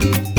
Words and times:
Thank 0.00 0.28
you. 0.28 0.37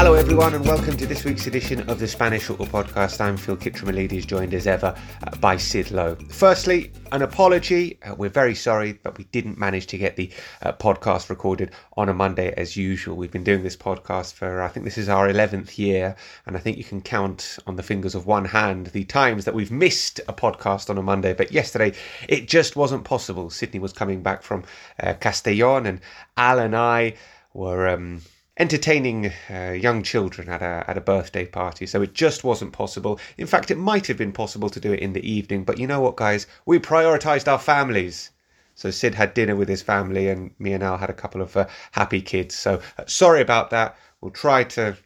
Hello, 0.00 0.14
everyone, 0.14 0.54
and 0.54 0.64
welcome 0.64 0.96
to 0.96 1.06
this 1.06 1.24
week's 1.24 1.46
edition 1.46 1.86
of 1.90 1.98
the 1.98 2.08
Spanish 2.08 2.44
Football 2.44 2.68
Podcast. 2.68 3.20
I'm 3.20 3.36
Phil 3.36 3.54
Kitromilides, 3.54 4.26
joined 4.26 4.54
as 4.54 4.66
ever 4.66 4.96
uh, 5.26 5.36
by 5.36 5.58
Sid 5.58 5.90
Lowe. 5.90 6.14
Firstly, 6.30 6.90
an 7.12 7.20
apology. 7.20 7.98
Uh, 8.02 8.14
we're 8.14 8.30
very 8.30 8.54
sorry, 8.54 8.94
but 8.94 9.18
we 9.18 9.24
didn't 9.24 9.58
manage 9.58 9.88
to 9.88 9.98
get 9.98 10.16
the 10.16 10.30
uh, 10.62 10.72
podcast 10.72 11.28
recorded 11.28 11.72
on 11.98 12.08
a 12.08 12.14
Monday 12.14 12.54
as 12.56 12.78
usual. 12.78 13.14
We've 13.14 13.30
been 13.30 13.44
doing 13.44 13.62
this 13.62 13.76
podcast 13.76 14.32
for, 14.32 14.62
I 14.62 14.68
think 14.68 14.84
this 14.84 14.96
is 14.96 15.10
our 15.10 15.28
11th 15.28 15.76
year, 15.76 16.16
and 16.46 16.56
I 16.56 16.60
think 16.60 16.78
you 16.78 16.84
can 16.84 17.02
count 17.02 17.58
on 17.66 17.76
the 17.76 17.82
fingers 17.82 18.14
of 18.14 18.24
one 18.24 18.46
hand 18.46 18.86
the 18.86 19.04
times 19.04 19.44
that 19.44 19.52
we've 19.52 19.70
missed 19.70 20.18
a 20.26 20.32
podcast 20.32 20.88
on 20.88 20.96
a 20.96 21.02
Monday. 21.02 21.34
But 21.34 21.52
yesterday, 21.52 21.92
it 22.26 22.48
just 22.48 22.74
wasn't 22.74 23.04
possible. 23.04 23.50
Sydney 23.50 23.80
was 23.80 23.92
coming 23.92 24.22
back 24.22 24.44
from 24.44 24.64
uh, 24.98 25.12
Castellon, 25.20 25.84
and 25.84 26.00
Al 26.38 26.58
and 26.58 26.74
I 26.74 27.16
were. 27.52 27.86
Um, 27.86 28.22
entertaining 28.60 29.32
uh, 29.48 29.70
young 29.70 30.02
children 30.02 30.50
at 30.50 30.60
a, 30.60 30.84
at 30.86 30.98
a 30.98 31.00
birthday 31.00 31.46
party. 31.46 31.86
So 31.86 32.02
it 32.02 32.12
just 32.12 32.44
wasn't 32.44 32.72
possible. 32.72 33.18
In 33.38 33.46
fact, 33.46 33.70
it 33.70 33.78
might 33.78 34.06
have 34.06 34.18
been 34.18 34.32
possible 34.32 34.68
to 34.68 34.78
do 34.78 34.92
it 34.92 35.00
in 35.00 35.14
the 35.14 35.28
evening. 35.28 35.64
But 35.64 35.78
you 35.78 35.86
know 35.86 36.00
what, 36.00 36.16
guys? 36.16 36.46
We 36.66 36.78
prioritized 36.78 37.50
our 37.50 37.58
families. 37.58 38.30
So 38.74 38.90
Sid 38.90 39.14
had 39.14 39.32
dinner 39.32 39.56
with 39.56 39.68
his 39.68 39.80
family, 39.80 40.28
and 40.28 40.50
me 40.58 40.74
and 40.74 40.82
Al 40.82 40.98
had 40.98 41.08
a 41.08 41.14
couple 41.14 41.40
of 41.40 41.56
uh, 41.56 41.68
happy 41.92 42.20
kids. 42.20 42.54
So 42.54 42.82
uh, 42.98 43.04
sorry 43.06 43.40
about 43.40 43.70
that. 43.70 43.96
We'll 44.20 44.30
try 44.30 44.64
to 44.64 44.96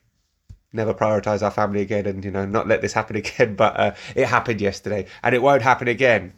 never 0.72 0.92
prioritize 0.92 1.40
our 1.40 1.52
family 1.52 1.80
again, 1.80 2.06
and 2.06 2.24
you 2.24 2.32
know 2.32 2.44
not 2.44 2.66
let 2.66 2.82
this 2.82 2.92
happen 2.92 3.14
again. 3.24 3.54
But 3.54 3.78
uh, 3.78 3.94
it 4.16 4.26
happened 4.26 4.60
yesterday, 4.60 5.06
and 5.22 5.32
it 5.32 5.42
won't 5.42 5.62
happen 5.62 5.86
again. 5.86 6.32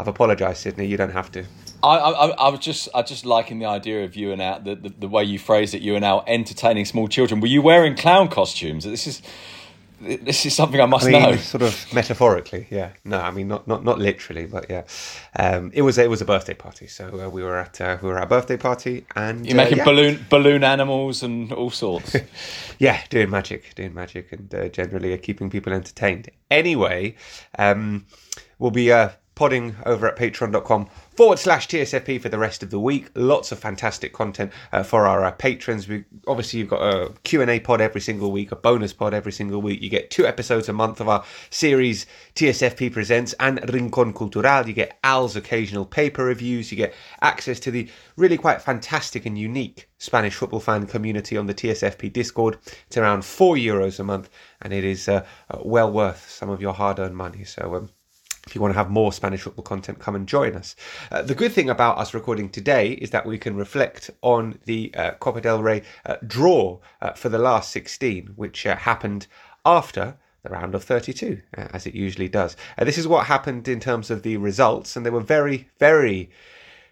I've 0.00 0.08
apologised, 0.08 0.62
Sydney. 0.62 0.86
You 0.86 0.96
don't 0.96 1.12
have 1.12 1.30
to. 1.32 1.44
I, 1.82 1.96
I, 1.96 2.26
I 2.28 2.48
was 2.48 2.60
just, 2.60 2.88
I 2.94 3.02
just 3.02 3.26
liking 3.26 3.58
the 3.58 3.66
idea 3.66 4.04
of 4.04 4.16
you 4.16 4.32
and 4.32 4.40
Al, 4.40 4.60
the, 4.60 4.74
the, 4.74 4.88
the 4.88 5.08
way 5.08 5.24
you 5.24 5.38
phrase 5.38 5.74
it. 5.74 5.82
You 5.82 5.94
and 5.94 6.04
Al 6.04 6.24
entertaining 6.26 6.86
small 6.86 7.06
children. 7.06 7.40
Were 7.40 7.48
you 7.48 7.60
wearing 7.60 7.96
clown 7.96 8.28
costumes? 8.28 8.84
This 8.84 9.06
is, 9.06 9.20
this 10.00 10.46
is 10.46 10.54
something 10.54 10.80
I 10.80 10.86
must 10.86 11.06
I 11.06 11.10
mean, 11.10 11.22
know. 11.22 11.36
Sort 11.36 11.62
of 11.62 11.92
metaphorically, 11.92 12.66
yeah. 12.70 12.92
No, 13.04 13.20
I 13.20 13.30
mean 13.30 13.48
not 13.48 13.68
not 13.68 13.84
not 13.84 13.98
literally, 13.98 14.46
but 14.46 14.70
yeah. 14.70 14.84
Um, 15.36 15.70
it 15.74 15.82
was 15.82 15.98
it 15.98 16.08
was 16.08 16.22
a 16.22 16.24
birthday 16.24 16.54
party, 16.54 16.86
so 16.86 17.26
uh, 17.26 17.28
we 17.28 17.42
were 17.42 17.58
at 17.58 17.78
uh, 17.82 17.98
we 18.00 18.08
were 18.08 18.16
at 18.16 18.24
a 18.24 18.26
birthday 18.26 18.56
party, 18.56 19.04
and 19.14 19.46
You're 19.46 19.56
making 19.56 19.80
uh, 19.80 19.82
yeah. 19.82 19.84
balloon 19.84 20.26
balloon 20.30 20.64
animals 20.64 21.22
and 21.22 21.52
all 21.52 21.70
sorts. 21.70 22.16
yeah, 22.78 23.02
doing 23.10 23.28
magic, 23.28 23.74
doing 23.74 23.92
magic, 23.92 24.32
and 24.32 24.54
uh, 24.54 24.68
generally 24.68 25.12
uh, 25.12 25.18
keeping 25.18 25.50
people 25.50 25.74
entertained. 25.74 26.30
Anyway, 26.50 27.16
um, 27.58 28.06
we'll 28.58 28.70
be 28.70 28.90
uh, 28.90 29.10
podding 29.34 29.76
over 29.86 30.06
at 30.06 30.16
patreon.com 30.16 30.86
forward 31.16 31.38
slash 31.38 31.68
TSFP 31.68 32.20
for 32.20 32.28
the 32.28 32.38
rest 32.38 32.62
of 32.62 32.70
the 32.70 32.80
week. 32.80 33.10
Lots 33.14 33.52
of 33.52 33.58
fantastic 33.58 34.12
content 34.12 34.52
uh, 34.72 34.82
for 34.82 35.06
our 35.06 35.24
uh, 35.24 35.30
patrons. 35.32 35.88
We 35.88 36.04
Obviously, 36.26 36.58
you've 36.60 36.68
got 36.68 36.82
a 36.82 37.12
Q&A 37.24 37.60
pod 37.60 37.80
every 37.80 38.00
single 38.00 38.32
week, 38.32 38.52
a 38.52 38.56
bonus 38.56 38.92
pod 38.92 39.14
every 39.14 39.32
single 39.32 39.62
week. 39.62 39.80
You 39.80 39.88
get 39.88 40.10
two 40.10 40.26
episodes 40.26 40.68
a 40.68 40.72
month 40.72 41.00
of 41.00 41.08
our 41.08 41.24
series 41.50 42.06
TSFP 42.34 42.92
Presents 42.92 43.34
and 43.40 43.60
Rincon 43.72 44.12
Cultural. 44.12 44.66
You 44.66 44.74
get 44.74 44.98
Al's 45.04 45.36
occasional 45.36 45.84
paper 45.86 46.24
reviews. 46.24 46.70
You 46.70 46.76
get 46.76 46.94
access 47.22 47.60
to 47.60 47.70
the 47.70 47.88
really 48.16 48.36
quite 48.36 48.62
fantastic 48.62 49.26
and 49.26 49.38
unique 49.38 49.88
Spanish 49.98 50.34
football 50.34 50.60
fan 50.60 50.86
community 50.86 51.36
on 51.36 51.46
the 51.46 51.54
TSFP 51.54 52.12
Discord. 52.12 52.58
It's 52.86 52.96
around 52.96 53.24
four 53.24 53.56
euros 53.56 54.00
a 54.00 54.04
month, 54.04 54.30
and 54.62 54.72
it 54.72 54.84
is 54.84 55.08
uh, 55.08 55.26
well 55.62 55.92
worth 55.92 56.28
some 56.30 56.48
of 56.50 56.60
your 56.62 56.72
hard-earned 56.72 57.16
money. 57.16 57.44
So, 57.44 57.74
um, 57.74 57.90
if 58.46 58.54
you 58.54 58.60
want 58.60 58.72
to 58.72 58.78
have 58.78 58.90
more 58.90 59.12
Spanish 59.12 59.42
football 59.42 59.62
content, 59.62 59.98
come 59.98 60.14
and 60.14 60.26
join 60.26 60.54
us. 60.54 60.74
Uh, 61.10 61.22
the 61.22 61.34
good 61.34 61.52
thing 61.52 61.70
about 61.70 61.98
us 61.98 62.14
recording 62.14 62.48
today 62.48 62.92
is 62.92 63.10
that 63.10 63.26
we 63.26 63.38
can 63.38 63.56
reflect 63.56 64.10
on 64.22 64.58
the 64.64 64.92
uh, 64.94 65.12
Copa 65.12 65.40
del 65.40 65.62
Rey 65.62 65.82
uh, 66.06 66.16
draw 66.26 66.78
uh, 67.00 67.12
for 67.12 67.28
the 67.28 67.38
last 67.38 67.70
16, 67.70 68.32
which 68.36 68.66
uh, 68.66 68.76
happened 68.76 69.26
after 69.64 70.16
the 70.42 70.48
round 70.48 70.74
of 70.74 70.82
32, 70.82 71.40
uh, 71.56 71.68
as 71.72 71.86
it 71.86 71.94
usually 71.94 72.28
does. 72.28 72.56
This 72.78 72.96
is 72.96 73.06
what 73.06 73.26
happened 73.26 73.68
in 73.68 73.78
terms 73.78 74.10
of 74.10 74.22
the 74.22 74.38
results, 74.38 74.96
and 74.96 75.04
they 75.04 75.10
were 75.10 75.20
very, 75.20 75.68
very 75.78 76.30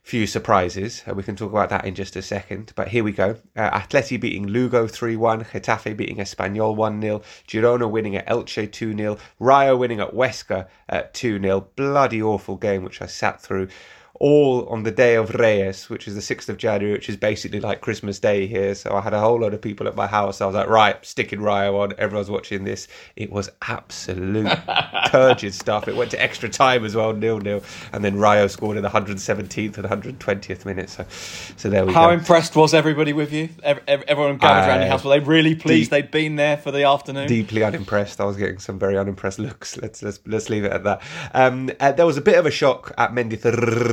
few 0.09 0.27
surprises. 0.27 1.03
Uh, 1.07 1.13
we 1.13 1.23
can 1.23 1.37
talk 1.37 1.51
about 1.51 1.69
that 1.69 1.85
in 1.85 1.95
just 1.95 2.17
a 2.17 2.23
second. 2.23 2.73
But 2.75 2.89
here 2.89 3.05
we 3.05 3.13
go. 3.13 3.37
Uh, 3.55 3.79
Atleti 3.79 4.19
beating 4.19 4.47
Lugo 4.47 4.87
3 4.87 5.17
1, 5.17 5.45
Getafe 5.45 5.95
beating 5.95 6.17
Espanyol 6.17 6.75
1 6.77 7.03
0, 7.03 7.23
Girona 7.47 7.91
winning 7.91 8.17
at 8.17 8.27
Elche 8.27 8.73
2 8.73 8.97
0, 8.97 9.19
Rayo 9.39 9.77
winning 9.77 10.01
at 10.01 10.15
Huesca 10.15 10.67
2 11.13 11.43
0. 11.43 11.61
Bloody 11.77 12.23
awful 12.23 12.57
game, 12.57 12.85
which 12.85 13.03
I 13.03 13.07
sat 13.07 13.43
through. 13.43 13.69
All 14.21 14.67
on 14.69 14.83
the 14.83 14.91
day 14.91 15.15
of 15.15 15.31
Reyes, 15.35 15.89
which 15.89 16.09
is 16.09 16.15
the 16.17 16.21
6th 16.35 16.49
of 16.49 16.57
January, 16.57 16.93
which 16.93 17.09
is 17.09 17.17
basically 17.17 17.61
like 17.61 17.81
Christmas 17.81 18.19
Day 18.19 18.49
here. 18.49 18.75
So 18.75 18.97
I 18.97 19.01
had 19.01 19.15
a 19.15 19.21
whole 19.21 19.39
lot 19.41 19.55
of 19.55 19.61
people 19.63 19.87
at 19.87 19.95
my 19.95 20.09
house. 20.09 20.41
I 20.41 20.47
was 20.47 20.57
like, 20.57 20.69
right, 20.69 21.05
sticking 21.07 21.41
Rayo 21.41 21.79
on. 21.79 21.93
Everyone's 21.99 22.29
watching 22.29 22.65
this. 22.65 22.89
It 23.15 23.31
was 23.31 23.49
absolute 23.63 24.49
turgid 25.11 25.55
stuff. 25.55 25.87
It 25.87 25.95
went 25.95 26.11
to 26.11 26.21
extra 26.21 26.49
time 26.49 26.85
as 26.85 26.97
well, 26.97 27.13
nil 27.13 27.39
nil, 27.39 27.63
and 27.93 28.05
then 28.05 28.17
Rayo 28.19 28.49
scored 28.49 28.77
in 28.77 28.83
the 28.83 28.89
117th 28.89 29.79
and 29.79 29.87
120th 30.19 30.65
minute. 30.65 30.91
So, 30.91 31.07
so 31.57 31.71
there 31.71 31.87
we 31.87 31.93
How 31.93 32.07
go. 32.07 32.09
How 32.09 32.15
impressed 32.15 32.57
was 32.57 32.75
everybody 32.75 33.13
with 33.13 33.33
you? 33.33 33.51
Ev- 33.63 33.83
ev- 33.87 34.03
Everyone 34.09 34.39
gathered 34.39 34.69
around 34.69 34.81
your 34.81 34.91
house. 34.91 35.05
Were 35.05 35.11
they 35.11 35.25
really 35.25 35.55
pleased 35.55 35.91
deep- 35.91 36.07
they'd 36.07 36.11
been 36.11 36.35
there 36.35 36.57
for 36.57 36.73
the 36.73 36.83
afternoon? 36.83 37.29
deeply 37.29 37.63
unimpressed. 37.63 38.21
I 38.21 38.25
was 38.25 38.37
getting 38.37 38.59
some 38.59 38.81
very 38.81 38.99
unimpressed 38.99 39.39
looks. 39.39 39.77
Let's 39.77 40.03
let's 40.03 40.19
let's 40.27 40.51
leave 40.51 40.65
it 40.65 40.73
at 40.73 40.83
that. 40.85 41.03
Um, 41.35 41.71
uh, 41.79 41.93
there 41.93 42.07
was 42.07 42.17
a 42.17 42.21
bit 42.23 42.37
of 42.37 42.47
a 42.47 42.51
shock 42.51 42.93
at 42.99 43.15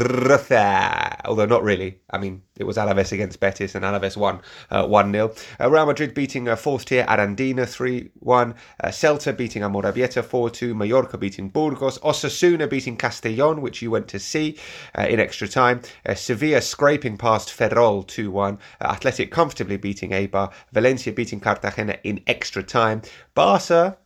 Mendizorroza, 0.05 1.21
although 1.25 1.45
not 1.45 1.63
really. 1.63 1.99
I 2.09 2.17
mean, 2.17 2.43
it 2.57 2.63
was 2.63 2.77
Alaves 2.77 3.11
against 3.11 3.39
Betis, 3.39 3.75
and 3.75 3.83
Alaves 3.83 4.15
won 4.17 4.41
uh, 4.69 4.85
one 4.87 5.11
0 5.11 5.33
uh, 5.59 5.69
Real 5.69 5.85
Madrid 5.85 6.13
beating 6.13 6.47
uh, 6.47 6.55
fourth 6.55 6.85
tier 6.85 7.05
Arandina 7.05 7.67
three 7.67 8.11
one. 8.19 8.55
Uh, 8.83 8.89
Celta 8.89 9.35
beating 9.35 9.63
Amorebieta 9.63 10.23
four 10.23 10.49
two. 10.49 10.73
Mallorca 10.75 11.17
beating 11.17 11.49
Burgos. 11.49 11.97
Osasuna 11.99 12.69
beating 12.69 12.97
Castellon, 12.97 13.61
which 13.61 13.81
you 13.81 13.91
went 13.91 14.07
to 14.07 14.19
see 14.19 14.57
uh, 14.97 15.05
in 15.07 15.19
extra 15.19 15.47
time. 15.47 15.81
Uh, 16.05 16.13
Sevilla 16.13 16.61
scraping 16.61 17.17
past 17.17 17.51
Ferrol 17.51 18.03
two 18.03 18.31
one. 18.31 18.59
Uh, 18.79 18.85
Athletic 18.85 19.31
comfortably 19.31 19.77
beating 19.77 20.11
Eibar. 20.11 20.51
Valencia 20.71 21.11
beating 21.13 21.39
Cartagena 21.39 21.97
in 22.03 22.21
extra 22.27 22.63
time. 22.63 23.01
Barca 23.33 23.97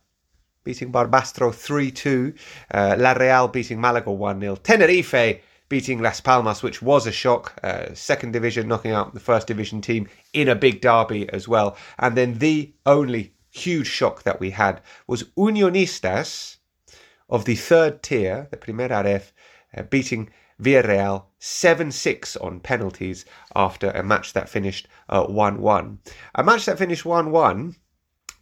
beating 0.64 0.92
Barbastro 0.92 1.54
3 1.54 1.90
2. 1.90 2.34
Uh, 2.72 2.96
La 2.98 3.12
Real 3.12 3.48
beating 3.48 3.80
Malaga 3.80 4.12
1 4.12 4.40
0. 4.40 4.56
Tenerife 4.56 5.40
beating 5.70 6.02
Las 6.02 6.20
Palmas, 6.20 6.62
which 6.62 6.82
was 6.82 7.06
a 7.06 7.12
shock. 7.12 7.58
Uh, 7.62 7.94
second 7.94 8.32
division 8.32 8.68
knocking 8.68 8.90
out 8.90 9.14
the 9.14 9.20
first 9.20 9.46
division 9.46 9.80
team 9.80 10.06
in 10.34 10.48
a 10.48 10.54
big 10.54 10.82
derby 10.82 11.30
as 11.30 11.48
well. 11.48 11.78
And 11.98 12.14
then 12.14 12.38
the 12.38 12.74
only 12.84 13.32
huge 13.50 13.86
shock 13.86 14.24
that 14.24 14.40
we 14.40 14.50
had 14.50 14.82
was 15.06 15.24
Unionistas 15.38 16.58
of 17.30 17.46
the 17.46 17.54
third 17.54 18.02
tier, 18.02 18.48
the 18.50 18.58
Primera 18.58 19.04
Ref, 19.04 19.32
uh, 19.74 19.84
beating 19.84 20.28
Villarreal 20.60 21.24
7 21.38 21.90
6 21.90 22.36
on 22.36 22.60
penalties 22.60 23.24
after 23.54 23.90
a 23.92 24.02
match 24.02 24.34
that 24.34 24.48
finished 24.48 24.88
1 25.08 25.54
uh, 25.54 25.58
1. 25.58 25.98
A 26.34 26.44
match 26.44 26.66
that 26.66 26.78
finished 26.78 27.06
1 27.06 27.30
1 27.30 27.76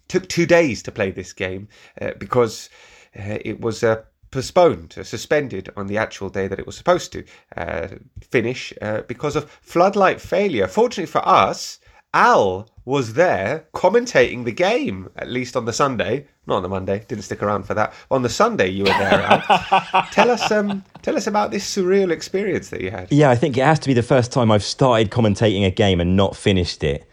took 0.09 0.27
two 0.29 0.47
days 0.47 0.83
to 0.83 0.91
play 0.91 1.11
this 1.11 1.35
game 1.35 1.69
uh, 2.01 2.13
because 2.19 2.71
uh, 3.17 3.39
it 3.45 3.61
was 3.61 3.85
uh, 3.85 4.03
postponed, 4.31 4.95
uh, 4.99 5.05
suspended 5.05 5.71
on 5.77 5.87
the 5.87 5.99
actual 5.99 6.29
day 6.29 6.49
that 6.49 6.59
it 6.59 6.67
was 6.67 6.77
supposed 6.77 7.13
to 7.13 7.25
uh, 7.57 7.89
finish 8.31 8.73
uh, 8.83 9.03
because 9.03 9.37
of 9.37 9.51
floodlight 9.63 10.21
failure. 10.21 10.67
Fortunately 10.67 11.07
for 11.07 11.27
us, 11.27 11.79
Al 12.15 12.69
was 12.85 13.15
there 13.15 13.67
commentating 13.75 14.45
the 14.45 14.53
game, 14.53 15.11
at 15.17 15.29
least 15.29 15.57
on 15.57 15.67
the 15.67 15.73
Sunday. 15.73 16.27
Not 16.47 16.57
on 16.57 16.63
the 16.63 16.69
Monday, 16.69 17.05
didn't 17.07 17.25
stick 17.25 17.43
around 17.43 17.65
for 17.65 17.75
that. 17.75 17.93
On 18.11 18.23
the 18.23 18.31
Sunday, 18.31 18.69
you 18.69 18.85
were 18.85 18.89
there, 18.89 19.21
Al. 19.21 20.07
tell 20.13 20.31
us, 20.31 20.51
um, 20.51 20.83
tell 21.03 21.17
us 21.17 21.27
about 21.27 21.51
this 21.51 21.77
surreal 21.77 22.11
experience 22.11 22.71
that 22.71 22.81
you 22.81 22.91
had. 22.91 23.13
Yeah, 23.13 23.29
I 23.29 23.37
think 23.37 23.59
it 23.59 23.65
has 23.65 23.79
to 23.81 23.89
be 23.89 23.93
the 23.93 24.03
first 24.03 24.33
time 24.33 24.51
I've 24.51 24.65
started 24.65 25.11
commentating 25.11 25.67
a 25.67 25.71
game 25.71 26.01
and 26.01 26.17
not 26.17 26.35
finished 26.35 26.83
it. 26.83 27.08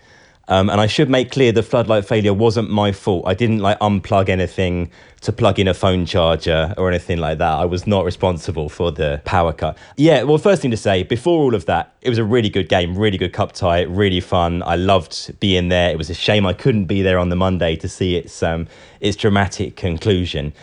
Um, 0.47 0.69
and 0.69 0.79
I 0.79 0.87
should 0.87 1.09
make 1.09 1.31
clear 1.31 1.51
the 1.51 1.63
floodlight 1.63 2.05
failure 2.05 2.33
wasn't 2.33 2.69
my 2.69 2.91
fault. 2.91 3.23
I 3.25 3.33
didn't 3.33 3.59
like 3.59 3.79
unplug 3.79 4.29
anything 4.29 4.91
to 5.21 5.31
plug 5.31 5.57
in 5.57 5.67
a 5.67 5.73
phone 5.73 6.05
charger 6.05 6.73
or 6.77 6.87
anything 6.87 7.17
like 7.17 7.39
that. 7.39 7.51
I 7.51 7.65
was 7.65 7.87
not 7.87 8.05
responsible 8.05 8.69
for 8.69 8.91
the 8.91 9.21
power 9.25 9.53
cut. 9.53 9.75
Yeah, 9.97 10.21
well, 10.21 10.37
first 10.37 10.61
thing 10.61 10.69
to 10.71 10.77
say, 10.77 11.01
before 11.01 11.41
all 11.41 11.55
of 11.55 11.65
that, 11.65 11.95
it 12.01 12.09
was 12.09 12.19
a 12.19 12.23
really 12.23 12.49
good 12.49 12.69
game, 12.69 12.95
really 12.95 13.17
good 13.17 13.33
cup 13.33 13.53
tie, 13.53 13.81
really 13.81 14.19
fun. 14.19 14.61
I 14.63 14.75
loved 14.75 15.39
being 15.39 15.69
there. 15.69 15.89
It 15.89 15.97
was 15.97 16.11
a 16.11 16.13
shame 16.13 16.45
I 16.45 16.53
couldn't 16.53 16.85
be 16.85 17.01
there 17.01 17.17
on 17.17 17.29
the 17.29 17.35
Monday 17.35 17.75
to 17.77 17.87
see 17.87 18.15
its 18.15 18.43
um, 18.43 18.67
its 18.99 19.17
dramatic 19.17 19.75
conclusion. 19.75 20.53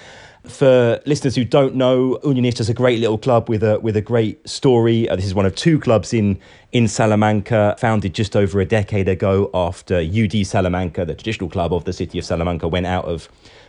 For 0.45 1.01
listeners 1.07 1.37
who 1.37 1.45
don't 1.45 1.77
know, 1.77 2.19
Unionistas 2.25 2.61
is 2.61 2.69
a 2.69 2.75
great 2.75 2.99
little 2.99 3.17
club 3.17 3.49
with 3.49 3.63
a 3.63 3.79
with 3.79 3.97
a 3.97 4.01
great 4.01 4.49
story. 4.49 5.09
Uh, 5.09 5.15
this 5.15 5.25
is 5.25 5.35
one 5.35 5.47
of 5.47 5.55
two 5.55 5.79
clubs 5.79 6.13
in 6.13 6.41
in 6.73 6.89
Salamanca, 6.89 7.77
founded 7.79 8.13
just 8.13 8.35
over 8.35 8.61
a 8.61 8.65
decade 8.65 9.09
ago 9.09 9.51
after 9.55 9.99
UD 9.99 10.45
Salamanca, 10.45 11.05
the 11.05 11.15
traditional 11.15 11.49
club 11.49 11.73
of 11.73 11.85
the 11.85 11.93
city 11.93 12.19
of 12.19 12.25
Salamanca, 12.25 12.67
went 12.67 12.87
out 12.87 13.05
of 13.05 13.29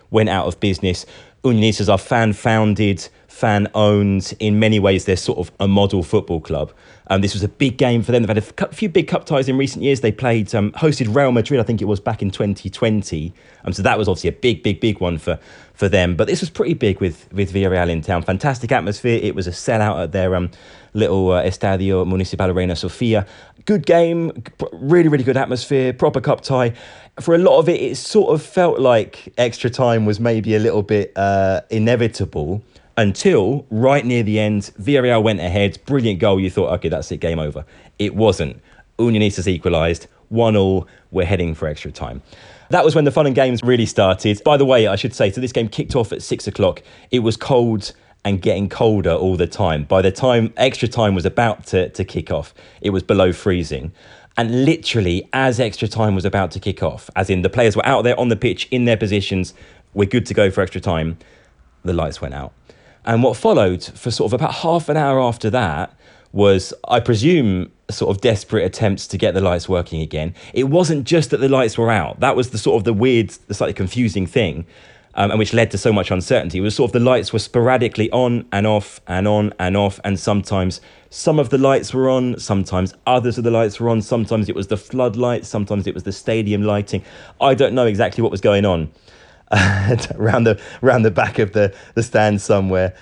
went 0.09 0.29
out 0.29 0.47
of 0.47 0.59
business. 0.59 1.05
Unionistas 1.43 1.89
are 1.91 1.97
fan 1.99 2.33
founded, 2.33 3.07
fan 3.33 3.67
owned. 3.73 4.33
In 4.39 4.59
many 4.59 4.79
ways, 4.79 5.05
they're 5.05 5.17
sort 5.17 5.39
of 5.39 5.51
a 5.59 5.67
model 5.67 6.03
football 6.03 6.39
club. 6.39 6.71
Um, 7.07 7.21
this 7.21 7.33
was 7.33 7.43
a 7.43 7.49
big 7.49 7.77
game 7.77 8.03
for 8.03 8.11
them. 8.11 8.21
They've 8.23 8.37
had 8.37 8.69
a 8.69 8.73
few 8.73 8.87
big 8.87 9.07
cup 9.07 9.25
ties 9.25 9.49
in 9.49 9.57
recent 9.57 9.83
years. 9.83 10.01
They 10.01 10.11
played, 10.11 10.53
um, 10.53 10.71
hosted 10.73 11.13
Real 11.13 11.31
Madrid, 11.31 11.59
I 11.59 11.63
think 11.63 11.81
it 11.81 11.85
was 11.85 11.99
back 11.99 12.21
in 12.21 12.29
2020. 12.29 13.33
Um, 13.65 13.73
so 13.73 13.81
that 13.81 13.97
was 13.97 14.07
obviously 14.07 14.29
a 14.29 14.33
big, 14.33 14.61
big, 14.61 14.79
big 14.79 14.99
one 14.99 15.17
for, 15.17 15.39
for 15.73 15.89
them. 15.89 16.15
But 16.15 16.27
this 16.27 16.41
was 16.41 16.49
pretty 16.49 16.75
big 16.75 17.01
with, 17.01 17.27
with 17.33 17.51
Villarreal 17.51 17.89
in 17.89 18.01
town. 18.01 18.21
Fantastic 18.21 18.71
atmosphere. 18.71 19.19
It 19.21 19.35
was 19.35 19.47
a 19.47 19.51
sellout 19.51 20.03
at 20.03 20.11
their 20.11 20.35
um, 20.35 20.51
little 20.93 21.31
uh, 21.31 21.43
Estadio 21.43 22.07
Municipal 22.07 22.53
Reina 22.53 22.75
Sofia. 22.75 23.25
Good 23.65 23.85
game, 23.85 24.31
really, 24.73 25.09
really 25.09 25.23
good 25.23 25.37
atmosphere, 25.37 25.91
proper 25.91 26.21
cup 26.21 26.41
tie. 26.41 26.73
For 27.19 27.33
a 27.33 27.39
lot 27.39 27.57
of 27.57 27.67
it, 27.67 27.81
it 27.81 27.95
sort 27.95 28.33
of 28.33 28.43
felt 28.43 28.79
like 28.79 29.33
extra 29.37 29.69
time 29.69 30.05
was 30.05 30.19
maybe 30.19 30.55
a 30.55 30.59
little 30.59 30.83
bit 30.83 31.11
uh, 31.15 31.61
inevitable 31.69 32.63
until 32.97 33.65
right 33.69 34.05
near 34.05 34.23
the 34.23 34.39
end, 34.39 34.71
Villarreal 34.79 35.23
went 35.23 35.39
ahead, 35.39 35.79
brilliant 35.85 36.19
goal. 36.19 36.39
You 36.39 36.49
thought, 36.49 36.71
okay, 36.73 36.89
that's 36.89 37.11
it, 37.11 37.17
game 37.17 37.39
over. 37.39 37.65
It 37.99 38.15
wasn't. 38.15 38.61
Unionistas 38.99 39.47
equalised, 39.47 40.07
one 40.29 40.55
all. 40.55 40.87
We're 41.11 41.25
heading 41.25 41.55
for 41.55 41.67
extra 41.67 41.91
time. 41.91 42.21
That 42.69 42.85
was 42.85 42.95
when 42.95 43.05
the 43.05 43.11
fun 43.11 43.25
and 43.25 43.35
games 43.35 43.61
really 43.63 43.85
started. 43.85 44.41
By 44.43 44.57
the 44.57 44.65
way, 44.65 44.87
I 44.87 44.95
should 44.95 45.13
say, 45.13 45.31
so 45.31 45.41
this 45.41 45.51
game 45.51 45.67
kicked 45.67 45.95
off 45.95 46.11
at 46.11 46.21
six 46.21 46.47
o'clock. 46.47 46.81
It 47.11 47.19
was 47.19 47.37
cold 47.37 47.91
and 48.25 48.41
getting 48.41 48.69
colder 48.69 49.13
all 49.13 49.35
the 49.35 49.47
time. 49.47 49.83
By 49.83 50.01
the 50.01 50.11
time 50.11 50.53
extra 50.57 50.87
time 50.87 51.13
was 51.13 51.25
about 51.25 51.65
to, 51.67 51.89
to 51.89 52.05
kick 52.05 52.31
off, 52.31 52.53
it 52.81 52.91
was 52.91 53.03
below 53.03 53.33
freezing. 53.33 53.91
And 54.37 54.65
literally, 54.65 55.29
as 55.33 55.59
extra 55.59 55.87
time 55.87 56.15
was 56.15 56.25
about 56.25 56.51
to 56.51 56.59
kick 56.59 56.81
off, 56.81 57.09
as 57.15 57.29
in 57.29 57.43
the 57.43 57.49
players 57.49 57.75
were 57.75 57.85
out 57.85 58.03
there 58.03 58.19
on 58.19 58.29
the 58.29 58.35
pitch 58.35 58.67
in 58.71 58.85
their 58.85 58.97
positions, 58.97 59.53
we're 59.93 60.09
good 60.09 60.25
to 60.27 60.33
go 60.33 60.49
for 60.49 60.61
extra 60.61 60.81
time, 60.81 61.17
the 61.83 61.93
lights 61.93 62.21
went 62.21 62.33
out. 62.33 62.53
And 63.05 63.23
what 63.23 63.37
followed 63.37 63.83
for 63.83 64.11
sort 64.11 64.29
of 64.29 64.33
about 64.33 64.53
half 64.55 64.89
an 64.89 64.97
hour 64.97 65.19
after 65.19 65.49
that 65.49 65.93
was, 66.31 66.73
I 66.87 66.99
presume, 66.99 67.71
sort 67.89 68.15
of 68.15 68.21
desperate 68.21 68.65
attempts 68.65 69.07
to 69.07 69.17
get 69.17 69.33
the 69.33 69.41
lights 69.41 69.69
working 69.69 70.01
again. 70.01 70.33
It 70.53 70.65
wasn't 70.65 71.05
just 71.05 71.29
that 71.29 71.37
the 71.37 71.49
lights 71.49 71.77
were 71.77 71.91
out. 71.91 72.19
That 72.21 72.35
was 72.35 72.49
the 72.49 72.57
sort 72.57 72.77
of 72.77 72.85
the 72.85 72.93
weird, 72.93 73.29
the 73.47 73.53
slightly 73.53 73.73
confusing 73.73 74.25
thing. 74.25 74.65
Um, 75.15 75.29
and 75.29 75.37
which 75.37 75.53
led 75.53 75.69
to 75.69 75.77
so 75.77 75.93
much 75.93 76.09
uncertainty. 76.09 76.57
It 76.57 76.61
was 76.61 76.75
sort 76.75 76.89
of 76.89 76.93
the 76.93 76.99
lights 76.99 77.31
were 77.31 77.37
sporadically 77.37 78.09
on 78.09 78.47
and 78.51 78.65
off 78.65 78.99
and 79.05 79.27
on 79.27 79.53
and 79.59 79.77
off, 79.77 79.99
and 80.03 80.19
sometimes 80.19 80.81
some 81.11 81.37
of 81.37 81.51
the 81.51 81.59
lights 81.59 81.93
were 81.93 82.09
on, 82.09 82.39
sometimes 82.39 82.95
others 83.05 83.37
of 83.37 83.43
the 83.43 83.51
lights 83.51 83.79
were 83.79 83.89
on, 83.89 84.01
sometimes 84.01 84.49
it 84.49 84.55
was 84.55 84.69
the 84.69 84.77
floodlights, 84.77 85.47
sometimes 85.47 85.85
it 85.85 85.93
was 85.93 86.01
the 86.01 86.11
stadium 86.11 86.63
lighting. 86.63 87.03
I 87.39 87.53
don't 87.53 87.75
know 87.75 87.85
exactly 87.85 88.23
what 88.23 88.31
was 88.31 88.41
going 88.41 88.65
on. 88.65 88.91
around 90.15 90.45
the 90.45 90.59
around 90.81 91.03
the 91.03 91.11
back 91.11 91.39
of 91.39 91.53
the, 91.53 91.73
the 91.95 92.03
stand 92.03 92.41
somewhere. 92.41 92.93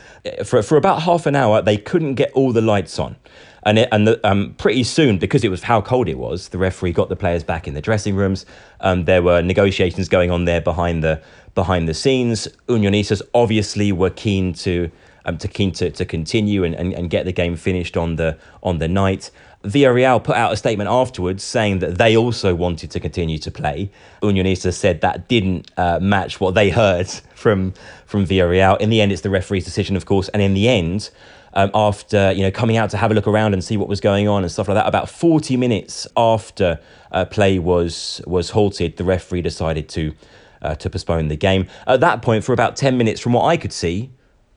For, 0.43 0.61
for 0.61 0.77
about 0.77 1.03
half 1.03 1.25
an 1.25 1.35
hour, 1.35 1.61
they 1.61 1.77
couldn't 1.77 2.15
get 2.15 2.31
all 2.33 2.51
the 2.51 2.61
lights 2.61 2.99
on. 2.99 3.15
And, 3.63 3.77
it, 3.77 3.89
and 3.91 4.07
the, 4.07 4.27
um, 4.27 4.55
pretty 4.57 4.83
soon, 4.83 5.19
because 5.19 5.43
it 5.43 5.49
was 5.49 5.61
how 5.63 5.81
cold 5.81 6.09
it 6.09 6.17
was, 6.17 6.49
the 6.49 6.57
referee 6.57 6.93
got 6.93 7.09
the 7.09 7.15
players 7.15 7.43
back 7.43 7.67
in 7.67 7.75
the 7.75 7.81
dressing 7.81 8.15
rooms. 8.15 8.45
Um, 8.79 9.05
there 9.05 9.21
were 9.21 9.41
negotiations 9.43 10.09
going 10.09 10.31
on 10.31 10.45
there 10.45 10.61
behind 10.61 11.03
the 11.03 11.21
behind 11.53 11.87
the 11.87 11.93
scenes. 11.93 12.47
Unionistas 12.67 13.21
obviously 13.33 13.91
were 13.91 14.09
keen 14.09 14.53
to 14.53 14.91
um, 15.25 15.37
to 15.37 15.47
keen 15.47 15.71
to, 15.73 15.91
to 15.91 16.05
continue 16.05 16.63
and, 16.63 16.75
and, 16.75 16.93
and 16.93 17.09
get 17.09 17.25
the 17.25 17.31
game 17.31 17.55
finished 17.55 17.97
on 17.97 18.15
the 18.15 18.37
on 18.63 18.79
the 18.79 18.87
night. 18.87 19.31
Villarreal 19.63 20.23
put 20.23 20.35
out 20.35 20.51
a 20.51 20.57
statement 20.57 20.89
afterwards 20.89 21.43
saying 21.43 21.79
that 21.79 21.97
they 21.97 22.17
also 22.17 22.55
wanted 22.55 22.89
to 22.91 22.99
continue 22.99 23.37
to 23.37 23.51
play. 23.51 23.91
Unionista 24.23 24.73
said 24.73 25.01
that 25.01 25.27
didn't 25.27 25.69
uh, 25.77 25.99
match 26.01 26.39
what 26.39 26.55
they 26.55 26.69
heard 26.69 27.07
from 27.35 27.73
from 28.05 28.25
Villarreal. 28.25 28.79
In 28.79 28.89
the 28.89 29.01
end, 29.01 29.11
it's 29.11 29.21
the 29.21 29.29
referee's 29.29 29.65
decision, 29.65 29.95
of 29.95 30.05
course, 30.05 30.29
and 30.29 30.41
in 30.41 30.53
the 30.53 30.67
end. 30.67 31.09
Um, 31.53 31.69
after 31.73 32.31
you 32.31 32.43
know 32.43 32.51
coming 32.51 32.77
out 32.77 32.91
to 32.91 32.97
have 32.97 33.11
a 33.11 33.13
look 33.13 33.27
around 33.27 33.51
and 33.51 33.61
see 33.61 33.75
what 33.75 33.89
was 33.89 33.99
going 33.99 34.25
on 34.25 34.43
and 34.43 34.49
stuff 34.49 34.69
like 34.69 34.75
that, 34.75 34.87
about 34.87 35.09
40 35.09 35.57
minutes 35.57 36.07
after 36.15 36.79
uh, 37.11 37.25
play 37.25 37.59
was 37.59 38.21
was 38.25 38.51
halted, 38.51 38.95
the 38.95 39.03
referee 39.03 39.41
decided 39.41 39.89
to 39.89 40.13
uh, 40.61 40.75
to 40.75 40.89
postpone 40.89 41.27
the 41.27 41.35
game. 41.35 41.67
At 41.87 41.99
that 41.99 42.21
point, 42.21 42.45
for 42.45 42.53
about 42.53 42.77
10 42.77 42.97
minutes, 42.97 43.19
from 43.19 43.33
what 43.33 43.45
I 43.45 43.57
could 43.57 43.73
see, 43.73 44.11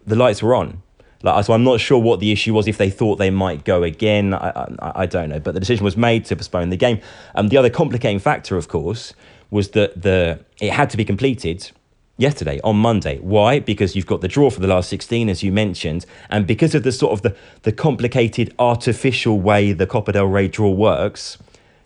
the 0.07 0.17
lights 0.17 0.43
were 0.43 0.55
on. 0.55 0.83
Like, 1.23 1.43
so 1.47 1.55
I'm 1.55 1.65
not 1.65 1.81
sure 1.81 1.99
what 1.99 2.21
the 2.21 2.33
issue 2.33 2.53
was. 2.53 2.69
If 2.69 2.77
they 2.77 2.91
thought 2.91 3.17
they 3.17 3.31
might 3.31 3.65
go 3.65 3.83
again, 3.83 4.35
I, 4.35 4.51
I, 4.79 4.93
I 5.03 5.07
don't 5.07 5.31
know. 5.31 5.41
But 5.41 5.55
the 5.55 5.61
decision 5.61 5.83
was 5.83 5.97
made 5.97 6.27
to 6.27 6.37
postpone 6.37 6.69
the 6.69 6.77
game. 6.77 7.01
Um, 7.35 7.49
the 7.49 7.57
other 7.57 7.71
complicating 7.71 8.19
factor, 8.19 8.59
of 8.59 8.69
course, 8.69 9.15
was 9.51 9.71
that 9.71 10.03
the 10.03 10.41
it 10.61 10.73
had 10.73 10.91
to 10.91 10.99
be 10.99 11.05
completed 11.05 11.71
yesterday 12.19 12.61
on 12.63 12.77
Monday. 12.77 13.19
Why? 13.19 13.59
Because 13.59 13.97
you've 13.97 14.07
got 14.07 14.21
the 14.21 14.29
draw 14.29 14.51
for 14.51 14.61
the 14.61 14.67
last 14.67 14.89
16, 14.91 15.29
as 15.29 15.43
you 15.43 15.51
mentioned, 15.51 16.07
and 16.29 16.47
because 16.47 16.75
of 16.75 16.83
the 16.83 16.93
sort 16.93 17.13
of 17.13 17.23
the, 17.23 17.35
the 17.63 17.73
complicated 17.73 18.55
artificial 18.59 19.41
way 19.41 19.73
the 19.73 19.87
Copa 19.87 20.13
del 20.13 20.27
Rey 20.27 20.49
draw 20.49 20.71
works, 20.71 21.39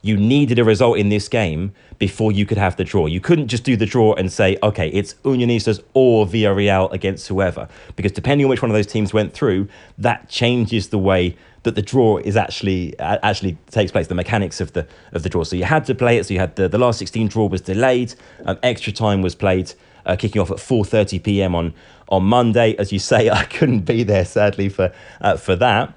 you 0.02 0.16
needed 0.16 0.58
a 0.58 0.64
result 0.64 0.98
in 0.98 1.08
this 1.08 1.28
game 1.28 1.72
before 1.98 2.30
you 2.30 2.46
could 2.46 2.58
have 2.58 2.76
the 2.76 2.84
draw. 2.84 3.06
You 3.06 3.20
couldn't 3.20 3.48
just 3.48 3.64
do 3.64 3.76
the 3.76 3.86
draw 3.86 4.14
and 4.14 4.32
say, 4.32 4.56
okay, 4.62 4.88
it's 4.88 5.14
Unionistas 5.24 5.82
or 5.94 6.26
Villarreal 6.26 6.92
against 6.92 7.26
whoever, 7.28 7.68
because 7.96 8.12
depending 8.12 8.44
on 8.44 8.50
which 8.50 8.62
one 8.62 8.70
of 8.70 8.74
those 8.74 8.86
teams 8.86 9.12
went 9.12 9.32
through, 9.32 9.68
that 9.98 10.28
changes 10.28 10.88
the 10.88 10.98
way 10.98 11.36
that 11.64 11.74
the 11.74 11.82
draw 11.82 12.18
is 12.18 12.36
actually 12.36 12.98
actually 12.98 13.58
takes 13.70 13.90
place, 13.90 14.06
the 14.06 14.14
mechanics 14.14 14.60
of 14.60 14.72
the 14.72 14.86
of 15.12 15.22
the 15.22 15.28
draw. 15.28 15.44
So 15.44 15.56
you 15.56 15.64
had 15.64 15.84
to 15.86 15.94
play 15.94 16.16
it. 16.16 16.26
So 16.26 16.34
you 16.34 16.40
had 16.40 16.56
the, 16.56 16.68
the 16.68 16.78
last 16.78 16.98
16 16.98 17.28
draw 17.28 17.46
was 17.46 17.60
delayed. 17.60 18.14
Um, 18.44 18.58
extra 18.62 18.92
time 18.92 19.22
was 19.22 19.34
played, 19.34 19.72
uh, 20.06 20.16
kicking 20.16 20.40
off 20.40 20.50
at 20.50 20.58
4:30 20.58 21.22
p.m. 21.22 21.54
on 21.54 21.74
on 22.08 22.24
Monday. 22.24 22.76
As 22.76 22.92
you 22.92 22.98
say, 22.98 23.28
I 23.42 23.44
couldn't 23.44 23.80
be 23.80 24.02
there 24.04 24.24
sadly 24.24 24.68
for 24.68 24.92
uh, 25.20 25.36
for 25.36 25.56
that. 25.56 25.94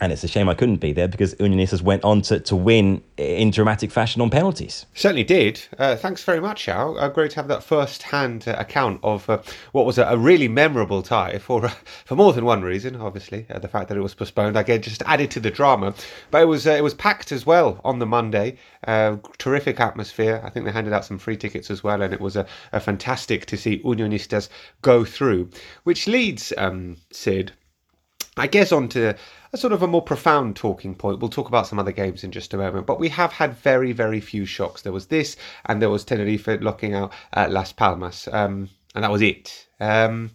And 0.00 0.12
it's 0.12 0.24
a 0.24 0.28
shame 0.28 0.48
I 0.48 0.54
couldn't 0.54 0.78
be 0.78 0.92
there 0.92 1.06
because 1.06 1.34
Unionistas 1.36 1.80
went 1.80 2.02
on 2.02 2.20
to, 2.22 2.40
to 2.40 2.56
win 2.56 3.02
in 3.16 3.50
dramatic 3.52 3.92
fashion 3.92 4.20
on 4.20 4.28
penalties. 4.28 4.86
Certainly 4.94 5.24
did. 5.24 5.62
Uh, 5.78 5.94
thanks 5.94 6.24
very 6.24 6.40
much, 6.40 6.68
Al. 6.68 6.98
Uh, 6.98 7.08
great 7.08 7.30
to 7.32 7.36
have 7.36 7.48
that 7.48 7.62
first-hand 7.62 8.48
uh, 8.48 8.56
account 8.58 8.98
of 9.04 9.30
uh, 9.30 9.40
what 9.70 9.86
was 9.86 9.96
a, 9.98 10.04
a, 10.04 10.16
really 10.16 10.48
memorable 10.48 11.02
tie 11.02 11.38
for 11.38 11.66
uh, 11.66 11.72
for 12.04 12.16
more 12.16 12.32
than 12.32 12.44
one 12.44 12.62
reason. 12.62 12.96
Obviously, 12.96 13.46
uh, 13.50 13.60
the 13.60 13.68
fact 13.68 13.88
that 13.88 13.96
it 13.96 14.00
was 14.00 14.14
postponed 14.14 14.56
again 14.56 14.82
just 14.82 15.02
added 15.06 15.30
to 15.30 15.40
the 15.40 15.50
drama. 15.50 15.94
But 16.32 16.42
it 16.42 16.46
was 16.46 16.66
it 16.66 16.82
was 16.82 16.94
packed 16.94 17.30
as 17.30 17.46
well 17.46 17.80
on 17.84 18.00
the 18.00 18.06
Monday. 18.06 18.58
terrific 19.38 19.78
atmosphere. 19.78 20.42
I 20.44 20.50
think 20.50 20.66
they 20.66 20.72
handed 20.72 20.92
out 20.92 21.04
some 21.04 21.18
free 21.18 21.36
tickets 21.36 21.70
as 21.70 21.84
well, 21.84 22.02
and 22.02 22.12
it 22.12 22.20
was 22.20 22.34
a, 22.34 22.46
a 22.72 22.80
fantastic 22.80 23.46
to 23.46 23.56
see 23.56 23.78
Unionistas 23.78 24.48
go 24.82 25.04
through. 25.04 25.50
Which 25.84 26.08
leads 26.08 26.52
um, 26.58 26.96
Sid, 27.12 27.52
I 28.36 28.48
guess, 28.48 28.72
on 28.72 28.88
to 28.90 29.16
a 29.54 29.56
sort 29.56 29.72
of 29.72 29.82
a 29.82 29.86
more 29.86 30.02
profound 30.02 30.56
talking 30.56 30.96
point. 30.96 31.20
We'll 31.20 31.30
talk 31.30 31.46
about 31.46 31.68
some 31.68 31.78
other 31.78 31.92
games 31.92 32.24
in 32.24 32.32
just 32.32 32.52
a 32.52 32.56
moment, 32.56 32.86
but 32.86 32.98
we 32.98 33.08
have 33.10 33.32
had 33.32 33.56
very, 33.56 33.92
very 33.92 34.20
few 34.20 34.44
shocks. 34.44 34.82
There 34.82 34.92
was 34.92 35.06
this, 35.06 35.36
and 35.66 35.80
there 35.80 35.90
was 35.90 36.04
Tenerife 36.04 36.60
locking 36.60 36.92
out 36.92 37.12
at 37.32 37.52
Las 37.52 37.72
Palmas, 37.72 38.28
um, 38.32 38.68
and 38.96 39.04
that 39.04 39.12
was 39.12 39.22
it. 39.22 39.68
Um, 39.78 40.32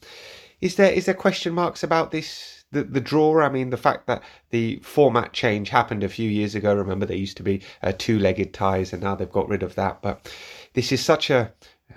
is 0.62 0.76
there 0.76 0.92
is 0.92 1.06
there 1.06 1.14
question 1.14 1.54
marks 1.54 1.84
about 1.84 2.12
this? 2.12 2.64
The, 2.72 2.84
the 2.84 3.02
draw, 3.02 3.42
I 3.42 3.50
mean, 3.50 3.72
the 3.72 3.78
fact 3.78 4.08
that 4.08 4.22
the 4.52 4.78
format 4.84 5.34
change 5.34 5.70
happened 5.70 6.04
a 6.04 6.10
few 6.10 6.30
years 6.30 6.56
ago. 6.56 6.74
Remember, 6.74 7.06
there 7.06 7.18
used 7.18 7.38
to 7.38 7.44
be 7.44 7.62
uh, 7.84 7.92
two 7.98 8.20
legged 8.20 8.54
ties, 8.54 8.94
and 8.94 9.04
now 9.04 9.16
they've 9.16 9.30
got 9.30 9.50
rid 9.50 9.64
of 9.64 9.76
that. 9.76 10.02
But 10.02 10.32
this 10.76 10.92
is 10.92 11.04
such 11.04 11.30
a 11.30 11.52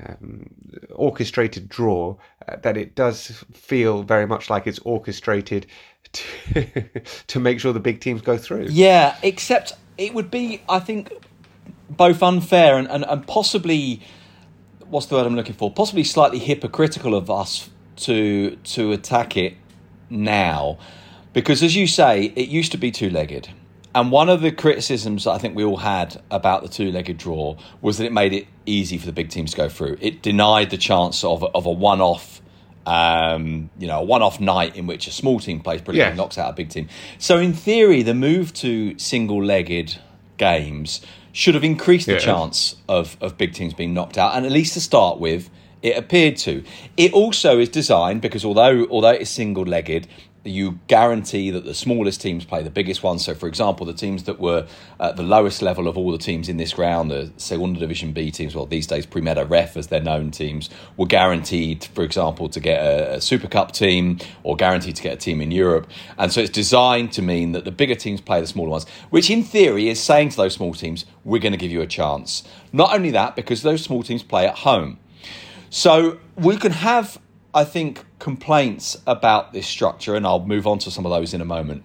um, 0.06 0.48
orchestrated 0.90 1.68
draw 1.68 2.16
uh, 2.48 2.56
that 2.56 2.76
it 2.76 2.94
does 2.94 3.44
feel 3.52 4.02
very 4.02 4.26
much 4.26 4.50
like 4.50 4.66
it's 4.66 4.78
orchestrated 4.80 5.66
to, 6.12 6.88
to 7.26 7.40
make 7.40 7.60
sure 7.60 7.72
the 7.72 7.80
big 7.80 8.00
teams 8.00 8.22
go 8.22 8.36
through. 8.36 8.66
Yeah, 8.70 9.16
except 9.22 9.72
it 9.98 10.14
would 10.14 10.30
be, 10.30 10.62
I 10.68 10.78
think, 10.78 11.12
both 11.88 12.22
unfair 12.22 12.78
and, 12.78 12.88
and, 12.88 13.04
and 13.04 13.26
possibly 13.26 14.02
what's 14.92 15.06
the 15.06 15.16
word 15.16 15.26
I'm 15.26 15.34
looking 15.34 15.54
for? 15.54 15.72
Possibly 15.72 16.04
slightly 16.04 16.38
hypocritical 16.38 17.14
of 17.14 17.30
us 17.30 17.70
to 17.96 18.56
to 18.56 18.92
attack 18.92 19.36
it 19.36 19.54
now, 20.10 20.78
because 21.32 21.62
as 21.62 21.74
you 21.74 21.86
say, 21.86 22.32
it 22.36 22.48
used 22.48 22.72
to 22.72 22.78
be 22.78 22.90
two 22.90 23.10
legged. 23.10 23.48
And 23.94 24.10
one 24.10 24.28
of 24.30 24.40
the 24.40 24.50
criticisms 24.52 25.26
I 25.26 25.38
think 25.38 25.54
we 25.54 25.64
all 25.64 25.76
had 25.76 26.20
about 26.30 26.62
the 26.62 26.68
two 26.68 26.90
legged 26.92 27.18
draw 27.18 27.56
was 27.82 27.98
that 27.98 28.06
it 28.06 28.12
made 28.12 28.32
it 28.32 28.46
easy 28.64 28.96
for 28.96 29.06
the 29.06 29.12
big 29.12 29.28
teams 29.28 29.50
to 29.50 29.56
go 29.56 29.68
through. 29.68 29.98
It 30.00 30.22
denied 30.22 30.70
the 30.70 30.78
chance 30.78 31.22
of, 31.24 31.44
of 31.54 31.66
a 31.66 31.70
one 31.70 32.00
off 32.00 32.40
um, 32.84 33.70
you 33.78 33.86
know, 33.86 34.00
a 34.00 34.02
one-off 34.04 34.40
night 34.40 34.74
in 34.74 34.88
which 34.88 35.06
a 35.06 35.12
small 35.12 35.38
team 35.38 35.60
plays 35.60 35.80
brilliantly, 35.80 36.10
Yes. 36.10 36.16
knocks 36.16 36.36
out 36.36 36.50
a 36.50 36.52
big 36.52 36.68
team. 36.68 36.88
So, 37.18 37.38
in 37.38 37.52
theory, 37.52 38.02
the 38.02 38.12
move 38.14 38.52
to 38.54 38.98
single-legged 38.98 39.98
games 40.36 41.00
should 41.30 41.54
have 41.54 41.62
increased 41.62 42.06
the 42.08 42.18
chance 42.18 42.74
of 42.88 43.16
of 43.20 43.38
big 43.38 43.54
teams 43.54 43.72
being 43.72 43.94
knocked 43.94 44.18
out, 44.18 44.36
and 44.36 44.44
at 44.44 44.50
least 44.50 44.74
to 44.74 44.80
start 44.80 45.20
with, 45.20 45.48
it 45.80 45.96
appeared 45.96 46.36
to. 46.38 46.64
It 46.96 47.12
also 47.12 47.60
is 47.60 47.68
designed 47.68 48.20
because 48.20 48.44
although 48.44 48.84
although 48.90 49.10
it 49.10 49.22
is 49.22 49.30
single-legged. 49.30 50.08
You 50.44 50.80
guarantee 50.88 51.52
that 51.52 51.64
the 51.64 51.74
smallest 51.74 52.20
teams 52.20 52.44
play 52.44 52.64
the 52.64 52.70
biggest 52.70 53.04
ones. 53.04 53.24
So, 53.24 53.32
for 53.32 53.46
example, 53.46 53.86
the 53.86 53.92
teams 53.92 54.24
that 54.24 54.40
were 54.40 54.66
at 54.98 55.16
the 55.16 55.22
lowest 55.22 55.62
level 55.62 55.86
of 55.86 55.96
all 55.96 56.10
the 56.10 56.18
teams 56.18 56.48
in 56.48 56.56
this 56.56 56.76
round, 56.76 57.12
the 57.12 57.32
Segunda 57.36 57.78
Division 57.78 58.12
B 58.12 58.32
teams, 58.32 58.54
well, 58.54 58.66
these 58.66 58.88
days 58.88 59.06
Primera 59.06 59.48
Ref 59.48 59.76
as 59.76 59.86
they're 59.86 60.02
known 60.02 60.32
teams, 60.32 60.68
were 60.96 61.06
guaranteed, 61.06 61.84
for 61.94 62.02
example, 62.02 62.48
to 62.48 62.58
get 62.58 62.82
a, 62.82 63.14
a 63.14 63.20
Super 63.20 63.46
Cup 63.46 63.70
team 63.70 64.18
or 64.42 64.56
guaranteed 64.56 64.96
to 64.96 65.02
get 65.02 65.12
a 65.12 65.16
team 65.16 65.40
in 65.40 65.52
Europe. 65.52 65.88
And 66.18 66.32
so 66.32 66.40
it's 66.40 66.50
designed 66.50 67.12
to 67.12 67.22
mean 67.22 67.52
that 67.52 67.64
the 67.64 67.70
bigger 67.70 67.94
teams 67.94 68.20
play 68.20 68.40
the 68.40 68.48
smaller 68.48 68.70
ones, 68.70 68.86
which 69.10 69.30
in 69.30 69.44
theory 69.44 69.88
is 69.88 70.00
saying 70.00 70.30
to 70.30 70.36
those 70.36 70.54
small 70.54 70.74
teams, 70.74 71.06
we're 71.24 71.40
going 71.40 71.52
to 71.52 71.58
give 71.58 71.70
you 71.70 71.82
a 71.82 71.86
chance. 71.86 72.42
Not 72.72 72.92
only 72.92 73.12
that, 73.12 73.36
because 73.36 73.62
those 73.62 73.84
small 73.84 74.02
teams 74.02 74.24
play 74.24 74.48
at 74.48 74.56
home. 74.56 74.98
So 75.70 76.18
we 76.36 76.56
can 76.56 76.72
have, 76.72 77.18
I 77.54 77.64
think, 77.64 78.04
complaints 78.18 78.96
about 79.06 79.52
this 79.52 79.66
structure, 79.66 80.14
and 80.14 80.26
I'll 80.26 80.44
move 80.44 80.66
on 80.66 80.78
to 80.80 80.90
some 80.90 81.04
of 81.04 81.10
those 81.10 81.34
in 81.34 81.40
a 81.40 81.44
moment. 81.44 81.84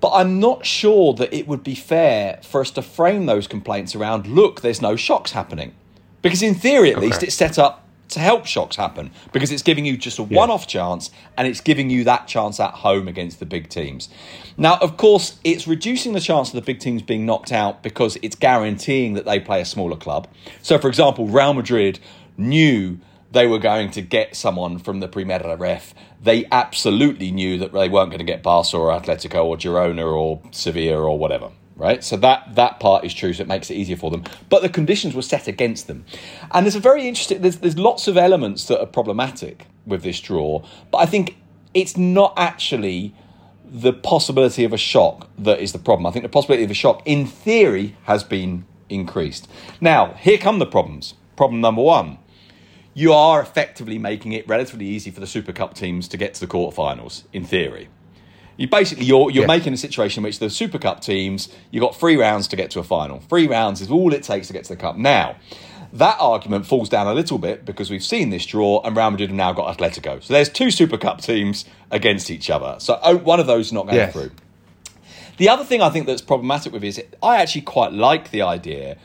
But 0.00 0.12
I'm 0.12 0.40
not 0.40 0.64
sure 0.64 1.12
that 1.14 1.32
it 1.32 1.46
would 1.46 1.62
be 1.62 1.74
fair 1.74 2.40
for 2.42 2.60
us 2.60 2.70
to 2.72 2.82
frame 2.82 3.26
those 3.26 3.46
complaints 3.46 3.94
around 3.94 4.26
look, 4.26 4.60
there's 4.62 4.80
no 4.80 4.96
shocks 4.96 5.32
happening. 5.32 5.74
Because 6.22 6.42
in 6.42 6.54
theory, 6.54 6.92
at 6.92 6.98
least, 6.98 7.22
it's 7.22 7.34
set 7.34 7.58
up 7.58 7.86
to 8.10 8.20
help 8.20 8.44
shocks 8.44 8.76
happen 8.76 9.10
because 9.32 9.52
it's 9.52 9.62
giving 9.62 9.84
you 9.84 9.96
just 9.96 10.18
a 10.18 10.22
one 10.22 10.50
off 10.50 10.66
chance 10.66 11.10
and 11.36 11.46
it's 11.46 11.60
giving 11.60 11.90
you 11.90 12.04
that 12.04 12.26
chance 12.26 12.58
at 12.58 12.74
home 12.74 13.08
against 13.08 13.38
the 13.38 13.46
big 13.46 13.68
teams. 13.68 14.08
Now, 14.56 14.78
of 14.78 14.96
course, 14.96 15.38
it's 15.44 15.66
reducing 15.66 16.12
the 16.12 16.20
chance 16.20 16.48
of 16.48 16.54
the 16.54 16.62
big 16.62 16.80
teams 16.80 17.02
being 17.02 17.24
knocked 17.24 17.52
out 17.52 17.82
because 17.82 18.18
it's 18.22 18.34
guaranteeing 18.34 19.14
that 19.14 19.24
they 19.24 19.38
play 19.38 19.60
a 19.60 19.64
smaller 19.64 19.96
club. 19.96 20.28
So, 20.60 20.76
for 20.78 20.88
example, 20.88 21.26
Real 21.26 21.54
Madrid 21.54 22.00
knew 22.36 22.98
they 23.32 23.46
were 23.46 23.58
going 23.58 23.90
to 23.92 24.02
get 24.02 24.36
someone 24.36 24.78
from 24.78 25.00
the 25.00 25.08
Primera 25.08 25.58
Ref. 25.58 25.94
They 26.22 26.46
absolutely 26.50 27.30
knew 27.30 27.58
that 27.58 27.72
they 27.72 27.88
weren't 27.88 28.10
going 28.10 28.18
to 28.18 28.24
get 28.24 28.42
Barca 28.42 28.76
or 28.76 28.90
Atletico 28.90 29.44
or 29.44 29.56
Girona 29.56 30.04
or 30.04 30.42
Sevilla 30.50 31.00
or 31.00 31.18
whatever. 31.18 31.50
Right, 31.76 32.04
so 32.04 32.18
that 32.18 32.56
that 32.56 32.78
part 32.78 33.06
is 33.06 33.14
true, 33.14 33.32
so 33.32 33.40
it 33.40 33.48
makes 33.48 33.70
it 33.70 33.74
easier 33.74 33.96
for 33.96 34.10
them. 34.10 34.24
But 34.50 34.60
the 34.60 34.68
conditions 34.68 35.14
were 35.14 35.22
set 35.22 35.48
against 35.48 35.86
them, 35.86 36.04
and 36.50 36.66
there's 36.66 36.76
a 36.76 36.80
very 36.80 37.08
interesting. 37.08 37.40
There's 37.40 37.56
there's 37.56 37.78
lots 37.78 38.06
of 38.06 38.18
elements 38.18 38.66
that 38.66 38.78
are 38.80 38.86
problematic 38.86 39.64
with 39.86 40.02
this 40.02 40.20
draw, 40.20 40.62
but 40.90 40.98
I 40.98 41.06
think 41.06 41.38
it's 41.72 41.96
not 41.96 42.34
actually 42.36 43.14
the 43.64 43.94
possibility 43.94 44.64
of 44.64 44.74
a 44.74 44.76
shock 44.76 45.30
that 45.38 45.60
is 45.60 45.72
the 45.72 45.78
problem. 45.78 46.04
I 46.04 46.10
think 46.10 46.22
the 46.22 46.28
possibility 46.28 46.64
of 46.64 46.70
a 46.70 46.74
shock, 46.74 47.00
in 47.06 47.24
theory, 47.24 47.96
has 48.02 48.24
been 48.24 48.66
increased. 48.90 49.48
Now, 49.80 50.12
here 50.14 50.36
come 50.36 50.58
the 50.58 50.66
problems. 50.66 51.14
Problem 51.34 51.62
number 51.62 51.80
one 51.80 52.18
you 53.00 53.12
are 53.12 53.40
effectively 53.40 53.98
making 53.98 54.32
it 54.32 54.46
relatively 54.46 54.86
easy 54.86 55.10
for 55.10 55.20
the 55.20 55.26
Super 55.26 55.52
Cup 55.52 55.74
teams 55.74 56.06
to 56.08 56.16
get 56.16 56.34
to 56.34 56.40
the 56.40 56.46
quarterfinals, 56.46 57.24
in 57.32 57.44
theory. 57.44 57.88
You 58.56 58.68
basically 58.68 59.06
you're 59.06 59.30
you're 59.30 59.44
Yes. 59.44 59.48
making 59.48 59.72
a 59.72 59.76
situation 59.78 60.20
in 60.20 60.24
which 60.24 60.38
the 60.38 60.50
Super 60.50 60.78
Cup 60.78 61.00
teams 61.00 61.48
you've 61.70 61.80
got 61.80 61.96
three 61.96 62.16
rounds 62.16 62.46
to 62.48 62.56
get 62.56 62.70
to 62.72 62.78
a 62.78 62.84
final. 62.84 63.20
Three 63.20 63.46
rounds 63.46 63.80
is 63.80 63.90
all 63.90 64.12
it 64.12 64.22
takes 64.22 64.48
to 64.48 64.52
get 64.52 64.64
to 64.64 64.70
the 64.74 64.76
cup. 64.76 64.96
Now, 64.98 65.36
that 65.94 66.16
argument 66.20 66.66
falls 66.66 66.88
down 66.90 67.06
a 67.06 67.14
little 67.14 67.38
bit 67.38 67.64
because 67.64 67.88
we've 67.90 68.04
seen 68.04 68.28
this 68.30 68.44
draw 68.44 68.82
and 68.84 68.94
Real 68.94 69.10
Madrid 69.10 69.30
have 69.30 69.36
now 69.36 69.52
got 69.54 69.66
Atletico. 69.78 70.22
So 70.22 70.34
there's 70.34 70.50
two 70.50 70.70
Super 70.70 70.98
Cup 70.98 71.22
teams 71.22 71.64
against 71.90 72.30
each 72.30 72.50
other. 72.50 72.76
So 72.80 73.00
oh, 73.02 73.16
one 73.16 73.40
of 73.40 73.46
those 73.46 73.66
is 73.68 73.72
not 73.72 73.86
going 73.86 73.96
Yes. 73.96 74.12
through. 74.12 74.30
The 75.38 75.48
other 75.48 75.64
thing 75.64 75.80
I 75.80 75.88
think 75.88 76.04
that's 76.06 76.20
problematic 76.20 76.70
with 76.74 76.84
it 76.84 76.88
is 76.88 77.02
I 77.22 77.38
actually 77.40 77.62
quite 77.62 77.94
like 77.94 78.30
the 78.30 78.42
idea 78.42 78.98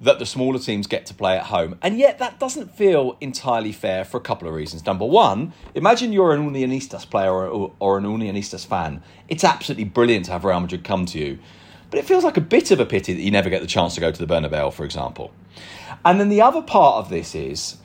that 0.00 0.18
the 0.18 0.24
smaller 0.24 0.58
teams 0.58 0.86
get 0.86 1.04
to 1.06 1.14
play 1.14 1.36
at 1.36 1.46
home. 1.46 1.78
And 1.82 1.98
yet 1.98 2.18
that 2.18 2.40
doesn't 2.40 2.74
feel 2.74 3.18
entirely 3.20 3.72
fair 3.72 4.04
for 4.04 4.16
a 4.16 4.20
couple 4.20 4.48
of 4.48 4.54
reasons. 4.54 4.86
Number 4.86 5.04
one, 5.04 5.52
imagine 5.74 6.12
you're 6.12 6.32
an 6.32 6.50
Unionistas 6.50 7.08
player 7.08 7.32
or, 7.32 7.72
or 7.78 7.98
an 7.98 8.04
Unionistas 8.04 8.66
fan. 8.66 9.02
It's 9.28 9.44
absolutely 9.44 9.84
brilliant 9.84 10.24
to 10.26 10.32
have 10.32 10.44
Real 10.44 10.60
Madrid 10.60 10.84
come 10.84 11.04
to 11.06 11.18
you. 11.18 11.38
But 11.90 11.98
it 11.98 12.06
feels 12.06 12.24
like 12.24 12.36
a 12.36 12.40
bit 12.42 12.70
of 12.70 12.80
a 12.80 12.86
pity 12.86 13.12
that 13.12 13.20
you 13.20 13.30
never 13.30 13.50
get 13.50 13.60
the 13.60 13.66
chance 13.66 13.94
to 13.96 14.00
go 14.00 14.10
to 14.10 14.26
the 14.26 14.32
Bernabeu, 14.32 14.72
for 14.72 14.84
example. 14.84 15.32
And 16.04 16.18
then 16.18 16.28
the 16.28 16.40
other 16.40 16.62
part 16.62 16.96
of 16.96 17.10
this 17.10 17.34
is 17.34 17.76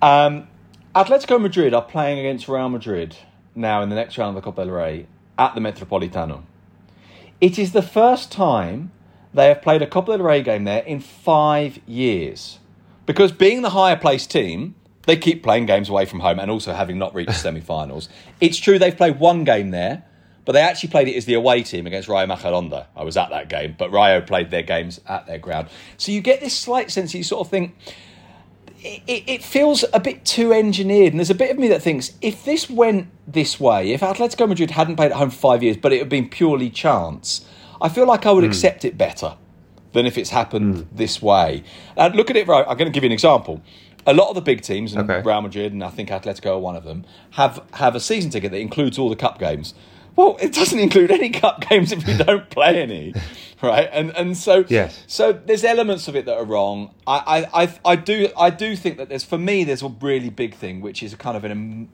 um, 0.00 0.48
Atletico 0.94 1.40
Madrid 1.40 1.74
are 1.74 1.82
playing 1.82 2.18
against 2.18 2.48
Real 2.48 2.68
Madrid 2.68 3.16
now 3.54 3.82
in 3.82 3.90
the 3.90 3.96
next 3.96 4.16
round 4.16 4.36
of 4.36 4.42
the 4.42 4.50
Copa 4.50 4.64
del 4.64 4.74
Rey 4.74 5.06
at 5.38 5.54
the 5.54 5.60
Metropolitano. 5.60 6.44
It 7.40 7.58
is 7.58 7.72
the 7.72 7.82
first 7.82 8.32
time 8.32 8.92
they 9.36 9.48
have 9.48 9.62
played 9.62 9.82
a 9.82 9.86
Copa 9.86 10.16
del 10.16 10.26
Rey 10.26 10.42
game 10.42 10.64
there 10.64 10.82
in 10.82 11.00
five 11.00 11.78
years. 11.86 12.58
Because 13.04 13.30
being 13.30 13.62
the 13.62 13.70
higher 13.70 13.96
placed 13.96 14.30
team, 14.30 14.74
they 15.04 15.16
keep 15.16 15.42
playing 15.42 15.66
games 15.66 15.88
away 15.88 16.06
from 16.06 16.20
home 16.20 16.40
and 16.40 16.50
also 16.50 16.72
having 16.72 16.98
not 16.98 17.14
reached 17.14 17.34
semi 17.36 17.60
finals. 17.60 18.08
It's 18.40 18.58
true 18.58 18.78
they've 18.78 18.96
played 18.96 19.20
one 19.20 19.44
game 19.44 19.70
there, 19.70 20.04
but 20.44 20.52
they 20.52 20.60
actually 20.60 20.88
played 20.88 21.08
it 21.08 21.16
as 21.16 21.26
the 21.26 21.34
away 21.34 21.62
team 21.62 21.86
against 21.86 22.08
Rayo 22.08 22.26
Majadahonda. 22.26 22.86
I 22.96 23.04
was 23.04 23.16
at 23.16 23.30
that 23.30 23.48
game, 23.48 23.76
but 23.78 23.92
Rayo 23.92 24.20
played 24.20 24.50
their 24.50 24.62
games 24.62 25.00
at 25.06 25.26
their 25.26 25.38
ground. 25.38 25.68
So 25.96 26.12
you 26.12 26.20
get 26.20 26.40
this 26.40 26.56
slight 26.56 26.90
sense 26.90 27.14
you 27.14 27.22
sort 27.22 27.46
of 27.46 27.50
think, 27.50 27.76
it, 28.78 29.02
it 29.06 29.24
it 29.26 29.44
feels 29.44 29.84
a 29.92 30.00
bit 30.00 30.24
too 30.24 30.52
engineered. 30.52 31.12
And 31.12 31.20
there's 31.20 31.30
a 31.30 31.34
bit 31.34 31.50
of 31.50 31.58
me 31.58 31.68
that 31.68 31.82
thinks 31.82 32.12
if 32.20 32.44
this 32.44 32.70
went 32.70 33.08
this 33.26 33.60
way, 33.60 33.92
if 33.92 34.00
Atletico 34.00 34.48
Madrid 34.48 34.72
hadn't 34.72 34.96
played 34.96 35.12
at 35.12 35.18
home 35.18 35.30
for 35.30 35.36
five 35.36 35.62
years, 35.62 35.76
but 35.76 35.92
it 35.92 35.98
had 35.98 36.08
been 36.08 36.28
purely 36.28 36.70
chance, 36.70 37.44
I 37.80 37.88
feel 37.88 38.06
like 38.06 38.26
I 38.26 38.32
would 38.32 38.44
hmm. 38.44 38.50
accept 38.50 38.84
it 38.84 38.96
better 38.96 39.36
than 39.92 40.06
if 40.06 40.18
it's 40.18 40.30
happened 40.30 40.76
hmm. 40.76 40.96
this 40.96 41.22
way. 41.22 41.64
And 41.96 42.14
look 42.14 42.30
at 42.30 42.36
it, 42.36 42.46
right? 42.46 42.64
I'm 42.68 42.76
going 42.76 42.90
to 42.90 42.94
give 42.94 43.02
you 43.02 43.08
an 43.08 43.12
example. 43.12 43.62
A 44.06 44.14
lot 44.14 44.28
of 44.28 44.36
the 44.36 44.40
big 44.40 44.62
teams, 44.62 44.94
and 44.94 45.10
Okay. 45.10 45.26
Real 45.26 45.40
Madrid, 45.40 45.72
and 45.72 45.82
I 45.82 45.90
think 45.90 46.10
Atletico 46.10 46.52
are 46.52 46.58
one 46.58 46.76
of 46.76 46.84
them, 46.84 47.04
have, 47.32 47.60
have 47.74 47.96
a 47.96 48.00
season 48.00 48.30
ticket 48.30 48.52
that 48.52 48.60
includes 48.60 48.98
all 48.98 49.08
the 49.08 49.16
cup 49.16 49.38
games. 49.38 49.74
Well, 50.16 50.38
it 50.40 50.54
doesn't 50.54 50.78
include 50.78 51.10
any 51.10 51.28
cup 51.30 51.60
games 51.68 51.92
if 51.92 52.08
you 52.08 52.16
don't 52.16 52.48
play 52.48 52.80
any, 52.80 53.14
right? 53.62 53.88
And 53.92 54.16
and 54.16 54.36
so 54.36 54.64
Yes. 54.68 55.04
so 55.06 55.32
there's 55.32 55.62
elements 55.62 56.08
of 56.08 56.16
it 56.16 56.24
that 56.24 56.36
are 56.36 56.44
wrong. 56.44 56.94
I, 57.06 57.46
I, 57.54 57.62
I, 57.62 57.74
I 57.84 57.96
do 57.96 58.28
I 58.36 58.50
do 58.50 58.74
think 58.74 58.96
that 58.96 59.10
there's 59.10 59.24
for 59.24 59.38
me 59.38 59.62
there's 59.64 59.82
a 59.82 59.88
really 59.88 60.30
big 60.30 60.54
thing 60.54 60.80
which 60.80 61.02
is 61.02 61.12
a 61.12 61.16
kind 61.16 61.36
of 61.36 61.44
an 61.44 61.90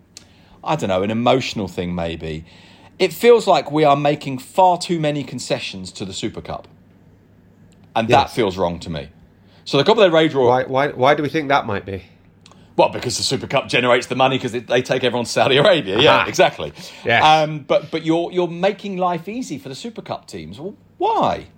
I 0.62 0.76
don't 0.76 0.88
know 0.88 1.02
an 1.02 1.10
emotional 1.10 1.66
thing 1.66 1.94
maybe. 1.94 2.44
It 3.02 3.12
feels 3.12 3.48
like 3.48 3.72
we 3.72 3.82
are 3.84 3.96
making 3.96 4.38
far 4.38 4.78
too 4.78 5.00
many 5.00 5.24
concessions 5.24 5.90
to 5.92 6.04
the 6.04 6.12
Super 6.12 6.40
Cup, 6.40 6.68
and 7.96 8.06
that 8.08 8.30
feels 8.30 8.56
wrong 8.56 8.78
to 8.80 8.90
me. 8.90 9.08
So 9.64 9.76
the 9.76 9.82
Copa 9.84 10.02
del 10.02 10.10
Rey 10.10 10.28
draw, 10.28 10.48
Why, 10.48 10.64
why, 10.64 10.88
why 10.88 11.14
do 11.16 11.22
we 11.22 11.28
think 11.28 11.48
that 11.48 11.66
might 11.66 11.84
be? 11.84 12.04
well, 12.76 12.88
because 12.90 13.16
the 13.16 13.22
Super 13.22 13.46
Cup 13.46 13.68
generates 13.68 14.06
the 14.06 14.14
money 14.14 14.38
because 14.38 14.52
they 14.52 14.82
take 14.82 15.04
everyone 15.04 15.24
to 15.24 15.30
Saudi 15.30 15.56
Arabia. 15.56 16.00
Yeah, 16.00 16.14
Aha. 16.18 16.26
exactly. 16.28 16.72
Yes. 17.04 17.24
Um, 17.24 17.60
but 17.60 17.90
but 17.90 18.04
you're 18.04 18.30
you're 18.32 18.48
making 18.48 18.96
life 18.98 19.28
easy 19.28 19.58
for 19.58 19.68
the 19.68 19.74
Super 19.74 20.00
Cup 20.02 20.26
teams. 20.26 20.60
Well, 20.60 20.76
why? 20.98 21.48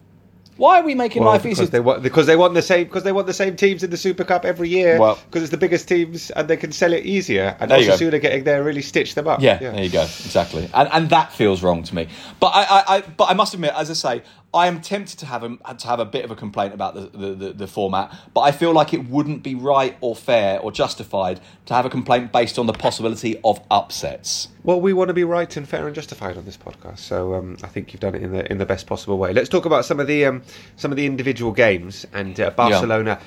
Why 0.56 0.80
are 0.80 0.84
we 0.84 0.94
making 0.94 1.22
Well, 1.22 1.32
life 1.32 1.42
because 1.42 1.60
easy? 1.60 1.70
they 1.70 1.80
want 1.80 2.02
because 2.02 2.26
they 2.26 2.36
want 2.36 2.54
the 2.54 2.62
same 2.62 2.84
because 2.84 3.02
they 3.02 3.12
want 3.12 3.26
the 3.26 3.32
same 3.34 3.56
teams 3.56 3.82
in 3.82 3.90
the 3.90 3.96
Super 3.96 4.24
Cup 4.24 4.44
every 4.44 4.68
year. 4.68 4.98
Well- 4.98 5.18
because 5.26 5.42
it's 5.42 5.50
the 5.50 5.56
biggest 5.56 5.88
teams 5.88 6.30
and 6.30 6.46
they 6.48 6.56
can 6.56 6.70
sell 6.72 6.92
it 6.92 7.04
easier 7.04 7.56
and 7.60 7.70
There 7.70 7.80
you 7.80 7.90
also 7.90 7.98
sooner 8.04 8.18
getting 8.18 8.44
there 8.44 8.62
really 8.62 8.82
stitch 8.82 9.14
them 9.14 9.26
up. 9.26 9.40
Yeah, 9.40 9.58
there 9.58 9.82
you 9.82 9.90
go. 9.90 10.02
Exactly, 10.02 10.68
and 10.72 10.88
and 10.92 11.10
that 11.10 11.32
feels 11.32 11.62
wrong 11.62 11.82
to 11.82 11.94
me. 11.94 12.08
But 12.40 12.48
I, 12.48 12.62
I, 12.62 12.96
I 12.96 13.00
but 13.00 13.30
I 13.30 13.34
must 13.34 13.54
admit, 13.54 13.72
as 13.76 13.90
I 13.90 13.94
say, 13.94 14.22
I 14.54 14.68
am 14.68 14.80
tempted 14.80 15.18
to 15.18 15.26
have 15.26 15.42
a 15.42 15.74
to 15.74 15.86
have 15.88 15.98
a 15.98 16.04
bit 16.04 16.24
of 16.24 16.30
a 16.30 16.36
complaint 16.36 16.72
about 16.72 16.94
the, 16.94 17.00
the, 17.18 17.34
the, 17.34 17.52
the 17.52 17.66
format. 17.66 18.14
But 18.32 18.42
I 18.42 18.52
feel 18.52 18.72
like 18.72 18.94
it 18.94 19.08
wouldn't 19.08 19.42
be 19.42 19.54
right 19.54 19.96
or 20.00 20.14
fair 20.14 20.60
or 20.60 20.70
justified 20.70 21.40
to 21.66 21.74
have 21.74 21.84
a 21.84 21.90
complaint 21.90 22.32
based 22.32 22.58
on 22.58 22.66
the 22.66 22.72
possibility 22.72 23.40
of 23.42 23.60
upsets. 23.70 24.48
Well, 24.62 24.80
we 24.80 24.92
want 24.92 25.08
to 25.08 25.14
be 25.14 25.24
right 25.24 25.54
and 25.56 25.68
fair 25.68 25.86
and 25.86 25.94
justified 25.94 26.36
on 26.36 26.44
this 26.44 26.56
podcast, 26.56 26.98
so 26.98 27.34
um, 27.34 27.56
I 27.62 27.66
think 27.66 27.92
you've 27.92 28.00
done 28.00 28.14
it 28.14 28.22
in 28.22 28.32
the 28.32 28.50
in 28.50 28.58
the 28.58 28.66
best 28.66 28.86
possible 28.86 29.18
way. 29.18 29.32
Let's 29.32 29.48
talk 29.48 29.66
about 29.66 29.84
some 29.84 29.98
of 29.98 30.06
the 30.06 30.24
um, 30.24 30.42
some 30.76 30.92
of 30.92 30.96
the 30.96 31.06
individual 31.06 31.50
games 31.50 32.06
and 32.12 32.38
uh, 32.38 32.50
Barcelona. 32.50 33.20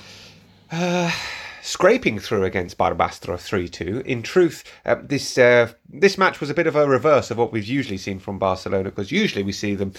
Uh, 0.72 1.12
scraping 1.68 2.18
through 2.18 2.46
against 2.46 2.78
Barbastro 2.78 3.38
3 3.38 3.68
2. 3.68 4.04
In 4.06 4.24
truth, 4.24 4.64
uh, 4.86 4.96
this, 5.04 5.38
uh, 5.38 5.70
this 5.90 6.18
match 6.18 6.40
was 6.40 6.50
a 6.50 6.54
bit 6.54 6.66
of 6.66 6.78
a 6.78 6.88
reverse 6.88 7.30
of 7.30 7.38
what 7.38 7.52
we've 7.52 7.66
usually 7.66 7.98
seen 7.98 8.20
from 8.20 8.40
Barcelona 8.40 8.86
because 8.86 9.12
usually 9.12 9.44
we 9.44 9.52
see 9.52 9.76
them. 9.76 9.92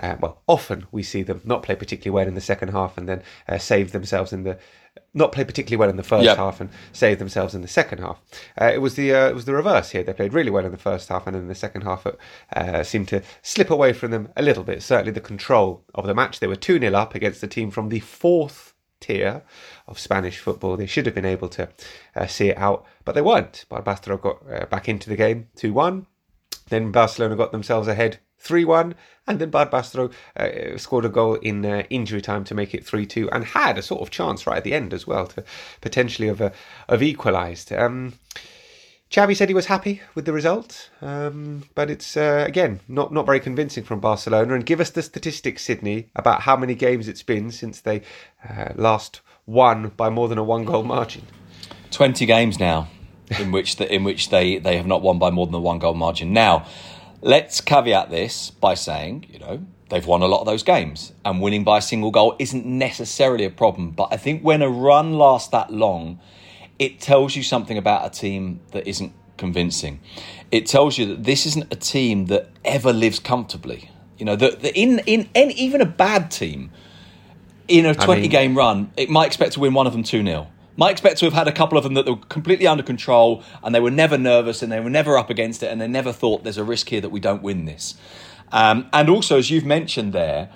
Uh, 0.00 0.16
well, 0.20 0.42
often 0.46 0.86
we 0.92 1.02
see 1.02 1.22
them 1.22 1.40
not 1.44 1.62
play 1.62 1.74
particularly 1.74 2.14
well 2.14 2.28
in 2.28 2.34
the 2.34 2.40
second 2.40 2.68
half 2.70 2.96
and 2.98 3.08
then 3.08 3.22
uh, 3.48 3.58
save 3.58 3.92
themselves 3.92 4.32
in 4.32 4.44
the 4.44 4.58
not 5.14 5.32
play 5.32 5.44
particularly 5.44 5.78
well 5.78 5.88
in 5.88 5.96
the 5.96 6.02
first 6.02 6.24
Yep. 6.24 6.36
half 6.36 6.60
and 6.60 6.68
save 6.92 7.18
themselves 7.18 7.54
in 7.54 7.62
the 7.62 7.68
second 7.68 7.98
half. 7.98 8.20
Uh, 8.60 8.66
it 8.74 8.80
was 8.82 8.94
the 8.94 9.14
uh, 9.14 9.28
it 9.28 9.34
was 9.34 9.46
the 9.46 9.54
reverse 9.54 9.90
here. 9.90 10.02
They 10.02 10.12
played 10.12 10.34
really 10.34 10.50
well 10.50 10.64
in 10.66 10.72
the 10.72 10.78
first 10.78 11.08
half, 11.08 11.26
and 11.26 11.34
in 11.36 11.48
the 11.48 11.54
second 11.54 11.82
half, 11.82 12.04
it 12.06 12.18
uh, 12.54 12.82
seemed 12.82 13.08
to 13.08 13.22
slip 13.42 13.70
away 13.70 13.92
from 13.94 14.10
them 14.10 14.28
a 14.36 14.42
little 14.42 14.64
bit. 14.64 14.82
Certainly, 14.82 15.12
the 15.12 15.20
control 15.20 15.84
of 15.94 16.06
the 16.06 16.14
match. 16.14 16.40
They 16.40 16.46
were 16.46 16.56
two 16.56 16.78
0 16.78 16.94
up 16.94 17.14
against 17.14 17.40
the 17.40 17.46
team 17.48 17.70
from 17.70 17.88
the 17.88 18.00
fourth 18.00 18.74
tier 19.00 19.42
of 19.88 19.98
Spanish 19.98 20.38
football. 20.38 20.76
They 20.76 20.86
should 20.86 21.06
have 21.06 21.14
been 21.14 21.24
able 21.24 21.48
to 21.50 21.68
uh, 22.14 22.26
see 22.26 22.48
it 22.50 22.58
out, 22.58 22.84
but 23.04 23.14
they 23.14 23.22
weren't. 23.22 23.64
Barbastro 23.70 24.20
got 24.20 24.38
uh, 24.50 24.66
back 24.66 24.88
into 24.88 25.08
the 25.08 25.16
game 25.16 25.48
two 25.56 25.72
one. 25.72 26.06
Then 26.68 26.92
Barcelona 26.92 27.36
got 27.36 27.52
themselves 27.52 27.88
ahead 27.88 28.18
3 28.42 28.64
1, 28.64 28.94
and 29.26 29.38
then 29.38 29.50
Barbastro 29.50 30.12
uh, 30.36 30.76
scored 30.76 31.04
a 31.04 31.08
goal 31.08 31.34
in 31.36 31.64
uh, 31.64 31.84
injury 31.90 32.20
time 32.20 32.44
to 32.44 32.54
make 32.54 32.74
it 32.74 32.84
3 32.84 33.06
2, 33.06 33.30
and 33.30 33.44
had 33.44 33.78
a 33.78 33.82
sort 33.82 34.02
of 34.02 34.10
chance 34.10 34.46
right 34.46 34.56
at 34.56 34.64
the 34.64 34.74
end 34.74 34.92
as 34.92 35.06
well 35.06 35.26
to 35.28 35.44
potentially 35.80 36.28
have, 36.28 36.40
uh, 36.40 36.50
have 36.88 37.02
equalised. 37.02 37.72
Um, 37.72 38.14
said 39.10 39.48
he 39.48 39.54
was 39.54 39.66
happy 39.66 40.00
with 40.14 40.24
the 40.24 40.32
result, 40.32 40.90
um, 41.02 41.64
but 41.74 41.90
it's 41.90 42.16
uh, 42.16 42.44
again 42.46 42.80
not 42.88 43.12
not 43.12 43.26
very 43.26 43.40
convincing 43.40 43.84
from 43.84 44.00
Barcelona. 44.00 44.54
And 44.54 44.66
give 44.66 44.80
us 44.80 44.90
the 44.90 45.02
statistics, 45.02 45.62
Sydney, 45.62 46.08
about 46.16 46.42
how 46.42 46.56
many 46.56 46.74
games 46.74 47.08
it's 47.08 47.22
been 47.22 47.50
since 47.50 47.80
they 47.80 48.02
uh, 48.48 48.72
last 48.74 49.20
won 49.46 49.92
by 49.96 50.08
more 50.08 50.28
than 50.28 50.38
a 50.38 50.44
one 50.44 50.64
goal 50.64 50.82
margin. 50.82 51.26
20 51.90 52.24
games 52.24 52.58
now 52.58 52.88
in 53.38 53.52
which 53.52 53.76
the, 53.76 53.92
in 53.92 54.04
which 54.04 54.30
they, 54.30 54.58
they 54.58 54.76
have 54.76 54.86
not 54.86 55.02
won 55.02 55.18
by 55.18 55.30
more 55.30 55.46
than 55.46 55.54
a 55.54 55.60
one 55.60 55.78
goal 55.78 55.94
margin. 55.94 56.32
Now, 56.32 56.66
let's 57.22 57.60
caveat 57.60 58.10
this 58.10 58.50
by 58.50 58.74
saying, 58.74 59.26
you 59.30 59.38
know, 59.38 59.64
they've 59.88 60.06
won 60.06 60.22
a 60.22 60.26
lot 60.26 60.40
of 60.40 60.46
those 60.46 60.62
games 60.62 61.12
and 61.24 61.40
winning 61.40 61.64
by 61.64 61.78
a 61.78 61.82
single 61.82 62.10
goal 62.10 62.36
isn't 62.38 62.66
necessarily 62.66 63.44
a 63.44 63.50
problem, 63.50 63.90
but 63.90 64.08
I 64.10 64.16
think 64.16 64.42
when 64.42 64.60
a 64.60 64.68
run 64.68 65.14
lasts 65.14 65.48
that 65.50 65.72
long, 65.72 66.20
it 66.78 67.00
tells 67.00 67.36
you 67.36 67.42
something 67.42 67.78
about 67.78 68.04
a 68.04 68.10
team 68.10 68.60
that 68.72 68.86
isn't 68.86 69.12
convincing. 69.36 70.00
It 70.50 70.66
tells 70.66 70.98
you 70.98 71.06
that 71.06 71.24
this 71.24 71.46
isn't 71.46 71.72
a 71.72 71.76
team 71.76 72.26
that 72.26 72.50
ever 72.64 72.92
lives 72.92 73.18
comfortably. 73.18 73.90
You 74.18 74.26
know, 74.26 74.36
that 74.36 74.64
in 74.76 75.00
in 75.00 75.28
any, 75.34 75.54
even 75.54 75.80
a 75.80 75.86
bad 75.86 76.30
team 76.30 76.70
in 77.68 77.86
a 77.86 77.94
20 77.94 78.22
mean- 78.22 78.30
game 78.30 78.56
run, 78.56 78.92
it 78.96 79.10
might 79.10 79.26
expect 79.26 79.54
to 79.54 79.60
win 79.60 79.74
one 79.74 79.86
of 79.86 79.92
them 79.92 80.02
2 80.02 80.24
0. 80.24 80.46
Might 80.76 80.90
expect 80.92 81.18
to 81.18 81.26
have 81.26 81.34
had 81.34 81.48
a 81.48 81.52
couple 81.52 81.76
of 81.76 81.84
them 81.84 81.94
that 81.94 82.06
were 82.06 82.16
completely 82.16 82.66
under 82.66 82.82
control 82.82 83.42
and 83.62 83.74
they 83.74 83.80
were 83.80 83.90
never 83.90 84.16
nervous 84.16 84.62
and 84.62 84.72
they 84.72 84.80
were 84.80 84.90
never 84.90 85.18
up 85.18 85.28
against 85.28 85.62
it 85.62 85.66
and 85.70 85.80
they 85.80 85.88
never 85.88 86.12
thought 86.12 86.44
there's 86.44 86.56
a 86.56 86.64
risk 86.64 86.88
here 86.88 87.00
that 87.00 87.10
we 87.10 87.20
don't 87.20 87.42
win 87.42 87.66
this. 87.66 87.94
Um, 88.52 88.88
and 88.92 89.08
also, 89.10 89.38
as 89.38 89.50
you've 89.50 89.66
mentioned 89.66 90.12
there, 90.12 90.50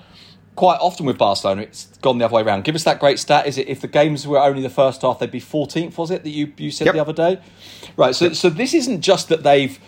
quite 0.55 0.79
often 0.81 1.05
with 1.05 1.17
Barcelona, 1.17 1.61
it's 1.61 1.85
gone 1.99 2.17
the 2.17 2.25
other 2.25 2.35
way 2.35 2.41
around. 2.41 2.63
Give 2.63 2.75
us 2.75 2.83
that 2.83 2.99
great 2.99 3.19
stat. 3.19 3.45
Is 3.47 3.57
it 3.57 3.67
if 3.67 3.79
the 3.81 3.87
games 3.87 4.27
were 4.27 4.39
only 4.39 4.61
the 4.61 4.69
first 4.69 5.03
half, 5.03 5.19
they'd 5.19 5.31
be 5.31 5.39
14th, 5.39 5.97
was 5.97 6.09
it, 6.11 6.23
that 6.23 6.29
you, 6.31 6.51
you 6.57 6.71
said 6.71 6.85
Yep. 6.85 6.95
the 6.95 7.01
other 7.01 7.13
day? 7.13 7.39
Right, 7.95 8.15
so, 8.15 8.33
so 8.33 8.49
this 8.49 8.73
isn't 8.73 9.01
just 9.01 9.29
that 9.29 9.43
they've 9.43 9.79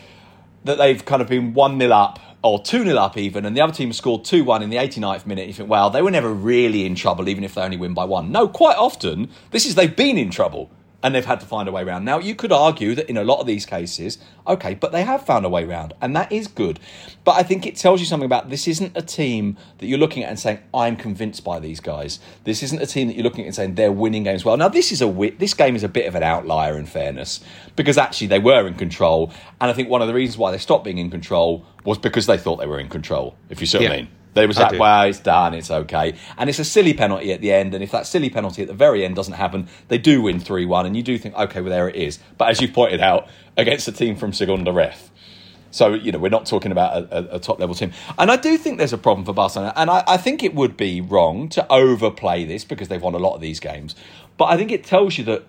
that 0.66 0.78
they've 0.78 1.04
kind 1.06 1.22
of 1.22 1.30
been 1.30 1.54
1 1.54 1.80
0 1.80 1.92
up 1.92 2.20
or 2.42 2.60
2 2.62 2.86
0 2.86 2.98
up 2.98 3.18
even, 3.18 3.46
and 3.46 3.56
the 3.56 3.62
other 3.62 3.74
team 3.74 3.92
scored 3.94 4.26
2 4.26 4.44
1 4.44 4.64
in 4.64 4.70
the 4.70 4.78
89th 4.78 5.26
minute. 5.26 5.48
You 5.48 5.54
think, 5.54 5.70
well, 5.70 5.90
they 5.90 6.02
were 6.02 6.12
never 6.12 6.34
really 6.34 6.86
in 6.86 6.96
trouble, 6.96 7.30
even 7.30 7.44
if 7.44 7.56
they 7.56 7.62
only 7.62 7.78
win 7.78 7.94
by 7.94 8.06
one. 8.06 8.32
No, 8.32 8.48
quite 8.48 8.78
often, 8.78 9.30
this 9.52 9.66
is 9.66 9.76
they've 9.76 9.96
been 9.96 10.18
in 10.18 10.30
trouble 10.30 10.70
and 11.02 11.16
they've 11.16 11.26
had 11.26 11.40
to 11.40 11.46
find 11.46 11.70
a 11.70 11.72
way 11.72 11.84
around. 11.84 12.04
Now, 12.04 12.20
you 12.20 12.36
could 12.36 12.52
argue 12.52 12.94
that 12.96 13.10
in 13.10 13.18
a 13.18 13.24
lot 13.24 13.40
of 13.40 13.48
these 13.48 13.66
cases, 13.66 14.18
okay, 14.46 14.74
but 14.74 14.92
they 14.92 15.04
have 15.04 15.26
found 15.26 15.46
a 15.46 15.50
way 15.50 15.64
around, 15.64 15.94
and 16.02 16.16
that 16.16 16.32
is 16.32 16.48
good. 16.48 16.80
But 17.24 17.34
I 17.34 17.44
think 17.44 17.66
it 17.66 17.76
tells 17.76 18.00
you 18.00 18.06
something 18.06 18.26
about 18.26 18.50
this 18.50 18.68
isn't 18.68 18.98
a 18.98 19.02
team 19.02 19.58
that 19.78 19.88
you're 19.88 19.98
looking 19.98 20.24
at 20.24 20.30
and 20.30 20.40
saying, 20.40 20.60
I'm 20.74 20.96
convinced 20.96 21.44
by 21.44 21.60
these 21.60 21.80
guys. 21.80 22.20
This 22.44 22.64
isn't 22.64 22.82
a 22.82 22.86
team 22.86 23.08
that 23.08 23.16
you're 23.16 23.24
looking 23.24 23.42
at 23.42 23.48
and 23.48 23.56
saying 23.56 23.76
they're 23.76 23.92
winning 23.92 24.24
games 24.24 24.44
well. 24.44 24.58
Now, 24.58 24.68
this 24.68 24.92
is 24.92 25.02
a 25.02 25.06
wi- 25.06 25.36
this 25.38 25.54
game 25.54 25.76
is 25.76 25.84
a 25.84 25.90
bit 25.90 26.06
of 26.06 26.16
an 26.16 26.24
outlier 26.24 26.78
in 26.78 26.86
fairness 26.86 27.40
because 27.76 27.98
actually 27.98 28.28
they 28.28 28.40
were 28.40 28.68
in 28.68 28.76
control, 28.76 29.32
and 29.62 29.70
I 29.70 29.74
think 29.74 29.90
one 29.90 30.02
of 30.02 30.08
the 30.08 30.14
reasons 30.14 30.38
why 30.38 30.52
they 30.52 30.58
stopped 30.58 30.84
being 30.84 30.98
in 30.98 31.10
control 31.10 31.66
was 31.86 31.98
because 31.98 32.26
they 32.26 32.38
thought 32.38 32.58
they 32.58 32.68
were 32.68 32.80
in 32.80 32.90
control. 32.90 33.36
If 33.50 33.62
you 33.62 33.68
see 33.68 33.78
what 33.78 33.92
I 33.92 33.96
mean. 33.98 34.10
They 34.40 34.48
was 34.48 34.58
I 34.58 34.64
like, 34.64 34.72
do. 34.72 34.80
well, 34.80 35.04
it's 35.04 35.20
done, 35.20 35.54
it's 35.54 35.70
okay. 35.70 36.16
And 36.38 36.50
it's 36.50 36.60
a 36.60 36.66
silly 36.66 36.94
penalty 36.94 37.34
at 37.34 37.42
the 37.42 37.52
end. 37.52 37.74
And 37.74 37.84
if 37.84 37.92
that 37.92 38.08
silly 38.08 38.30
penalty 38.30 38.62
at 38.62 38.68
the 38.68 38.74
very 38.74 39.04
end 39.06 39.16
doesn't 39.16 39.34
happen, 39.34 39.68
they 39.90 39.98
do 39.98 40.22
win 40.22 40.40
3 40.40 40.66
1. 40.66 40.86
And 40.86 40.96
you 40.96 41.04
do 41.04 41.18
think, 41.18 41.36
okay, 41.36 41.62
well, 41.62 41.70
there 41.70 41.90
it 41.90 41.96
is. 41.96 42.20
But 42.38 42.50
as 42.50 42.62
you 42.62 42.68
pointed 42.68 43.02
out, 43.02 43.28
against 43.58 43.88
a 43.88 43.92
team 43.92 44.16
from 44.16 44.34
Segunda 44.34 44.72
Ref. 44.72 45.12
So, 45.72 45.94
you 45.94 46.12
know, 46.12 46.18
we're 46.18 46.30
not 46.30 46.46
talking 46.46 46.72
about 46.72 46.98
a, 46.98 47.18
a, 47.18 47.36
a 47.36 47.40
top 47.40 47.60
level 47.60 47.76
team. 47.76 47.92
And 48.18 48.32
I 48.32 48.38
do 48.38 48.58
think 48.58 48.78
there's 48.78 48.94
a 48.94 48.98
problem 48.98 49.26
for 49.26 49.34
Barcelona. 49.34 49.74
And 49.76 49.90
I, 49.90 50.04
I 50.08 50.18
think 50.18 50.42
it 50.44 50.56
would 50.56 50.76
be 50.76 51.02
wrong 51.02 51.48
to 51.50 51.72
overplay 51.72 52.46
this 52.46 52.64
because 52.64 52.88
they've 52.88 53.02
won 53.02 53.14
a 53.14 53.20
lot 53.20 53.36
of 53.36 53.42
these 53.42 53.60
games. 53.60 53.96
But 54.38 54.46
I 54.46 54.58
think 54.58 54.72
it 54.72 54.84
tells 54.84 55.18
you 55.18 55.24
that 55.26 55.46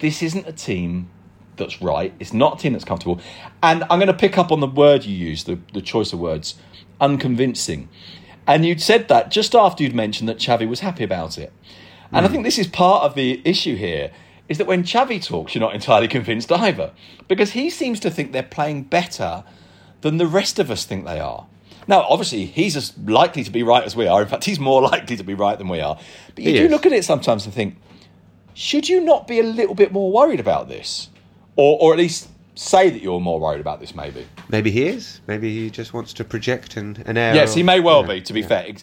this 0.00 0.22
isn't 0.22 0.46
a 0.46 0.52
team 0.52 1.08
that's 1.56 1.80
right. 1.80 2.12
It's 2.18 2.32
not 2.32 2.58
a 2.58 2.62
team 2.62 2.72
that's 2.72 2.84
comfortable. 2.84 3.20
And 3.62 3.84
I'm 3.84 3.98
going 3.98 4.08
to 4.08 4.12
pick 4.12 4.36
up 4.36 4.52
on 4.52 4.60
the 4.60 4.66
word 4.66 5.04
you 5.04 5.16
used, 5.16 5.46
the, 5.46 5.58
the 5.72 5.80
choice 5.80 6.12
of 6.12 6.18
words, 6.18 6.56
unconvincing. 7.00 7.88
And 8.46 8.64
you'd 8.66 8.82
said 8.82 9.08
that 9.08 9.30
just 9.30 9.54
after 9.54 9.82
you'd 9.82 9.94
mentioned 9.94 10.28
that 10.28 10.38
Xavi 10.38 10.68
was 10.68 10.80
happy 10.80 11.04
about 11.04 11.38
it. 11.38 11.52
And 12.12 12.24
I 12.24 12.28
hmm. 12.28 12.32
think 12.32 12.44
this 12.44 12.58
is 12.58 12.66
part 12.66 13.02
of 13.04 13.14
the 13.14 13.40
issue 13.44 13.76
here, 13.76 14.10
is 14.48 14.58
that 14.58 14.66
when 14.66 14.82
Xavi 14.82 15.24
talks, 15.24 15.54
you're 15.54 15.60
not 15.60 15.74
entirely 15.74 16.08
convinced 16.08 16.52
either. 16.52 16.92
Because 17.28 17.52
he 17.52 17.70
seems 17.70 17.98
to 18.00 18.10
think 18.10 18.32
they're 18.32 18.42
playing 18.42 18.84
better 18.84 19.44
than 20.02 20.18
the 20.18 20.26
rest 20.26 20.58
of 20.58 20.70
us 20.70 20.84
think 20.84 21.06
they 21.06 21.18
are. 21.18 21.46
Now, 21.86 22.02
obviously, 22.02 22.46
he's 22.46 22.76
as 22.76 22.96
likely 22.98 23.44
to 23.44 23.50
be 23.50 23.62
right 23.62 23.82
as 23.82 23.96
we 23.96 24.06
are. 24.06 24.22
In 24.22 24.28
fact, 24.28 24.44
he's 24.44 24.60
more 24.60 24.82
likely 24.92 25.16
to 25.16 25.24
be 25.24 25.34
right 25.34 25.58
than 25.58 25.68
we 25.68 25.80
are. 25.80 25.98
But 26.34 26.44
you 26.44 26.52
He 26.52 26.58
do 26.58 26.64
is. 26.66 26.70
look 26.70 26.86
at 26.86 26.92
it 26.92 27.04
sometimes 27.04 27.44
and 27.44 27.54
think, 27.54 27.76
should 28.54 28.88
you 28.88 29.00
not 29.00 29.26
be 29.26 29.40
a 29.40 29.42
little 29.42 29.74
bit 29.74 29.92
more 29.92 30.12
worried 30.12 30.40
about 30.40 30.68
this? 30.68 31.08
Or, 31.56 31.78
or 31.80 31.92
at 31.92 31.98
least 31.98 32.28
say 32.54 32.90
that 32.90 33.02
you're 33.02 33.20
more 33.20 33.40
worried 33.40 33.60
about 33.60 33.80
this, 33.80 33.94
maybe? 33.94 34.26
Maybe 34.48 34.70
he 34.70 34.86
is. 34.86 35.20
Maybe 35.26 35.54
he 35.54 35.70
just 35.70 35.92
wants 35.92 36.12
to 36.14 36.24
project 36.24 36.76
an, 36.76 37.02
an 37.06 37.16
air. 37.16 37.34
Yes, 37.34 37.50
of- 37.50 37.56
he 37.56 37.62
may 37.62 37.80
well 37.80 38.02
yeah, 38.02 38.14
be, 38.14 38.20
to 38.22 38.32
be 38.32 38.40
yeah. 38.40 38.46
fair. 38.46 38.74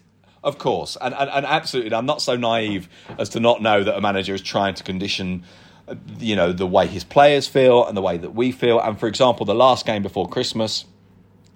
Of 0.44 0.58
course. 0.58 0.98
And, 1.00 1.14
and, 1.14 1.30
and 1.30 1.46
absolutely, 1.46 1.94
I'm 1.94 2.06
not 2.06 2.22
so 2.22 2.36
naive 2.36 2.90
as 3.20 3.30
to 3.30 3.40
not 3.40 3.62
know 3.62 3.84
that 3.84 3.96
a 3.96 4.02
manager 4.02 4.34
is 4.34 4.42
trying 4.42 4.74
to 4.74 4.84
condition, 4.84 5.44
uh, 5.88 5.96
you 6.20 6.36
know, 6.36 6.52
the 6.52 6.66
way 6.66 6.88
his 6.88 7.04
players 7.04 7.48
feel 7.48 7.86
and 7.86 7.96
the 7.96 8.02
way 8.02 8.18
that 8.18 8.34
we 8.34 8.52
feel. 8.52 8.80
And 8.80 9.00
for 9.00 9.08
example, 9.08 9.46
the 9.46 9.54
last 9.56 9.86
game 9.86 10.02
before 10.02 10.28
Christmas, 10.28 10.86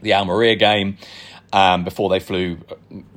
the 0.02 0.14
Almeria 0.14 0.56
game, 0.56 0.98
um, 1.52 1.84
before 1.84 2.10
they 2.10 2.20
flew 2.20 2.60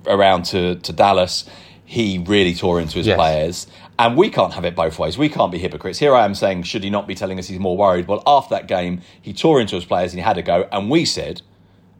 around 0.07 0.45
to, 0.47 0.77
to 0.77 0.93
Dallas, 0.93 1.45
he 1.85 2.19
really 2.19 2.55
tore 2.55 2.81
into 2.81 2.97
his 2.99 3.07
Yes. 3.07 3.17
players. 3.17 3.67
And 3.99 4.17
we 4.17 4.31
can't 4.31 4.55
have 4.55 4.65
it 4.65 4.77
both 4.77 4.99
ways. 4.99 5.19
We 5.19 5.29
can't 5.29 5.51
be 5.51 5.59
hypocrites. 5.59 5.99
Here 5.99 6.15
I 6.15 6.25
am 6.25 6.35
saying, 6.35 6.63
should 6.63 6.85
he 6.85 6.91
not 6.91 7.09
be 7.09 7.17
telling 7.17 7.39
us 7.39 7.49
he's 7.49 7.59
more 7.59 7.77
worried? 7.77 8.07
Well, 8.07 8.23
after 8.27 8.55
that 8.55 8.69
game, 8.69 9.01
he 9.21 9.33
tore 9.33 9.61
into 9.61 9.75
his 9.75 9.85
players 9.85 10.13
and 10.13 10.21
he 10.21 10.25
had 10.25 10.39
a 10.39 10.43
go. 10.43 10.69
And 10.71 10.89
we 10.89 11.05
said, 11.05 11.43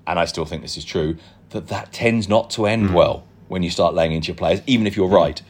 and 0.07 0.19
I 0.19 0.25
still 0.25 0.45
think 0.45 0.63
this 0.63 0.77
is 0.77 0.85
true, 0.85 1.17
that 1.51 1.69
that 1.69 1.93
tends 1.93 2.29
not 2.29 2.51
to 2.51 2.67
end 2.67 2.89
hmm. 2.89 2.95
well 2.95 3.27
when 3.49 3.63
you 3.63 3.71
start 3.71 3.95
laying 3.95 4.13
into 4.13 4.29
your 4.29 4.37
players, 4.37 4.61
even 4.67 4.87
if 4.87 4.97
you're 4.97 5.09
hmm. 5.09 5.15
right. 5.15 5.43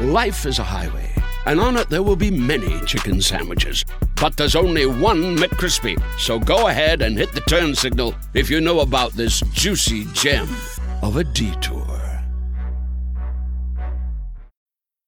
Life 0.00 0.46
is 0.46 0.58
a 0.58 0.64
highway, 0.64 1.12
and 1.44 1.60
on 1.60 1.76
it 1.76 1.88
there 1.88 2.04
will 2.04 2.16
be 2.16 2.30
many 2.30 2.80
chicken 2.84 3.20
sandwiches. 3.20 3.84
But 4.20 4.36
there's 4.36 4.56
only 4.56 4.86
one 4.86 5.36
McCrispy. 5.36 6.00
So 6.18 6.38
go 6.38 6.68
ahead 6.68 7.02
and 7.02 7.16
hit 7.16 7.32
the 7.32 7.40
turn 7.42 7.74
signal 7.74 8.14
if 8.34 8.48
you 8.48 8.60
know 8.60 8.80
about 8.80 9.12
this 9.12 9.40
juicy 9.52 10.04
gem 10.12 10.48
of 11.02 11.16
a 11.16 11.24
detour. 11.24 11.97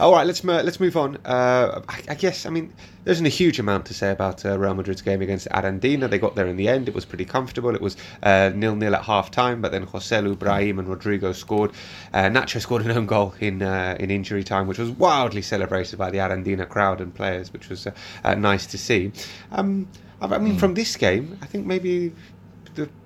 All 0.00 0.12
right, 0.12 0.26
let's 0.26 0.42
let's 0.42 0.80
move 0.80 0.96
on. 0.96 1.18
Uh, 1.24 1.82
I, 1.88 2.02
I 2.08 2.14
guess 2.14 2.46
I 2.46 2.50
mean 2.50 2.72
there 3.04 3.12
isn't 3.12 3.26
a 3.26 3.30
huge 3.30 3.58
amount 3.58 3.86
to 3.86 3.94
say 3.94 4.10
about 4.10 4.44
uh, 4.44 4.58
Real 4.58 4.74
Madrid's 4.74 5.02
game 5.02 5.22
against 5.22 5.48
Arandina. 5.50 6.08
They 6.10 6.18
got 6.18 6.34
there 6.34 6.46
in 6.46 6.56
the 6.56 6.68
end. 6.68 6.88
It 6.88 6.94
was 6.94 7.04
pretty 7.04 7.24
comfortable. 7.24 7.74
It 7.74 7.80
was 7.80 7.96
uh, 8.22 8.50
nil 8.54 8.74
nil 8.74 8.94
at 8.94 9.04
half 9.04 9.30
time, 9.30 9.60
but 9.60 9.72
then 9.72 9.86
Joselu, 9.86 10.38
Brahim, 10.38 10.78
and 10.78 10.88
Rodrygo 10.88 11.34
scored. 11.34 11.72
Uh, 12.12 12.24
Nacho 12.24 12.60
scored 12.60 12.84
an 12.84 12.90
own 12.90 13.06
goal 13.06 13.34
in 13.40 13.62
uh, 13.62 13.96
in 14.00 14.10
injury 14.10 14.42
time, 14.42 14.66
which 14.66 14.78
was 14.78 14.90
wildly 14.90 15.42
celebrated 15.42 15.98
by 15.98 16.10
the 16.10 16.18
Arandina 16.18 16.68
crowd 16.68 17.00
and 17.00 17.14
players, 17.14 17.52
which 17.52 17.68
was 17.68 17.86
uh, 17.86 17.92
uh, 18.24 18.34
nice 18.34 18.66
to 18.66 18.78
see. 18.78 19.12
Um, 19.52 19.86
I 20.20 20.38
mean, 20.38 20.56
from 20.56 20.74
this 20.74 20.96
game, 20.96 21.38
I 21.42 21.46
think 21.46 21.66
maybe 21.66 22.12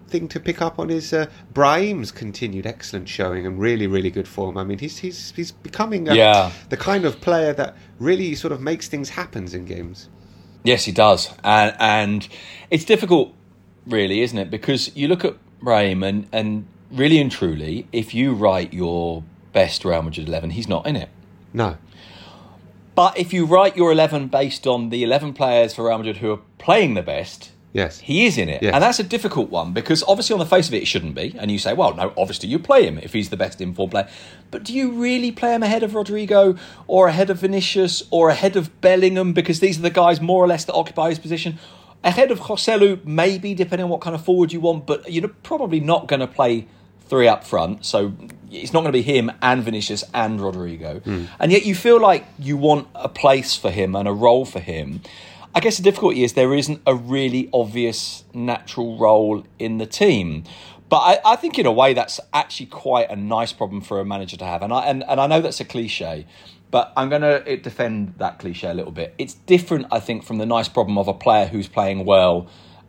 thing 0.08 0.28
to 0.28 0.40
pick 0.40 0.60
up 0.62 0.78
on 0.78 0.90
is 0.90 1.12
uh, 1.12 1.26
Brahim's 1.52 2.10
continued 2.10 2.66
excellent 2.66 3.08
showing 3.08 3.46
and 3.46 3.58
really, 3.58 3.86
really 3.86 4.10
good 4.10 4.26
form. 4.28 4.56
I 4.56 4.64
mean, 4.64 4.78
he's 4.78 4.98
he's 4.98 5.32
he's 5.36 5.52
becoming 5.52 6.08
uh, 6.08 6.14
Yeah. 6.14 6.50
the 6.68 6.76
kind 6.76 7.04
of 7.04 7.20
player 7.20 7.52
that 7.54 7.76
really 7.98 8.34
sort 8.34 8.52
of 8.52 8.60
makes 8.60 8.88
things 8.88 9.10
happen 9.10 9.46
in 9.54 9.64
games. 9.64 10.08
Yes, 10.64 10.84
he 10.84 10.92
does, 10.92 11.32
and 11.44 11.74
and 11.78 12.28
it's 12.70 12.84
difficult, 12.84 13.32
really, 13.86 14.20
isn't 14.22 14.38
it? 14.38 14.50
Because 14.50 14.94
you 14.96 15.08
look 15.08 15.24
at 15.24 15.36
Brahim 15.60 16.02
and 16.02 16.26
and 16.32 16.66
really 16.90 17.20
and 17.20 17.30
truly, 17.30 17.86
if 17.92 18.14
you 18.14 18.34
write 18.34 18.72
your 18.72 19.22
best 19.52 19.84
Real 19.84 20.02
Madrid 20.02 20.28
eleven, 20.28 20.50
he's 20.50 20.68
not 20.68 20.86
in 20.86 20.96
it. 20.96 21.08
No, 21.52 21.76
But 22.94 23.16
if 23.18 23.32
you 23.32 23.46
write 23.46 23.76
your 23.76 23.92
eleven 23.92 24.28
based 24.28 24.66
on 24.66 24.90
the 24.90 25.02
eleven 25.04 25.32
players 25.32 25.74
for 25.74 25.86
Real 25.86 25.98
Madrid 25.98 26.18
who 26.18 26.32
are 26.32 26.40
playing 26.58 26.94
the 26.94 27.02
best, 27.02 27.52
yes, 27.72 27.98
he 28.00 28.26
is 28.26 28.38
in 28.38 28.48
it, 28.48 28.62
Yes. 28.62 28.74
and 28.74 28.82
that's 28.82 28.98
a 28.98 29.02
difficult 29.04 29.50
one 29.50 29.72
because 29.72 30.02
obviously 30.04 30.34
on 30.34 30.38
the 30.40 30.46
face 30.46 30.68
of 30.68 30.74
it, 30.74 30.82
it 30.82 30.86
shouldn't 30.86 31.14
be. 31.14 31.34
And 31.38 31.50
you 31.50 31.58
say, 31.58 31.72
well, 31.74 31.94
no, 31.94 32.12
obviously 32.16 32.48
you 32.48 32.58
play 32.58 32.86
him 32.86 32.98
if 32.98 33.12
he's 33.12 33.28
the 33.30 33.36
best 33.36 33.60
informed 33.60 33.92
player. 33.92 34.08
But 34.50 34.64
do 34.64 34.72
you 34.74 34.92
really 34.92 35.30
play 35.32 35.54
him 35.54 35.62
ahead 35.62 35.82
of 35.82 35.92
Rodrygo 35.92 36.58
or 36.86 37.08
ahead 37.08 37.30
of 37.30 37.38
Vinicius 37.38 38.02
or 38.10 38.30
ahead 38.30 38.56
of 38.56 38.80
Bellingham 38.80 39.32
because 39.32 39.60
these 39.60 39.78
are 39.78 39.82
the 39.82 39.90
guys 39.90 40.20
more 40.20 40.42
or 40.42 40.46
less 40.46 40.64
that 40.64 40.72
occupy 40.74 41.10
his 41.10 41.18
position? 41.18 41.58
Ahead 42.04 42.30
of 42.30 42.40
Joselu, 42.40 43.04
maybe 43.04 43.54
depending 43.54 43.84
on 43.84 43.90
what 43.90 44.00
kind 44.00 44.14
of 44.14 44.24
forward 44.24 44.52
you 44.52 44.60
want, 44.60 44.86
but 44.86 45.12
you're 45.12 45.28
probably 45.28 45.80
not 45.80 46.06
going 46.06 46.20
to 46.20 46.28
play 46.28 46.66
three 47.08 47.26
up 47.26 47.42
front. 47.44 47.84
So 47.84 48.12
it's 48.52 48.72
not 48.72 48.80
going 48.80 48.92
to 48.92 48.98
be 48.98 49.02
him 49.02 49.32
and 49.42 49.62
Vinicius 49.62 50.04
and 50.14 50.38
Rodrygo. 50.38 51.02
Hmm. 51.02 51.24
And 51.40 51.50
yet 51.50 51.66
you 51.66 51.74
feel 51.74 52.00
like 52.00 52.24
you 52.38 52.56
want 52.56 52.86
a 52.94 53.08
place 53.08 53.56
for 53.56 53.70
him 53.70 53.96
and 53.96 54.06
a 54.06 54.12
role 54.12 54.44
for 54.44 54.60
him. 54.60 55.00
I 55.58 55.60
guess 55.60 55.76
the 55.76 55.82
difficulty 55.82 56.22
is 56.22 56.34
there 56.34 56.54
isn't 56.54 56.82
a 56.86 56.94
really 56.94 57.50
obvious 57.52 58.22
natural 58.32 58.96
role 58.96 59.42
in 59.58 59.78
the 59.78 59.86
team. 59.86 60.44
But 60.88 60.98
I, 60.98 61.32
I 61.32 61.34
think 61.34 61.58
in 61.58 61.66
a 61.66 61.72
way 61.72 61.94
that's 61.94 62.20
actually 62.32 62.66
quite 62.66 63.10
a 63.10 63.16
nice 63.16 63.52
problem 63.52 63.80
for 63.80 63.98
a 63.98 64.04
manager 64.04 64.36
to 64.36 64.44
have. 64.44 64.62
And 64.62 64.72
I 64.72 64.86
and, 64.86 65.02
and 65.08 65.20
I 65.20 65.26
know 65.26 65.40
that's 65.40 65.58
a 65.58 65.64
cliche, 65.64 66.28
but 66.70 66.92
I'm 66.96 67.08
going 67.08 67.22
to 67.22 67.42
eh, 67.48 67.56
defend 67.56 68.14
that 68.18 68.38
cliche 68.38 68.68
a 68.68 68.72
little 68.72 68.92
bit. 68.92 69.16
It's 69.18 69.34
different, 69.34 69.86
I 69.90 69.98
think, 69.98 70.22
from 70.22 70.38
the 70.38 70.46
nice 70.46 70.68
problem 70.68 70.96
of 70.96 71.08
a 71.08 71.12
player 71.12 71.46
who's 71.46 71.66
playing 71.66 72.04
well 72.04 72.46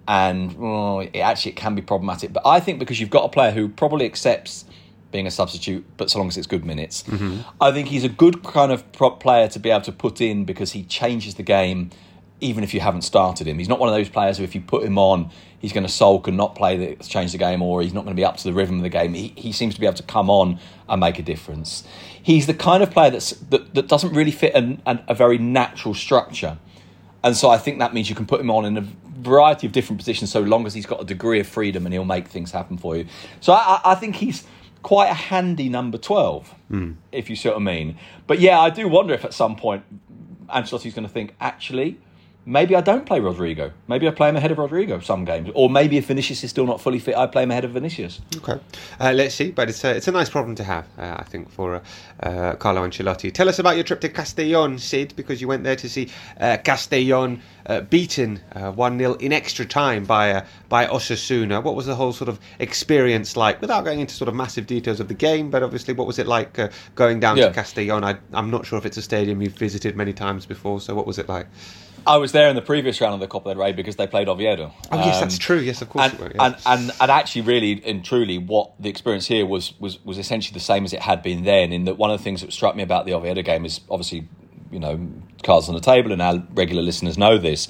and 0.08 0.54
well, 0.54 1.00
it 1.00 1.18
actually 1.18 1.54
it 1.54 1.56
can 1.56 1.74
be 1.74 1.82
problematic. 1.82 2.34
But 2.34 2.46
I 2.46 2.60
think 2.60 2.78
because 2.78 3.00
you've 3.00 3.10
got 3.10 3.26
a 3.26 3.30
player 3.30 3.50
who 3.50 3.68
probably 3.68 4.06
accepts 4.06 4.66
being 5.12 5.26
a 5.26 5.32
substitute, 5.32 5.84
but 5.98 6.12
so 6.12 6.20
long 6.20 6.28
as 6.28 6.38
it's 6.38 6.46
good 6.46 6.66
minutes, 6.66 7.02
mm-hmm. 7.02 7.42
I 7.60 7.72
think 7.72 7.88
he's 7.88 8.04
a 8.04 8.10
good 8.10 8.44
kind 8.44 8.72
of 8.72 8.92
prop 8.92 9.20
player 9.20 9.48
to 9.48 9.58
be 9.58 9.72
able 9.72 9.82
to 9.86 9.92
put 9.92 10.22
in 10.22 10.46
because 10.46 10.74
he 10.74 10.84
changes 10.84 11.34
the 11.34 11.42
game. 11.42 11.90
Even 12.42 12.64
if 12.64 12.74
you 12.74 12.80
haven't 12.80 13.02
started 13.02 13.48
him, 13.48 13.58
he's 13.60 13.68
not 13.68 13.80
one 13.80 13.90
of 13.90 13.96
those 13.96 14.10
players 14.10 14.38
who, 14.38 14.44
if 14.44 14.56
you 14.56 14.62
put 14.62 14.84
him 14.84 14.98
on, 14.98 15.30
he's 15.60 15.74
going 15.74 15.86
to 15.86 15.92
sulk 15.92 16.28
and 16.28 16.38
not 16.38 16.56
play 16.56 16.78
the 16.78 17.04
change 17.04 17.32
the 17.34 17.38
game, 17.38 17.62
or 17.62 17.82
he's 17.82 17.94
not 17.94 18.06
going 18.06 18.16
to 18.16 18.20
be 18.20 18.26
up 18.26 18.38
to 18.38 18.44
the 18.44 18.54
rhythm 18.54 18.78
of 18.78 18.84
the 18.84 18.90
game. 18.90 19.14
He, 19.14 19.34
he 19.36 19.52
seems 19.52 19.74
to 19.76 19.80
be 19.80 19.86
able 19.86 19.98
to 19.98 20.04
come 20.04 20.30
on 20.30 20.60
and 20.88 21.00
make 21.02 21.20
a 21.20 21.24
difference. 21.24 21.84
He's 22.22 22.48
the 22.48 22.54
kind 22.54 22.82
of 22.82 22.92
player 22.92 23.12
that's, 23.12 23.32
that 23.32 23.74
that 23.76 23.88
doesn't 23.88 24.14
really 24.14 24.32
fit 24.32 24.54
an, 24.56 24.82
an, 24.86 25.04
a 25.08 25.14
very 25.14 25.38
natural 25.38 25.94
structure. 25.94 26.58
And 27.24 27.36
so 27.36 27.50
I 27.50 27.58
think 27.58 27.80
that 27.80 27.94
means 27.94 28.10
you 28.10 28.16
can 28.16 28.26
put 28.26 28.40
him 28.40 28.50
on 28.50 28.64
in 28.66 28.78
a 28.78 28.88
variety 29.20 29.68
of 29.68 29.74
different 29.74 30.00
positions 30.00 30.32
so 30.32 30.40
long 30.40 30.66
as 30.66 30.74
he's 30.74 30.86
got 30.86 31.02
a 31.02 31.06
degree 31.06 31.42
of 31.42 31.48
freedom 31.48 31.86
and 31.86 31.92
he'll 31.94 32.06
make 32.06 32.28
things 32.30 32.52
happen 32.52 32.78
for 32.78 32.96
you. 32.96 33.06
So 33.42 33.52
I, 33.54 33.82
I- 33.84 33.92
I 33.92 33.96
think 33.96 34.16
he's 34.16 34.46
quite 34.82 35.10
a 35.10 35.14
handy 35.14 35.68
number 35.68 35.98
12, 35.98 36.48
hmm. 36.70 36.92
if 37.12 37.30
you 37.30 37.36
see 37.36 37.50
what 37.50 37.58
I 37.58 37.60
mean. 37.60 37.98
But 38.28 38.40
yeah, 38.40 38.60
I 38.60 38.70
do 38.70 38.88
wonder 38.88 39.14
if 39.14 39.26
at 39.26 39.34
some 39.34 39.58
point 39.58 39.84
Ancelotti's 40.48 40.94
going 40.94 41.06
to 41.08 41.14
think, 41.14 41.36
actually, 41.42 42.00
maybe 42.46 42.76
I 42.76 42.82
don't 42.82 43.06
play 43.06 43.20
Rodrygo. 43.20 43.72
Maybe 43.88 44.08
I 44.08 44.12
play 44.12 44.30
him 44.30 44.36
ahead 44.36 44.52
of 44.52 44.58
Rodrygo 44.58 45.04
some 45.04 45.26
games. 45.26 45.50
Or 45.54 45.70
maybe 45.70 45.98
if 45.98 46.08
Vinicius 46.08 46.44
is 46.44 46.50
still 46.50 46.66
not 46.66 46.82
fully 46.82 47.00
fit, 47.00 47.16
I 47.16 47.28
play 47.28 47.44
him 47.44 47.52
ahead 47.52 47.66
of 47.66 47.72
Vinicius. 47.72 48.22
Okay, 48.38 48.60
uh, 49.00 49.12
let's 49.14 49.36
see. 49.36 49.52
But 49.52 49.70
it's 49.70 49.84
a, 49.84 49.96
it's 49.96 50.08
a 50.08 50.12
nice 50.12 50.30
problem 50.30 50.56
to 50.56 50.64
have, 50.64 50.86
uh, 50.98 51.16
I 51.20 51.24
think, 51.24 51.50
for 51.52 51.76
uh, 51.76 51.82
uh, 52.26 52.56
Carlo 52.56 52.88
Ancelotti. 52.88 53.32
Tell 53.34 53.50
us 53.50 53.60
about 53.60 53.76
your 53.76 53.84
trip 53.84 54.02
to 54.02 54.10
Castellon, 54.10 54.80
Sid, 54.80 55.14
because 55.16 55.42
you 55.42 55.48
went 55.48 55.64
there 55.64 55.76
to 55.76 55.88
see 55.90 56.10
uh, 56.40 56.58
Castellon 56.64 57.42
uh, 57.68 57.82
beaten 57.82 58.38
one 58.74 58.98
0 58.98 59.14
in 59.16 59.32
extra 59.32 59.66
time 59.66 60.06
by 60.06 60.32
uh, 60.34 60.46
by 60.70 60.88
Osasuna. 60.88 61.62
What 61.64 61.76
was 61.76 61.86
the 61.86 61.96
whole 61.96 62.14
sort 62.14 62.30
of 62.30 62.40
experience 62.58 63.38
like? 63.38 63.62
Without 63.62 63.86
going 63.86 64.00
into 64.00 64.16
sort 64.16 64.28
of 64.28 64.34
massive 64.36 64.66
details 64.66 65.00
of 65.00 65.08
the 65.08 65.14
game, 65.14 65.52
but 65.52 65.62
obviously, 65.62 65.94
what 65.94 66.08
was 66.08 66.18
it 66.18 66.26
like 66.28 66.58
uh, 66.58 66.70
going 66.96 67.20
down 67.20 67.38
Yeah. 67.38 67.50
to 67.50 67.54
Castellon? 67.54 68.04
I, 68.04 68.18
I'm 68.34 68.50
not 68.50 68.66
sure 68.66 68.80
if 68.80 68.86
it's 68.86 68.98
a 68.98 69.02
stadium 69.04 69.42
you've 69.42 69.54
visited 69.54 69.96
many 69.96 70.14
times 70.14 70.46
before. 70.48 70.82
So 70.82 70.96
what 70.96 71.06
was 71.06 71.20
it 71.20 71.30
like? 71.30 71.48
I 72.06 72.18
was 72.18 72.32
there 72.32 72.50
in 72.50 72.56
the 72.56 72.62
previous 72.62 73.00
round 73.02 73.14
of 73.14 73.20
the 73.20 73.28
Copa 73.28 73.54
del 73.54 73.64
Rey 73.64 73.72
because 73.72 73.96
they 73.96 74.08
played 74.08 74.28
Oviedo. 74.28 74.72
Oh 74.92 74.98
yes, 74.98 75.16
Um, 75.16 75.22
that's 75.22 75.38
true. 75.38 75.60
Yes, 75.60 75.82
of 75.82 75.90
course. 75.90 76.06
and, 76.06 76.14
it 76.14 76.20
were, 76.20 76.32
yeah. 76.34 76.46
and, 76.46 76.56
and 76.66 76.92
and 77.00 77.12
actually, 77.12 77.42
really 77.42 77.82
and 77.86 78.04
truly, 78.04 78.38
what 78.38 78.72
the 78.80 78.90
experience 78.90 79.28
here 79.28 79.46
was 79.46 79.74
was 79.80 80.04
was 80.06 80.18
essentially 80.18 80.54
the 80.54 80.60
same 80.60 80.86
as 80.86 80.94
it 80.94 81.02
had 81.02 81.22
been 81.22 81.44
then. 81.44 81.72
In 81.72 81.86
that 81.86 81.98
one 81.98 82.12
of 82.12 82.20
the 82.20 82.24
things 82.24 82.42
that 82.42 82.54
struck 82.54 82.76
me 82.76 82.84
about 82.84 83.06
the 83.06 83.14
Oviedo 83.14 83.42
game 83.42 83.66
is 83.66 83.82
obviously, 83.90 84.28
you 84.72 84.80
know, 84.80 85.00
cards 85.44 85.70
on 85.70 85.76
the 85.76 85.82
table, 85.82 86.12
and 86.12 86.22
our 86.22 86.44
regular 86.54 86.82
listeners 86.82 87.18
know 87.18 87.38
this. 87.38 87.68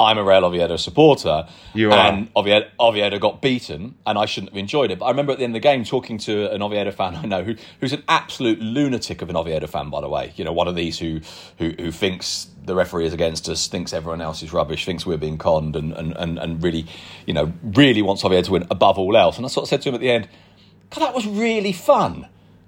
I'm 0.00 0.16
a 0.16 0.24
Real 0.24 0.46
Oviedo 0.46 0.76
supporter, 0.76 1.46
You 1.74 1.92
are. 1.92 2.10
and 2.12 2.30
Oviedo, 2.34 2.66
Oviedo 2.80 3.18
got 3.18 3.42
beaten, 3.42 3.96
and 4.06 4.18
I 4.18 4.24
shouldn't 4.24 4.52
have 4.52 4.58
enjoyed 4.58 4.90
it. 4.90 4.98
But 4.98 5.04
I 5.04 5.10
remember 5.10 5.32
at 5.32 5.38
the 5.38 5.44
end 5.44 5.54
of 5.54 5.62
the 5.62 5.68
game 5.68 5.84
talking 5.84 6.16
to 6.18 6.50
an 6.52 6.62
Oviedo 6.62 6.90
fan 6.90 7.14
I 7.16 7.26
know 7.26 7.44
who, 7.44 7.54
who's 7.80 7.92
an 7.92 8.02
absolute 8.08 8.58
lunatic 8.60 9.20
of 9.20 9.28
an 9.28 9.36
Oviedo 9.36 9.66
fan, 9.66 9.90
by 9.90 10.00
the 10.00 10.08
way. 10.08 10.32
You 10.36 10.44
know, 10.44 10.52
one 10.52 10.66
of 10.68 10.74
these 10.74 10.98
who 10.98 11.20
who, 11.58 11.74
who 11.78 11.92
thinks 11.92 12.48
the 12.64 12.74
referee 12.74 13.06
is 13.06 13.12
against 13.12 13.48
us, 13.48 13.66
thinks 13.68 13.92
everyone 13.92 14.20
else 14.20 14.42
is 14.42 14.52
rubbish, 14.52 14.86
thinks 14.86 15.04
we're 15.04 15.18
being 15.18 15.38
conned, 15.38 15.76
and 15.76 15.92
and, 15.92 16.16
and, 16.16 16.38
and 16.38 16.62
really, 16.62 16.86
you 17.26 17.34
know, 17.34 17.52
really 17.62 18.00
wants 18.00 18.24
Oviedo 18.24 18.42
to 18.42 18.52
win 18.52 18.66
above 18.70 18.98
all 18.98 19.16
else. 19.16 19.36
And 19.36 19.44
I 19.44 19.48
sort 19.50 19.64
of 19.64 19.68
said 19.68 19.82
to 19.82 19.90
him 19.90 19.94
at 19.94 20.00
the 20.00 20.10
end, 20.10 20.28
God, 20.90 21.02
that 21.02 21.14
was 21.14 21.26
really 21.26 21.72
fun. 21.72 22.26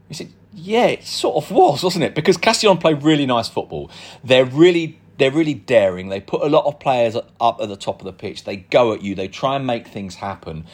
He 0.09 0.15
said, 0.15 0.31
Yeah, 0.53 0.87
it 0.87 1.05
sort 1.05 1.43
of 1.43 1.51
was, 1.51 1.83
wasn't 1.83 2.05
it? 2.05 2.15
Because 2.15 2.37
Castellon 2.37 2.77
play 2.77 2.93
really 2.93 3.25
nice 3.25 3.49
football. 3.49 3.91
They're 4.23 4.45
really 4.45 4.99
they're 5.19 5.31
really 5.31 5.55
daring. 5.55 6.09
They 6.09 6.21
put 6.21 6.43
a 6.43 6.47
lot 6.47 6.65
of 6.67 6.81
players 6.81 7.17
up 7.17 7.61
at 7.61 7.69
the 7.69 7.77
top 7.77 8.01
of 8.01 8.07
the 8.07 8.13
pitch. 8.13 8.45
They 8.45 8.57
go 8.57 8.93
at 8.93 9.03
you. 9.03 9.15
They 9.15 9.29
try 9.29 9.57
and 9.57 9.67
make 9.67 9.89
things 9.89 10.17
happen. 10.17 10.67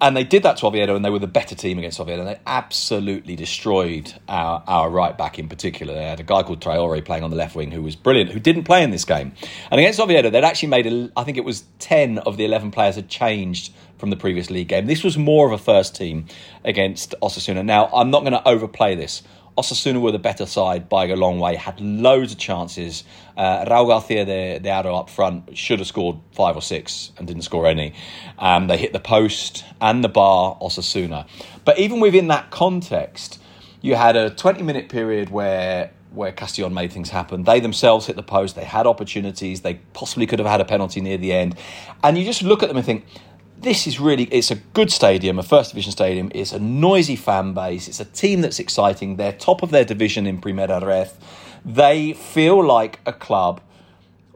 And 0.00 0.16
they 0.16 0.22
did 0.22 0.44
that 0.44 0.58
to 0.58 0.66
Oviedo, 0.66 0.94
and 0.94 1.04
they 1.04 1.10
were 1.10 1.18
the 1.18 1.26
better 1.26 1.56
team 1.56 1.78
against 1.78 1.98
Oviedo. 1.98 2.20
And 2.20 2.28
they 2.28 2.38
absolutely 2.46 3.34
destroyed 3.34 4.14
our, 4.28 4.62
our 4.66 4.88
right 4.88 5.18
back 5.18 5.40
in 5.40 5.48
particular. 5.48 5.92
They 5.94 6.04
had 6.04 6.20
a 6.20 6.24
guy 6.24 6.44
called 6.44 6.60
Traore 6.60 7.04
playing 7.04 7.24
on 7.24 7.30
the 7.30 7.36
left 7.36 7.56
wing 7.56 7.72
who 7.72 7.82
was 7.82 7.96
brilliant, 7.96 8.30
who 8.30 8.38
didn't 8.38 8.62
play 8.62 8.84
in 8.84 8.90
this 8.92 9.04
game. 9.04 9.32
And 9.70 9.80
against 9.80 9.98
Oviedo, 9.98 10.30
they'd 10.30 10.44
actually 10.44 10.68
made, 10.68 10.86
a, 10.86 11.10
I 11.16 11.24
think 11.24 11.36
it 11.36 11.44
was 11.44 11.64
10 11.80 12.18
of 12.18 12.36
the 12.36 12.44
11 12.44 12.70
players 12.70 12.94
had 12.94 13.08
changed 13.08 13.72
from 13.96 14.10
the 14.10 14.16
previous 14.16 14.50
league 14.50 14.68
game. 14.68 14.86
This 14.86 15.02
was 15.02 15.18
more 15.18 15.46
of 15.46 15.52
a 15.52 15.58
first 15.58 15.96
team 15.96 16.26
against 16.64 17.16
Osasuna. 17.20 17.64
Now, 17.64 17.86
I'm 17.92 18.10
not 18.10 18.20
going 18.20 18.32
to 18.32 18.46
overplay 18.46 18.94
this. 18.94 19.22
Osasuna 19.58 20.00
were 20.00 20.12
the 20.12 20.20
better 20.20 20.46
side 20.46 20.88
by 20.88 21.06
a 21.06 21.16
long 21.16 21.40
way, 21.40 21.56
had 21.56 21.80
loads 21.80 22.30
of 22.30 22.38
chances. 22.38 23.02
Uh, 23.36 23.64
Raul 23.64 23.88
Garcia 23.88 24.24
de, 24.24 24.60
de 24.60 24.70
up 24.70 25.10
front 25.10 25.58
should 25.58 25.80
have 25.80 25.88
scored 25.88 26.16
five 26.32 26.54
or 26.54 26.62
six 26.62 27.10
and 27.18 27.26
didn't 27.26 27.42
score 27.42 27.66
any. 27.66 27.92
Um, 28.38 28.68
they 28.68 28.76
hit 28.76 28.92
the 28.92 29.00
post 29.00 29.64
and 29.80 30.04
the 30.04 30.08
bar, 30.08 30.56
Osasuna. 30.60 31.26
But 31.64 31.80
even 31.80 31.98
within 31.98 32.28
that 32.28 32.50
context, 32.50 33.40
you 33.80 33.96
had 33.96 34.14
a 34.14 34.30
20 34.30 34.62
minute 34.62 34.88
period 34.88 35.30
where 35.30 35.90
where 36.10 36.32
Castellon 36.32 36.72
made 36.72 36.90
things 36.90 37.10
happen. 37.10 37.44
They 37.44 37.60
themselves 37.60 38.06
hit 38.06 38.16
the 38.16 38.22
post, 38.22 38.56
they 38.56 38.64
had 38.64 38.86
opportunities, 38.86 39.60
they 39.60 39.74
possibly 39.92 40.26
could 40.26 40.38
have 40.38 40.48
had 40.48 40.60
a 40.60 40.64
penalty 40.64 41.02
near 41.02 41.18
the 41.18 41.32
end. 41.32 41.56
And 42.02 42.16
you 42.16 42.24
just 42.24 42.42
look 42.42 42.62
at 42.62 42.68
them 42.68 42.78
and 42.78 42.86
think, 42.86 43.04
this 43.60 43.86
is 43.86 43.98
really 44.00 44.24
it's 44.24 44.50
a 44.50 44.56
good 44.56 44.90
stadium 44.90 45.38
a 45.38 45.42
first 45.42 45.70
division 45.70 45.92
stadium. 45.92 46.30
It's 46.34 46.52
a 46.52 46.58
noisy 46.58 47.16
fan 47.16 47.54
base. 47.54 47.88
It's 47.88 48.00
a 48.00 48.04
team 48.04 48.40
that's 48.40 48.58
exciting. 48.58 49.16
They're 49.16 49.32
top 49.32 49.62
of 49.62 49.70
their 49.70 49.84
division 49.84 50.26
in 50.26 50.40
Primera 50.40 50.84
Ref 50.84 51.14
they 51.64 52.12
feel 52.12 52.64
like 52.64 53.00
a 53.04 53.12
club 53.12 53.60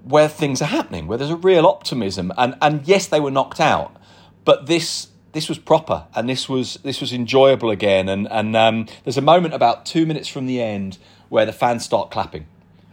where 0.03 0.29
things 0.29 0.61
are 0.61 0.67
happening 0.67 1.07
where 1.07 1.17
there's 1.17 1.31
a 1.31 1.37
real 1.37 1.67
optimism. 1.67 2.33
And 2.37 2.57
and 2.61 2.87
yes 2.87 3.07
they 3.07 3.21
were 3.21 3.31
knocked 3.31 3.61
out 3.61 3.97
but 4.45 4.67
this 4.67 5.09
this 5.33 5.49
was 5.49 5.59
proper 5.59 6.07
and 6.15 6.29
this 6.29 6.49
was 6.49 6.75
this 6.83 7.01
was 7.01 7.13
enjoyable 7.13 7.71
again. 7.71 8.09
And 8.09 8.31
and 8.31 8.57
um, 8.57 8.87
there's 9.05 9.17
a 9.17 9.23
moment 9.23 9.55
about 9.55 9.87
two 9.87 10.07
minutes 10.07 10.29
from 10.29 10.47
the 10.47 10.61
end 10.61 10.99
where 11.29 11.47
the 11.47 11.53
fans 11.53 11.85
start 11.85 12.11
clapping, 12.11 12.47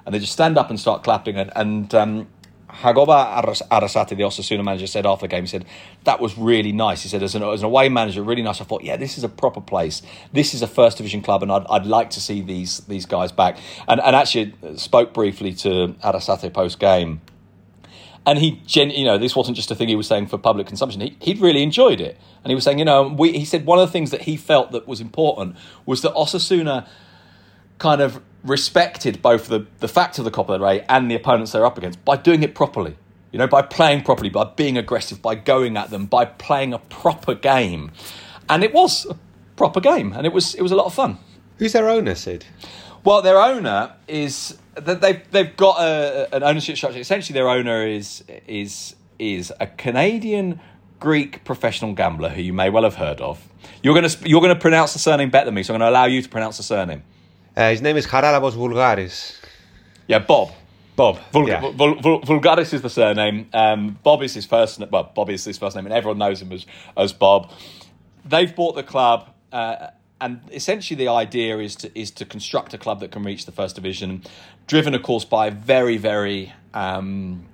and 0.05 0.15
they 0.15 0.19
just 0.19 0.31
stand 0.31 0.57
up 0.57 0.69
and 0.69 0.79
start 0.79 1.03
clapping. 1.03 1.35
And, 1.35 1.51
and 1.55 1.93
um, 1.93 2.27
Jagoba 2.69 3.43
Arasate, 3.71 4.09
the 4.09 4.23
Osasuna 4.23 4.63
manager, 4.63 4.87
said 4.87 5.05
after 5.05 5.23
the 5.23 5.27
game, 5.27 5.43
he 5.43 5.47
said, 5.47 5.65
that 6.03 6.19
was 6.19 6.37
really 6.37 6.71
nice. 6.71 7.01
He 7.01 7.09
said, 7.09 7.23
as 7.23 7.33
an, 7.33 7.43
as 7.43 7.61
an 7.61 7.65
away 7.65 7.89
manager, 7.89 8.21
really 8.21 8.43
nice. 8.43 8.61
I 8.61 8.63
thought, 8.63 8.83
yeah, 8.83 8.95
this 8.95 9.17
is 9.17 9.23
a 9.23 9.29
proper 9.29 9.59
place. 9.59 10.01
This 10.31 10.53
is 10.53 10.61
a 10.61 10.67
first 10.67 10.97
division 10.97 11.21
club, 11.21 11.41
and 11.41 11.51
I'd, 11.51 11.65
I'd 11.69 11.85
like 11.85 12.11
to 12.11 12.21
see 12.21 12.41
these 12.41 12.81
these 12.81 13.05
guys 13.05 13.31
back. 13.31 13.57
And, 13.87 13.99
and 13.99 14.15
actually 14.15 14.53
uh, 14.63 14.75
spoke 14.75 15.13
briefly 15.13 15.53
to 15.55 15.95
Arasate 16.03 16.53
post 16.53 16.79
game. 16.79 17.21
And 18.25 18.37
he, 18.37 18.61
gen, 18.67 18.91
you 18.91 19.05
know, 19.05 19.17
this 19.17 19.35
wasn't 19.35 19.57
just 19.57 19.71
a 19.71 19.75
thing 19.75 19.87
he 19.87 19.95
was 19.95 20.07
saying 20.07 20.27
for 20.27 20.37
public 20.37 20.67
consumption. 20.67 21.01
He, 21.01 21.17
he'd 21.21 21.39
really 21.39 21.63
enjoyed 21.63 21.99
it, 21.99 22.19
and 22.43 22.51
he 22.51 22.55
was 22.55 22.63
saying, 22.63 22.77
you 22.77 22.85
know, 22.85 23.07
we, 23.07 23.31
he 23.31 23.45
said 23.45 23.65
one 23.65 23.79
of 23.79 23.87
the 23.87 23.91
things 23.91 24.11
that 24.11 24.21
he 24.21 24.37
felt 24.37 24.71
that 24.73 24.87
was 24.87 25.01
important 25.01 25.55
was 25.85 26.01
that 26.03 26.13
Osasuna 26.13 26.87
kind 27.79 28.01
of 28.01 28.21
respected 28.43 29.21
both 29.21 29.47
the, 29.47 29.65
the 29.79 29.87
fact 29.87 30.17
of 30.17 30.25
the 30.25 30.31
Copa 30.31 30.57
del 30.57 30.67
Rey 30.67 30.85
and 30.87 31.09
the 31.09 31.15
opponents 31.15 31.51
they're 31.51 31.65
up 31.65 31.77
against 31.77 32.03
by 32.05 32.15
doing 32.15 32.43
it 32.43 32.55
properly. 32.55 32.97
You 33.31 33.37
know, 33.37 33.47
by 33.47 33.61
playing 33.61 34.03
properly, 34.03 34.29
by 34.29 34.45
being 34.45 34.77
aggressive, 34.77 35.21
by 35.21 35.35
going 35.35 35.77
at 35.77 35.91
them, 35.91 36.07
by 36.07 36.25
playing 36.25 36.73
a 36.73 36.79
proper 36.79 37.35
game. 37.35 37.91
And 38.49 38.63
it 38.63 38.73
was 38.73 39.05
a 39.05 39.15
proper 39.55 39.79
game, 39.79 40.13
and 40.13 40.25
it 40.25 40.33
was 40.33 40.55
it 40.55 40.63
was 40.63 40.71
a 40.71 40.75
lot 40.75 40.87
of 40.87 40.93
fun. 40.93 41.19
Who's 41.57 41.73
their 41.73 41.89
owner, 41.89 42.15
Sid? 42.15 42.45
Well, 43.03 43.21
their 43.21 43.39
owner 43.39 43.93
is 44.07 44.57
that 44.73 45.01
they've 45.01 45.21
they've 45.29 45.55
got 45.55 45.79
a, 45.79 46.33
an 46.35 46.41
ownership 46.41 46.77
structure. 46.77 46.99
Essentially, 46.99 47.35
their 47.35 47.49
owner 47.49 47.85
is 47.85 48.23
is 48.47 48.95
is 49.19 49.53
a 49.59 49.67
Canadian 49.67 50.59
Greek 50.99 51.43
professional 51.43 51.93
gambler 51.93 52.29
who 52.29 52.41
you 52.41 52.53
may 52.53 52.69
well 52.69 52.83
have 52.83 52.95
heard 52.95 53.21
of. 53.21 53.47
You're 53.83 53.93
gonna 53.93 54.09
you're 54.25 54.41
gonna 54.41 54.55
pronounce 54.55 54.93
the 54.93 54.99
surname 54.99 55.29
better 55.29 55.45
than 55.45 55.53
me, 55.53 55.63
so 55.63 55.73
I'm 55.73 55.79
gonna 55.79 55.91
allow 55.91 56.05
you 56.05 56.21
to 56.21 56.29
pronounce 56.29 56.57
the 56.57 56.63
surname. 56.63 57.03
Uh, 57.55 57.69
his 57.71 57.81
name 57.81 57.97
is 57.97 58.07
Haralabos 58.07 58.53
Voulgaris. 58.53 59.37
Yeah, 60.07 60.19
Bob. 60.19 60.51
Bob. 60.95 61.19
Yeah. 61.47 61.61
Vul- 61.61 61.95
Vul- 61.95 62.21
Voulgaris 62.21 62.73
is 62.73 62.81
the 62.81 62.89
surname. 62.89 63.47
Um, 63.53 63.97
Bob 64.03 64.21
is 64.21 64.33
his 64.33 64.45
first. 64.45 64.79
name. 64.79 64.89
Well, 64.91 65.11
Bob 65.15 65.29
is 65.29 65.45
his 65.45 65.57
first 65.57 65.75
name, 65.75 65.85
and 65.85 65.93
everyone 65.93 66.17
knows 66.17 66.41
him 66.41 66.51
as 66.51 66.65
as 66.97 67.13
Bob. 67.13 67.51
They've 68.25 68.53
bought 68.53 68.75
the 68.75 68.83
club, 68.83 69.29
uh, 69.53 69.87
and 70.19 70.41
essentially 70.51 70.97
the 70.97 71.09
idea 71.09 71.57
is 71.59 71.75
to 71.77 71.99
is 71.99 72.11
to 72.11 72.25
construct 72.25 72.73
a 72.73 72.77
club 72.77 72.99
that 72.99 73.11
can 73.11 73.23
reach 73.23 73.45
the 73.45 73.53
first 73.53 73.75
division, 73.75 74.23
driven, 74.67 74.93
of 74.93 75.03
course, 75.03 75.23
by 75.23 75.49
very 75.49 75.95
very 75.97 76.51
um, 76.73 77.45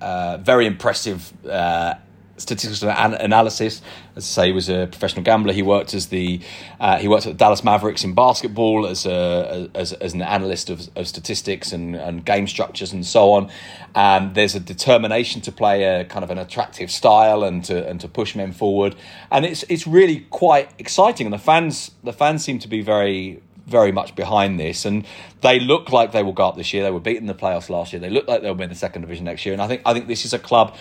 uh, 0.00 0.36
very 0.38 0.66
impressive. 0.66 1.32
Uh, 1.44 1.94
statistical 2.36 2.90
an- 2.90 3.14
analysis. 3.14 3.82
As 4.16 4.24
I 4.24 4.42
say, 4.42 4.46
he 4.46 4.52
was 4.52 4.68
a 4.68 4.86
professional 4.86 5.22
gambler. 5.22 5.52
He 5.52 5.62
worked 5.62 5.94
as 5.94 6.06
the 6.06 6.40
uh, 6.80 6.98
he 6.98 7.08
worked 7.08 7.26
at 7.26 7.32
the 7.32 7.38
Dallas 7.38 7.64
Mavericks 7.64 8.04
in 8.04 8.14
basketball 8.14 8.86
as 8.86 9.06
a 9.06 9.70
as, 9.74 9.92
as 9.94 10.14
an 10.14 10.22
analyst 10.22 10.70
of, 10.70 10.88
of 10.96 11.06
statistics 11.06 11.72
and, 11.72 11.94
and 11.94 12.24
game 12.24 12.46
structures 12.46 12.92
and 12.92 13.04
so 13.04 13.32
on. 13.32 13.50
Um, 13.94 14.32
there's 14.34 14.54
a 14.54 14.60
determination 14.60 15.40
to 15.42 15.52
play 15.52 15.84
a 15.84 16.04
kind 16.04 16.24
of 16.24 16.30
an 16.30 16.38
attractive 16.38 16.90
style 16.90 17.44
and 17.44 17.64
to 17.64 17.86
and 17.88 18.00
to 18.00 18.08
push 18.08 18.34
men 18.34 18.52
forward, 18.52 18.96
and 19.30 19.44
it's 19.44 19.64
it's 19.68 19.86
really 19.86 20.20
quite 20.30 20.70
exciting. 20.78 21.26
And 21.26 21.32
the 21.32 21.38
fans 21.38 21.92
the 22.02 22.12
fans 22.12 22.44
seem 22.44 22.58
to 22.60 22.68
be 22.68 22.82
very 22.82 23.42
very 23.66 23.92
much 23.92 24.14
behind 24.16 24.58
this, 24.58 24.84
and 24.84 25.06
they 25.40 25.60
look 25.60 25.92
like 25.92 26.12
they 26.12 26.22
will 26.22 26.32
go 26.32 26.48
up 26.48 26.56
this 26.56 26.72
year. 26.72 26.82
They 26.82 26.90
were 26.90 27.00
beaten 27.00 27.22
in 27.22 27.26
the 27.26 27.34
playoffs 27.34 27.70
last 27.70 27.92
year. 27.92 28.00
They 28.00 28.10
look 28.10 28.26
like 28.26 28.42
they'll 28.42 28.54
win 28.54 28.68
the 28.68 28.74
second 28.74 29.02
division 29.02 29.24
next 29.24 29.46
year, 29.46 29.52
and 29.52 29.62
I 29.62 29.68
think 29.68 29.82
I 29.86 29.92
think 29.92 30.08
this 30.08 30.24
is 30.24 30.32
a 30.32 30.38
club 30.38 30.76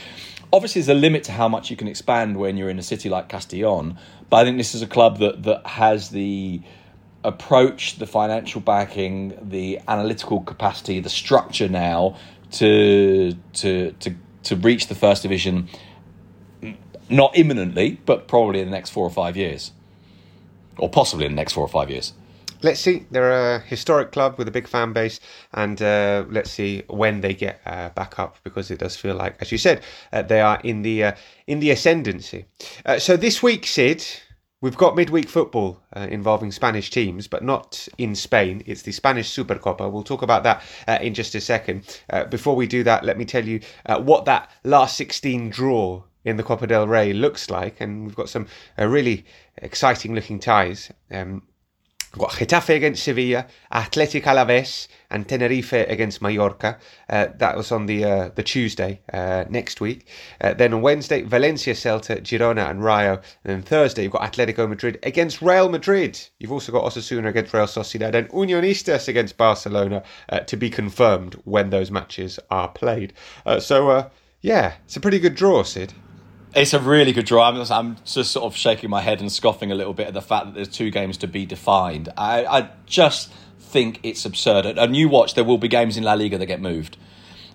obviously 0.54 0.82
there's 0.82 0.98
a 0.98 1.00
limit 1.00 1.24
to 1.26 1.32
how 1.32 1.48
much 1.48 1.70
you 1.70 1.78
can 1.78 1.88
expand 1.88 2.38
when 2.38 2.58
you're 2.58 2.70
in 2.70 2.80
a 2.80 2.84
city 2.84 3.10
like 3.10 3.30
Castellon, 3.30 3.98
but 4.30 4.38
I 4.38 4.44
think 4.44 4.58
this 4.58 4.76
is 4.76 4.82
a 4.82 4.88
club 4.88 5.20
that 5.20 5.44
that 5.44 5.66
has 5.66 6.10
the 6.10 6.62
approach, 7.24 7.98
the 7.98 8.08
financial 8.08 8.62
backing, 8.62 9.38
the 9.42 9.80
analytical 9.88 10.42
capacity, 10.42 11.00
the 11.00 11.10
structure 11.10 11.70
now 11.70 12.18
to 12.52 13.34
to 13.54 13.92
to 13.92 14.16
to 14.44 14.56
reach 14.56 14.88
the 14.88 14.96
first 14.96 15.22
division 15.22 15.70
not 17.10 17.38
imminently, 17.38 18.00
but 18.06 18.28
probably 18.28 18.62
in 18.62 18.66
the 18.66 18.72
next 18.72 18.92
four 18.92 19.06
or 19.06 19.10
five 19.10 19.36
years. 19.36 19.74
Or 20.78 20.90
possibly 20.90 21.26
in 21.26 21.34
the 21.34 21.36
next 21.36 21.54
four 21.54 21.66
or 21.66 21.68
five 21.68 21.90
years 21.90 22.14
let's 22.64 22.80
see. 22.80 23.06
They're 23.12 23.56
a 23.56 23.60
historic 23.60 24.12
club 24.12 24.38
with 24.38 24.48
a 24.48 24.52
big 24.52 24.68
fan 24.68 24.94
base, 24.94 25.20
and 25.54 25.82
uh, 25.82 26.26
let's 26.30 26.52
see 26.52 26.84
when 26.88 27.22
they 27.22 27.34
get 27.34 27.62
uh, 27.66 27.90
back 27.90 28.20
up 28.20 28.38
because 28.44 28.72
it 28.72 28.80
does 28.80 28.96
feel 28.96 29.16
like, 29.16 29.36
as 29.40 29.52
you 29.52 29.58
said, 29.58 29.82
uh, 30.14 30.22
they 30.22 30.42
are 30.42 30.60
in 30.64 30.82
the 30.82 31.04
uh, 31.04 31.12
in 31.48 31.60
the 31.60 31.72
ascendancy. 31.72 32.46
Uh, 32.86 33.00
so 33.00 33.18
this 33.18 33.42
week, 33.44 33.66
Sid. 33.66 34.06
We've 34.64 34.78
got 34.78 34.96
midweek 34.96 35.28
football 35.28 35.82
uh, 35.96 36.08
involving 36.12 36.52
Spanish 36.52 36.92
teams, 36.92 37.28
but 37.28 37.44
not 37.44 37.88
in 37.98 38.14
Spain. 38.14 38.62
It's 38.68 38.84
the 38.84 38.92
Spanish 38.92 39.36
Supercopa. 39.36 39.92
We'll 39.92 40.04
talk 40.04 40.22
about 40.22 40.44
that 40.44 40.62
in 41.02 41.16
just 41.16 41.34
a 41.34 41.42
second. 41.42 42.00
before 42.30 42.56
we 42.56 42.68
do 42.68 42.84
that, 42.84 43.04
let 43.04 43.18
me 43.18 43.26
tell 43.26 43.44
you 43.44 43.60
what 43.88 44.26
that 44.26 44.52
last 44.64 44.98
16 44.98 45.50
draw 45.50 46.04
in 46.26 46.38
the 46.38 46.44
Copa 46.44 46.68
del 46.68 46.88
Rey 46.88 47.12
looks 47.12 47.50
like, 47.50 47.82
and 47.82 48.06
we've 48.06 48.16
got 48.16 48.30
some 48.30 48.46
really 48.78 49.26
exciting 49.58 50.14
looking 50.14 50.40
ties. 50.40 50.92
Um, 51.10 51.42
We've 52.14 52.20
got 52.20 52.32
Getafe 52.32 52.76
against 52.76 53.04
Sevilla, 53.04 53.48
Athletic 53.72 54.26
Alaves, 54.26 54.90
and 55.10 55.26
Tenerife 55.26 55.72
against 55.72 56.22
Mallorca. 56.22 56.78
Uh, 57.10 57.28
that 57.38 57.56
was 57.56 57.72
on 57.72 57.86
the 57.86 58.04
uh, 58.04 58.30
the 58.36 58.44
Tuesday 58.44 59.00
uh, 59.14 59.46
next 59.50 59.80
week. 59.80 60.06
Uh, 60.42 60.54
then 60.54 60.74
on 60.74 60.82
Wednesday, 60.82 61.22
Valencia, 61.22 61.74
Celta, 61.74 62.20
Girona, 62.22 62.70
and 62.70 62.84
Rayo. 62.84 63.22
And 63.46 63.54
then 63.54 63.62
Thursday, 63.62 64.04
you've 64.04 64.12
got 64.12 64.34
Atletico 64.34 64.68
Madrid 64.68 65.00
against 65.04 65.42
Real 65.42 65.70
Madrid. 65.70 66.20
You've 66.38 66.52
also 66.52 66.74
got 66.74 66.84
Osasuna 66.84 67.28
against 67.28 67.54
Real 67.54 67.64
Sociedad 67.66 68.14
and 68.14 68.28
Unionistas 68.30 69.08
against 69.08 69.38
Barcelona 69.38 70.04
uh, 70.28 70.40
to 70.40 70.58
be 70.58 70.70
confirmed 70.70 71.36
when 71.46 71.70
those 71.70 71.92
matches 71.92 72.40
are 72.50 72.68
played. 72.68 73.14
Uh, 73.46 73.62
so, 73.62 74.12
yeah, 74.42 74.74
it's 74.84 74.98
a 74.98 75.00
pretty 75.00 75.20
good 75.20 75.36
draw, 75.36 75.64
Sid. 75.64 75.94
It's 76.54 76.74
a 76.74 76.80
really 76.80 77.14
good 77.14 77.26
draw. 77.26 77.48
I'm, 77.48 77.72
I'm, 77.72 77.96
just 78.04 78.32
sort 78.32 78.46
of 78.46 78.58
shaking 78.58 78.90
my 78.90 79.02
head 79.02 79.22
and 79.22 79.32
scoffing 79.32 79.72
a 79.72 79.76
little 79.76 79.94
bit 79.94 80.08
at 80.08 80.14
the 80.14 80.22
fact 80.22 80.48
that 80.48 80.56
there's 80.56 80.68
two 80.68 80.92
games 80.92 81.18
to 81.18 81.28
be 81.28 81.46
defined. 81.46 82.10
I, 82.18 82.46
I 82.46 82.70
just 82.86 83.32
think 83.60 84.02
it's 84.04 84.26
absurd. 84.26 84.66
And 84.66 84.96
you 84.96 85.08
watch, 85.08 85.34
there 85.36 85.46
will 85.46 85.58
be 85.58 85.70
games 85.70 85.96
in 85.96 86.04
La 86.04 86.14
Liga 86.14 86.38
that 86.38 86.46
get 86.48 86.60
moved. 86.60 86.98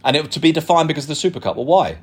And 0.03 0.17
it 0.17 0.31
to 0.31 0.41
be 0.41 0.51
defined 0.51 0.89
because 0.89 1.05
of 1.05 1.09
the 1.09 1.15
Super 1.15 1.41
Cup. 1.41 1.57
Well, 1.57 1.67
why? 1.67 1.99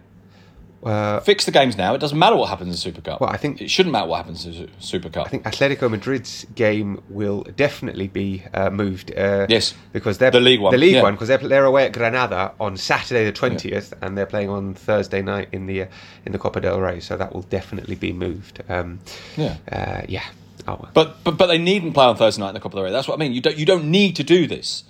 Uh, 0.86 1.20
Fix 1.22 1.46
the 1.46 1.52
games 1.52 1.78
now. 1.78 1.94
It 1.94 2.00
doesn't 2.00 2.18
matter 2.18 2.36
what 2.36 2.50
happens 2.50 2.70
in 2.70 2.78
Super 2.78 3.02
Cup. 3.02 3.22
Well, 3.22 3.30
I 3.30 3.38
think 3.38 3.62
it 3.62 3.70
shouldn't 3.70 3.94
matter 3.94 4.08
what 4.08 4.18
happens 4.18 4.46
in 4.46 4.70
Super 4.80 5.10
Cup. 5.10 5.26
I 5.26 5.30
think 5.30 5.44
Atletico 5.44 5.90
Madrid's 5.90 6.46
game 6.56 7.02
will 7.10 7.44
definitely 7.56 8.08
be 8.08 8.44
uh, 8.54 8.70
moved. 8.70 9.16
Uh, 9.16 9.46
yes, 9.50 9.74
because 9.92 10.18
they're 10.18 10.32
the 10.32 10.40
league 10.40 10.60
one. 10.60 10.72
The 10.72 10.78
league 10.78 10.96
yeah. 10.96 11.04
one 11.04 11.14
because 11.14 11.28
they're, 11.28 11.38
they're 11.38 11.66
away 11.66 11.86
at 11.86 11.94
Granada 11.94 12.54
on 12.60 12.78
Saturday 12.78 13.26
the 13.26 13.32
twentieth, 13.32 13.94
yeah. 13.94 14.06
and 14.06 14.18
they're 14.18 14.26
playing 14.26 14.50
on 14.50 14.74
Thursday 14.74 15.22
night 15.22 15.50
in 15.52 15.66
the 15.66 15.84
uh, 15.84 15.88
in 16.26 16.32
the 16.32 16.40
Copa 16.40 16.60
del 16.60 16.80
Rey. 16.80 17.00
So 17.00 17.18
that 17.18 17.34
will 17.34 17.44
definitely 17.44 17.96
be 17.96 18.12
moved. 18.14 18.62
Um, 18.70 19.00
yeah, 19.38 19.58
uh, 19.72 20.02
yeah. 20.08 20.26
Oh, 20.68 20.80
well. 20.82 20.92
But 20.94 21.24
but 21.24 21.38
but 21.38 21.48
they 21.48 21.58
needn't 21.58 21.94
play 21.94 22.06
on 22.06 22.16
Thursday 22.16 22.42
night 22.42 22.50
in 22.50 22.56
the 22.56 22.60
Copa 22.60 22.76
del 22.76 22.86
Rey. 22.86 22.92
That's 22.92 23.08
what 23.08 23.16
I 23.16 23.20
mean. 23.20 23.34
You 23.34 23.42
don't 23.42 23.58
you 23.58 23.66
don't 23.66 23.90
need 23.90 24.16
to 24.18 24.24
do 24.24 24.48
this. 24.48 24.84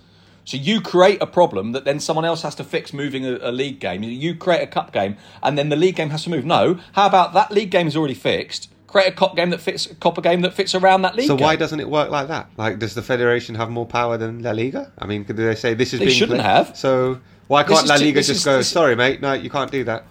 So 0.46 0.58
you 0.58 0.82
create 0.82 1.22
a 1.22 1.28
problem 1.28 1.72
that 1.72 1.86
then 1.86 2.00
someone 2.00 2.26
else 2.26 2.42
has 2.42 2.56
to 2.56 2.64
fix 2.64 2.94
moving 2.94 3.26
a, 3.26 3.38
a, 3.42 3.52
league 3.52 3.80
game. 3.80 4.04
You 4.04 4.36
create 4.36 4.62
a 4.62 4.68
cup 4.68 4.92
game 4.92 5.18
and 5.42 5.58
then 5.58 5.70
the 5.70 5.76
league 5.76 5.96
game 5.96 6.10
has 6.10 6.24
to 6.26 6.30
move. 6.30 6.46
No, 6.46 6.80
how 6.94 7.08
about 7.08 7.34
that 7.34 7.52
league 7.52 7.72
game 7.72 7.88
is 7.88 7.96
already 7.96 8.14
fixed? 8.14 8.70
Create 8.88 9.08
a 9.08 9.16
cup 9.16 9.36
game 9.36 9.50
that 9.52 9.62
fits 9.62 9.90
a 9.90 9.96
Copa 9.96 10.22
game 10.22 10.42
that 10.42 10.54
fits 10.54 10.76
around 10.76 11.04
that 11.04 11.16
league. 11.16 11.24
Game. 11.24 11.28
So 11.30 11.38
game. 11.38 11.46
why 11.46 11.56
doesn't 11.56 11.80
it 11.80 11.90
work 11.90 12.10
like 12.10 12.28
that? 12.28 12.50
Like, 12.58 12.78
does 12.78 12.94
the 12.94 13.02
federation 13.02 13.56
have 13.56 13.70
more 13.70 13.86
power 13.86 14.18
than 14.18 14.44
La 14.44 14.52
Liga? 14.52 14.92
I 15.00 15.08
mean, 15.08 15.24
do 15.24 15.34
they 15.34 15.56
say 15.56 15.74
this 15.74 15.94
is 15.94 16.00
they 16.00 16.08
being 16.08 16.18
shouldn't 16.18 16.42
played? 16.42 16.52
have. 16.52 16.78
So 16.78 17.20
why 17.48 17.64
can't 17.64 17.88
La 17.88 17.96
Liga 17.96 18.20
just 18.22 18.30
is, 18.30 18.46
go? 18.46 18.62
Sorry, 18.62 18.96
mate, 18.96 19.22
no, 19.22 19.34
you 19.34 19.50
can't 19.50 19.72
do 19.72 19.84
that. 19.86 20.06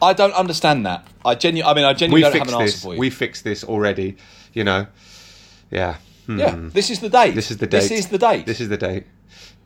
I 0.00 0.12
don't 0.12 0.32
understand 0.32 0.86
that. 0.86 1.06
I 1.24 1.34
genu- 1.34 1.64
I 1.64 1.74
mean, 1.74 1.84
I 1.84 1.92
genuinely 1.92 2.28
we 2.28 2.38
don't 2.38 2.46
have 2.46 2.54
an 2.54 2.64
this. 2.64 2.74
answer 2.74 2.86
for 2.86 2.94
you. 2.94 3.00
We 3.00 3.10
fixed 3.10 3.44
this 3.44 3.64
already. 3.64 4.16
You 4.54 4.64
know, 4.64 4.86
yeah. 5.70 5.96
Hmm. 6.28 6.38
Yeah, 6.38 6.56
this 6.60 6.90
is 6.90 7.00
the 7.00 7.08
date. 7.08 7.34
This 7.34 7.50
is 7.50 7.56
the 7.56 7.66
date. 7.66 7.80
This 7.80 7.90
is 7.90 8.08
the 8.08 8.18
date. 8.18 8.44
This 8.44 8.60
is 8.60 8.68
the 8.68 8.76
date. 8.76 9.04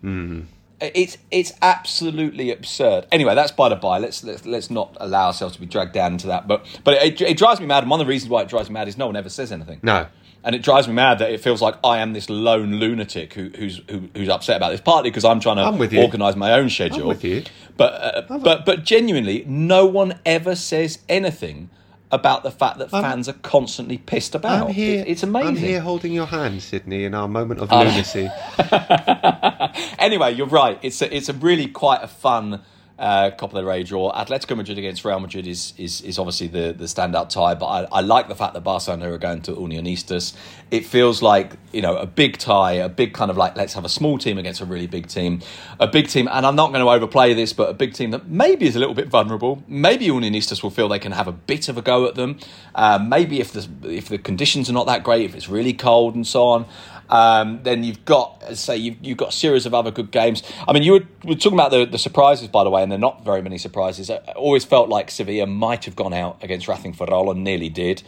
Mm. 0.03 0.47
It's 0.81 1.19
it's 1.33 1.53
absolutely 1.61 2.53
absurd. 2.53 3.07
Anyway, 3.11 3.35
that's 3.35 3.51
by 3.51 3.69
the 3.69 3.75
by. 3.75 3.99
Let's 3.99 4.23
let's 4.23 4.47
let's 4.47 4.71
not 4.71 4.97
allow 5.01 5.27
ourselves 5.27 5.57
to 5.57 5.61
be 5.61 5.67
dragged 5.67 5.93
down 5.93 6.13
into 6.13 6.29
that. 6.29 6.47
But 6.47 6.65
but 6.85 7.03
it, 7.03 7.21
it 7.21 7.37
drives 7.37 7.61
me 7.61 7.67
mad. 7.67 7.83
And 7.83 7.91
one 7.91 8.01
of 8.01 8.07
the 8.07 8.09
reasons 8.09 8.31
why 8.31 8.43
it 8.43 8.49
drives 8.49 8.69
me 8.71 8.75
mad 8.75 8.87
is 8.87 8.97
no 8.97 9.07
one 9.07 9.17
ever 9.17 9.29
says 9.29 9.51
anything. 9.51 9.81
No. 9.83 10.07
And 10.45 10.55
it 10.55 10.63
drives 10.63 10.87
me 10.87 10.95
mad 10.95 11.19
that 11.19 11.31
it 11.31 11.41
feels 11.41 11.61
like 11.63 11.77
I 11.85 11.99
am 11.99 12.13
this 12.13 12.31
lone 12.31 12.77
lunatic 12.77 13.35
who, 13.35 13.51
who's 13.57 13.81
who, 13.91 14.09
who's 14.17 14.29
upset 14.29 14.57
about 14.57 14.71
this. 14.71 14.81
Partly 14.81 15.11
because 15.11 15.25
I'm 15.25 15.41
trying 15.41 15.57
to 15.57 16.01
organise 16.01 16.37
my 16.37 16.53
own 16.53 16.69
schedule. 16.69 17.03
I'm 17.03 17.09
with 17.09 17.25
you. 17.25 17.43
But 17.77 17.93
uh, 17.93 18.39
but 18.39 18.65
but 18.65 18.85
genuinely, 18.85 19.45
no 19.49 19.87
one 19.87 20.21
ever 20.25 20.55
says 20.55 21.01
anything 21.09 21.71
about 22.13 22.43
the 22.43 22.51
fact 22.51 22.79
that 22.79 22.93
I'm, 22.93 23.03
fans 23.03 23.29
are 23.29 23.33
constantly 23.33 23.99
pissed 23.99 24.35
about. 24.35 24.69
I'm 24.69 24.75
here, 24.75 25.01
it, 25.01 25.09
it's 25.09 25.23
amazing. 25.23 25.49
I'm 25.49 25.57
here 25.57 25.81
holding 25.81 26.13
your 26.13 26.27
hand, 26.27 26.63
Sydney, 26.63 27.05
in 27.05 27.15
our 27.15 27.27
moment 27.27 27.61
of 27.61 27.73
um, 27.73 27.89
lunacy. 27.89 28.31
anyway, 29.99 30.35
you're 30.35 30.47
right. 30.47 30.79
It's 30.83 31.01
a, 31.01 31.15
it's 31.15 31.31
a 31.31 31.33
really 31.33 31.67
quite 31.67 32.03
a 32.03 32.09
fun 32.09 32.61
uh, 32.99 33.31
Copa 33.31 33.57
del 33.57 33.65
Rey 33.65 33.83
draw. 33.83 34.13
Atletico 34.13 34.57
Madrid 34.57 34.79
against 34.79 35.05
Real 35.05 35.21
Madrid 35.21 35.47
is 35.47 35.75
is, 35.77 36.01
is 36.03 36.19
obviously 36.19 36.47
the, 36.47 36.73
the 36.73 36.85
standout 36.85 37.29
tie, 37.29 37.55
but 37.55 37.67
I, 37.67 37.89
I 37.91 38.01
like 38.01 38.29
the 38.29 38.35
fact 38.35 38.55
that 38.55 38.61
Barcelona 38.63 39.13
are 39.13 39.19
going 39.19 39.43
to 39.43 39.53
Unionistas. 39.53 40.35
It 40.71 40.87
feels 40.87 41.23
like 41.23 41.57
you 41.73 41.83
know 41.83 41.97
a 41.97 42.07
big 42.07 42.39
tie, 42.39 42.73
a 42.73 42.89
big 42.89 43.13
kind 43.15 43.31
of 43.31 43.37
like 43.37 43.57
let's 43.57 43.75
have 43.75 43.85
a 43.85 43.89
small 43.89 44.19
team 44.19 44.39
against 44.39 44.61
a 44.61 44.65
really 44.65 44.87
big 44.87 45.09
team, 45.09 45.41
a 45.81 45.87
big 45.87 46.09
team, 46.09 46.29
and 46.31 46.47
I'm 46.47 46.57
not 46.57 46.73
going 46.73 46.85
to 46.85 46.91
overplay 46.91 47.35
this, 47.35 47.53
but 47.53 47.69
a 47.69 47.75
big 47.75 47.95
team 47.95 48.11
that 48.13 48.29
maybe 48.29 48.67
is 48.67 48.77
a 48.77 48.79
little 48.79 48.95
bit 48.95 49.09
vulnerable. 49.09 49.63
Maybe 49.67 50.07
Unionistas 50.07 50.63
will 50.63 50.71
feel 50.71 50.89
they 50.89 50.99
can 50.99 51.13
have 51.13 51.29
a 51.29 51.33
bit 51.33 51.69
of 51.69 51.77
a 51.77 51.83
go 51.83 52.07
at 52.07 52.15
them. 52.15 52.39
Uh, 52.75 52.99
maybe 52.99 53.41
if 53.41 53.53
the 53.53 53.69
if 53.85 54.09
the 54.09 54.19
conditions 54.19 54.71
are 54.71 54.75
not 54.75 54.87
that 54.87 55.03
great, 55.03 55.25
if 55.25 55.35
it's 55.35 55.49
really 55.49 55.73
cold 55.73 56.15
and 56.15 56.27
so 56.27 56.49
on. 56.49 56.67
Um, 57.09 57.61
then 57.63 57.85
you've 57.85 58.05
got, 58.05 58.43
as 58.43 58.61
say, 58.61 58.77
you've, 58.77 58.97
you've 59.03 59.19
got 59.19 59.31
a 59.31 59.33
series 59.33 59.67
of 59.67 59.75
other 59.75 59.91
good 59.91 60.11
games. 60.11 60.43
I 60.67 60.73
mean, 60.73 60.83
you 60.83 60.93
were, 60.93 61.07
were 61.25 61.35
talking 61.35 61.59
about 61.59 61.71
the, 61.71 61.85
the 61.85 61.99
surprises, 61.99 62.49
by 62.49 62.65
the 62.65 62.71
way, 62.71 62.83
and 62.83 62.91
they're 62.91 62.99
not 62.99 63.25
very 63.25 63.43
many 63.43 63.59
surprises. 63.59 64.11
I 64.11 64.17
always 64.35 64.65
felt 64.65 64.89
like 64.89 65.11
Sevilla 65.11 65.47
might 65.47 65.85
have 65.85 65.97
gone 65.97 66.15
out 66.15 66.43
against 66.43 66.69
Racing 66.69 66.95
Ferrol 66.95 67.31
and 67.31 67.45
nearly 67.45 67.69
did. 67.69 68.03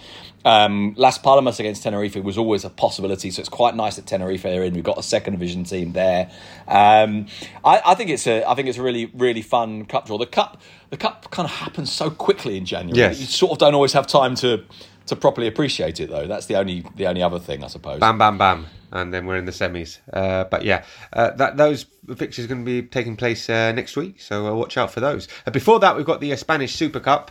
Um, 0.44 0.94
Las 0.98 1.16
Palmas 1.16 1.58
against 1.58 1.82
Tenerife 1.82 2.16
was 2.16 2.36
always 2.36 2.64
a 2.64 2.70
possibility, 2.70 3.30
so 3.30 3.40
it's 3.40 3.48
quite 3.48 3.74
nice 3.74 3.96
that 3.96 4.06
Tenerife 4.06 4.44
are 4.44 4.62
in. 4.62 4.74
We've 4.74 4.84
got 4.84 4.98
a 4.98 5.02
second 5.02 5.32
division 5.32 5.64
team 5.64 5.92
there. 5.92 6.30
Um, 6.68 7.26
I, 7.64 7.80
I, 7.84 7.94
think 7.94 8.10
it's 8.10 8.26
a, 8.26 8.44
I 8.44 8.54
think 8.54 8.68
it's 8.68 8.76
a 8.76 8.82
really, 8.82 9.06
really 9.14 9.40
fun 9.40 9.86
cup 9.86 10.06
draw. 10.06 10.18
The 10.18 10.26
cup, 10.26 10.60
the 10.90 10.98
cup 10.98 11.30
kind 11.30 11.48
of 11.48 11.54
happens 11.54 11.90
so 11.90 12.10
quickly 12.10 12.58
in 12.58 12.66
January. 12.66 12.98
Yes. 12.98 13.20
You 13.20 13.26
sort 13.26 13.52
of 13.52 13.58
don't 13.58 13.74
always 13.74 13.94
have 13.94 14.06
time 14.06 14.34
to 14.36 14.64
to 15.06 15.16
properly 15.16 15.46
appreciate 15.46 16.00
it, 16.00 16.10
though. 16.10 16.26
That's 16.26 16.46
the 16.46 16.56
only 16.56 16.84
the 16.96 17.06
only 17.06 17.22
other 17.22 17.38
thing, 17.38 17.64
I 17.64 17.68
suppose. 17.68 18.00
Bam, 18.00 18.18
bam, 18.18 18.38
bam, 18.38 18.66
and 18.92 19.12
then 19.12 19.26
we're 19.26 19.36
in 19.36 19.44
the 19.44 19.52
semis. 19.52 19.98
Uh, 20.12 20.44
but 20.44 20.64
yeah, 20.64 20.84
uh, 21.12 21.30
that 21.32 21.56
those 21.56 21.86
fixtures 22.16 22.46
are 22.46 22.48
going 22.48 22.64
to 22.64 22.82
be 22.82 22.86
taking 22.86 23.16
place 23.16 23.48
uh, 23.50 23.72
next 23.72 23.96
week, 23.96 24.20
so 24.20 24.46
uh, 24.46 24.54
watch 24.54 24.76
out 24.76 24.90
for 24.90 25.00
those. 25.00 25.28
Uh, 25.46 25.50
before 25.50 25.80
that, 25.80 25.96
we've 25.96 26.06
got 26.06 26.20
the 26.20 26.32
uh, 26.32 26.36
Spanish 26.36 26.74
Super 26.74 27.00
Cup 27.00 27.30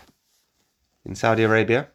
in 1.06 1.16
Saudi 1.16 1.44
Arabia. 1.44 1.88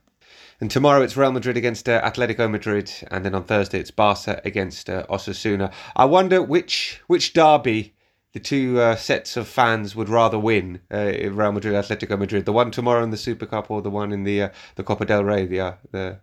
And 0.61 0.69
tomorrow 0.69 1.03
it's 1.03 1.17
Real 1.17 1.31
Madrid 1.31 1.57
against 1.57 1.89
uh, 1.89 2.03
Atletico 2.03 2.51
Madrid, 2.51 2.93
and 3.13 3.25
then 3.25 3.33
on 3.33 3.45
Thursday 3.45 3.79
it's 3.79 3.93
Barca 3.93 4.41
against 4.45 4.91
uh, 4.91 5.07
Osasuna. 5.09 5.73
I 5.95 6.05
wonder 6.05 6.43
which 6.43 7.01
which 7.07 7.33
derby 7.33 7.95
the 8.39 8.45
two 8.45 8.81
uh, 8.81 8.95
sets 8.95 9.37
of 9.37 9.49
fans 9.49 9.97
would 9.97 10.09
rather 10.09 10.39
win 10.39 10.81
uh, 10.93 11.13
Real 11.31 11.51
Madrid, 11.51 11.75
Atletico 11.75 12.17
Madrid, 12.17 12.45
the 12.45 12.53
one 12.53 12.71
tomorrow 12.71 13.03
in 13.03 13.11
the 13.11 13.17
Super 13.17 13.47
Cup 13.47 13.69
or 13.69 13.83
the 13.83 13.91
one 13.91 14.13
in 14.13 14.23
the 14.23 14.43
uh, 14.43 14.49
the 14.77 14.85
Copa 14.85 15.05
del 15.05 15.25
Rey 15.25 15.45
the 15.45 15.61
uh, 15.61 15.73
the, 15.91 16.19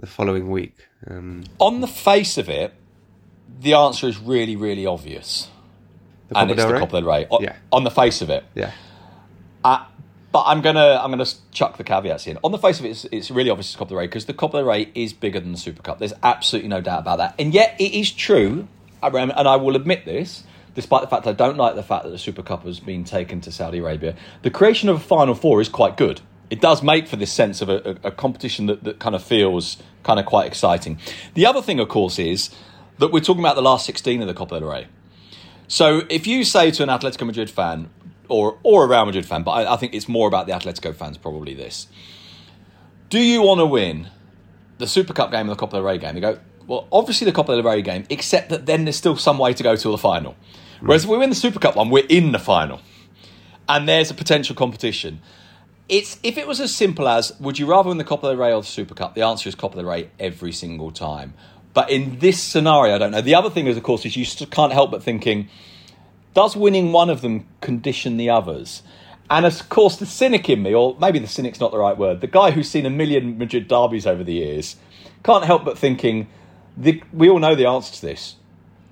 the 0.00 0.06
following 0.06 0.50
week. 0.50 0.74
Um, 1.08 1.44
On 1.60 1.80
the 1.80 1.86
face 1.86 2.38
of 2.38 2.48
it, 2.48 2.74
the 3.60 3.74
answer 3.74 4.08
is 4.08 4.18
really, 4.18 4.56
really 4.56 4.84
obvious. 4.84 5.48
and 6.34 6.50
it's 6.50 6.64
the 6.64 6.78
Copa 6.80 7.00
del 7.00 7.04
Rey. 7.08 7.26
On, 7.30 7.40
Yeah. 7.42 7.54
on 7.70 7.84
the 7.84 7.90
face 7.92 8.20
of 8.20 8.30
it. 8.30 8.42
Yeah, 8.56 8.72
Uh, 9.62 9.84
but 10.32 10.42
I'm 10.46 10.60
gonna 10.60 10.98
I'm 11.00 11.10
gonna 11.12 11.26
chuck 11.52 11.76
the 11.76 11.84
caveats 11.84 12.26
in. 12.26 12.36
On 12.42 12.50
the 12.50 12.58
face 12.58 12.80
of 12.80 12.84
it, 12.86 12.90
it's, 12.90 13.04
it's 13.12 13.30
really 13.30 13.50
obvious 13.50 13.68
it's 13.68 13.76
Copa 13.76 13.90
del 13.90 13.98
Rey 13.98 14.06
because 14.08 14.24
the 14.24 14.34
Copa 14.34 14.56
del 14.56 14.66
Rey 14.66 14.90
is 14.96 15.12
bigger 15.12 15.38
than 15.38 15.52
the 15.52 15.58
Super 15.58 15.82
Cup. 15.82 16.00
There's 16.00 16.14
absolutely 16.24 16.68
no 16.68 16.80
doubt 16.80 16.98
about 17.00 17.18
that. 17.18 17.34
And 17.38 17.54
yet 17.54 17.76
it 17.78 17.92
is 17.92 18.10
true, 18.10 18.66
and 19.00 19.32
I 19.32 19.54
will 19.54 19.76
admit 19.76 20.04
this, 20.04 20.42
despite 20.74 21.02
the 21.02 21.08
fact 21.08 21.26
I 21.26 21.32
don't 21.32 21.56
like 21.56 21.74
the 21.74 21.82
fact 21.82 22.04
that 22.04 22.10
the 22.10 22.18
Super 22.18 22.42
Cup 22.42 22.64
has 22.64 22.80
been 22.80 23.04
taken 23.04 23.40
to 23.42 23.52
Saudi 23.52 23.78
Arabia. 23.78 24.14
The 24.42 24.50
creation 24.50 24.88
of 24.88 24.96
a 24.96 25.00
Final 25.00 25.34
Four 25.34 25.60
is 25.60 25.68
quite 25.68 25.96
good. 25.96 26.20
It 26.50 26.60
does 26.60 26.82
make 26.82 27.08
for 27.08 27.16
this 27.16 27.32
sense 27.32 27.62
of 27.62 27.68
a, 27.68 27.98
a, 28.04 28.08
a 28.08 28.10
competition 28.10 28.66
that, 28.66 28.84
that 28.84 28.98
kind 28.98 29.14
of 29.14 29.22
feels 29.22 29.78
kind 30.02 30.20
of 30.20 30.26
quite 30.26 30.46
exciting. 30.46 30.98
The 31.34 31.46
other 31.46 31.62
thing, 31.62 31.80
of 31.80 31.88
course, 31.88 32.18
is 32.18 32.50
that 32.98 33.12
we're 33.12 33.20
talking 33.20 33.42
about 33.42 33.56
the 33.56 33.62
last 33.62 33.86
16 33.86 34.20
of 34.20 34.28
the 34.28 34.34
Copa 34.34 34.60
del 34.60 34.68
Rey. 34.68 34.86
So 35.66 36.02
if 36.10 36.26
you 36.26 36.44
say 36.44 36.70
to 36.70 36.82
an 36.82 36.88
Atletico 36.88 37.26
Madrid 37.26 37.50
fan 37.50 37.90
or 38.28 38.58
or 38.62 38.84
a 38.84 38.88
Real 38.88 39.06
Madrid 39.06 39.26
fan, 39.26 39.42
but 39.42 39.52
I, 39.52 39.74
I 39.74 39.76
think 39.76 39.94
it's 39.94 40.08
more 40.08 40.28
about 40.28 40.46
the 40.46 40.52
Atletico 40.52 40.94
fans 40.94 41.18
probably 41.18 41.54
this. 41.54 41.86
Do 43.10 43.18
you 43.18 43.42
want 43.42 43.60
to 43.60 43.66
win 43.66 44.08
the 44.78 44.86
Super 44.86 45.12
Cup 45.12 45.30
game 45.30 45.42
and 45.42 45.50
the 45.50 45.56
Copa 45.56 45.76
del 45.76 45.82
Rey 45.82 45.98
game? 45.98 46.14
They 46.14 46.20
go, 46.20 46.38
well, 46.66 46.88
obviously 46.92 47.24
the 47.24 47.32
Copa 47.32 47.54
del 47.54 47.62
Rey 47.62 47.82
game, 47.82 48.04
except 48.10 48.50
that 48.50 48.66
then 48.66 48.84
there's 48.84 48.96
still 48.96 49.16
some 49.16 49.38
way 49.38 49.52
to 49.54 49.62
go 49.62 49.76
to 49.76 49.90
the 49.90 49.98
final. 49.98 50.36
Whereas 50.80 51.04
if 51.04 51.10
we 51.10 51.18
win 51.18 51.30
the 51.30 51.36
Super 51.36 51.58
Cup 51.58 51.76
one, 51.76 51.90
we're 51.90 52.06
in 52.08 52.32
the 52.32 52.38
final, 52.38 52.80
and 53.68 53.88
there's 53.88 54.10
a 54.10 54.14
potential 54.14 54.54
competition. 54.54 55.20
It's 55.88 56.18
if 56.22 56.38
it 56.38 56.46
was 56.46 56.60
as 56.60 56.74
simple 56.74 57.08
as 57.08 57.38
would 57.38 57.58
you 57.58 57.66
rather 57.66 57.90
win 57.90 57.98
the 57.98 58.04
Copa 58.04 58.28
del 58.28 58.36
Rey 58.36 58.52
or 58.52 58.62
the 58.62 58.66
Super 58.66 58.94
Cup? 58.94 59.14
The 59.14 59.22
answer 59.22 59.48
is 59.48 59.54
Copa 59.54 59.76
del 59.76 59.84
Rey 59.84 60.10
every 60.18 60.52
single 60.52 60.90
time. 60.90 61.34
But 61.74 61.90
in 61.90 62.20
this 62.20 62.40
scenario, 62.40 62.94
I 62.94 62.98
don't 62.98 63.10
know. 63.10 63.20
The 63.20 63.34
other 63.34 63.50
thing 63.50 63.66
is, 63.66 63.76
of 63.76 63.82
course, 63.82 64.06
is 64.06 64.16
you 64.16 64.46
can't 64.46 64.72
help 64.72 64.92
but 64.92 65.02
thinking, 65.02 65.48
does 66.32 66.56
winning 66.56 66.92
one 66.92 67.10
of 67.10 67.20
them 67.20 67.46
condition 67.60 68.16
the 68.16 68.30
others? 68.30 68.82
And 69.28 69.44
of 69.44 69.68
course, 69.68 69.96
the 69.96 70.06
cynic 70.06 70.48
in 70.48 70.62
me, 70.62 70.74
or 70.74 70.96
maybe 71.00 71.18
the 71.18 71.26
cynic's 71.26 71.60
not 71.60 71.72
the 71.72 71.78
right 71.78 71.96
word, 71.96 72.20
the 72.20 72.26
guy 72.26 72.52
who's 72.52 72.70
seen 72.70 72.86
a 72.86 72.90
million 72.90 73.38
Madrid 73.38 73.68
derbies 73.68 74.06
over 74.06 74.22
the 74.22 74.34
years, 74.34 74.76
can't 75.24 75.44
help 75.44 75.64
but 75.64 75.78
thinking, 75.78 76.28
the, 76.76 77.02
we 77.12 77.28
all 77.28 77.38
know 77.38 77.54
the 77.54 77.66
answer 77.66 77.92
to 77.94 78.02
this. 78.02 78.36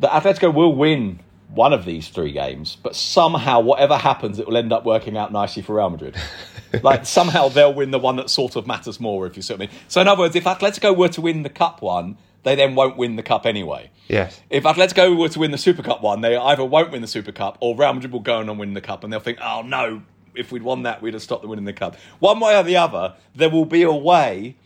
That 0.01 0.11
Atletico 0.11 0.53
will 0.53 0.75
win 0.75 1.21
one 1.55 1.73
of 1.73 1.85
these 1.85 2.09
three 2.09 2.33
games, 2.33 2.77
but 2.83 2.97
somehow, 2.97 3.61
whatever 3.61 3.97
happens, 3.97 4.39
it 4.39 4.47
will 4.47 4.57
end 4.57 4.73
up 4.73 4.85
working 4.85 5.17
out 5.17 5.33
nicely 5.33 5.63
for 5.63 5.77
Real 5.77 5.91
Madrid. 5.91 6.17
like 6.83 7.05
somehow 7.05 7.49
they'll 7.49 7.75
win 7.75 7.91
the 7.91 7.99
one 7.99 8.17
that 8.17 8.31
sort 8.31 8.57
of 8.57 8.67
matters 8.67 8.99
more, 8.99 9.27
if 9.27 9.37
you 9.37 9.43
see 9.43 9.55
what 9.55 9.63
I 9.63 9.67
mean. 9.67 9.75
So, 9.89 10.01
in 10.01 10.09
other 10.09 10.21
words, 10.21 10.35
if 10.35 10.45
Atletico 10.45 10.97
were 10.97 11.09
to 11.09 11.21
win 11.21 11.43
the 11.43 11.51
cup 11.51 11.83
one, 11.83 12.17
they 12.43 12.55
then 12.55 12.75
won't 12.75 12.97
win 12.97 13.17
the 13.17 13.23
cup 13.23 13.47
anyway. 13.47 13.91
yes. 14.09 14.41
If 14.51 14.65
Atletico 14.65 15.17
were 15.17 15.29
to 15.29 15.39
win 15.39 15.51
the 15.51 15.59
Super 15.59 15.83
Cup 15.83 16.03
one, 16.03 16.23
they 16.23 16.37
either 16.37 16.65
won't 16.65 16.91
win 16.91 17.01
the 17.01 17.09
Super 17.09 17.33
Cup 17.33 17.57
or 17.61 17.77
Real 17.77 17.93
Madrid 17.93 18.13
will 18.13 18.21
go 18.21 18.39
on 18.39 18.49
and 18.49 18.59
win 18.59 18.75
the 18.75 18.81
cup, 18.81 19.05
and 19.05 19.13
they'll 19.13 19.21
think, 19.21 19.39
"Oh 19.41 19.63
no, 19.63 20.03
if 20.35 20.51
we'd 20.51 20.63
won 20.63 20.83
that, 20.83 21.03
we'd 21.03 21.15
have 21.15 21.23
stopped 21.23 21.43
them 21.43 21.51
winning 21.51 21.67
the 21.67 21.73
cup." 21.73 21.97
One 22.19 22.41
way 22.41 22.57
or 22.59 22.63
the 22.63 22.77
other, 22.77 23.15
there 23.35 23.51
will 23.51 23.65
be 23.65 23.83
a 23.83 23.93
way 23.93 24.57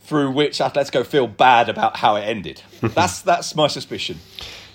through 0.00 0.30
which 0.30 0.58
Atletico 0.58 1.04
feel 1.04 1.26
bad 1.26 1.68
about 1.68 1.96
how 1.96 2.16
it 2.16 2.22
ended. 2.22 2.62
that's 2.82 3.22
that's 3.22 3.56
my 3.56 3.66
suspicion. 3.66 4.20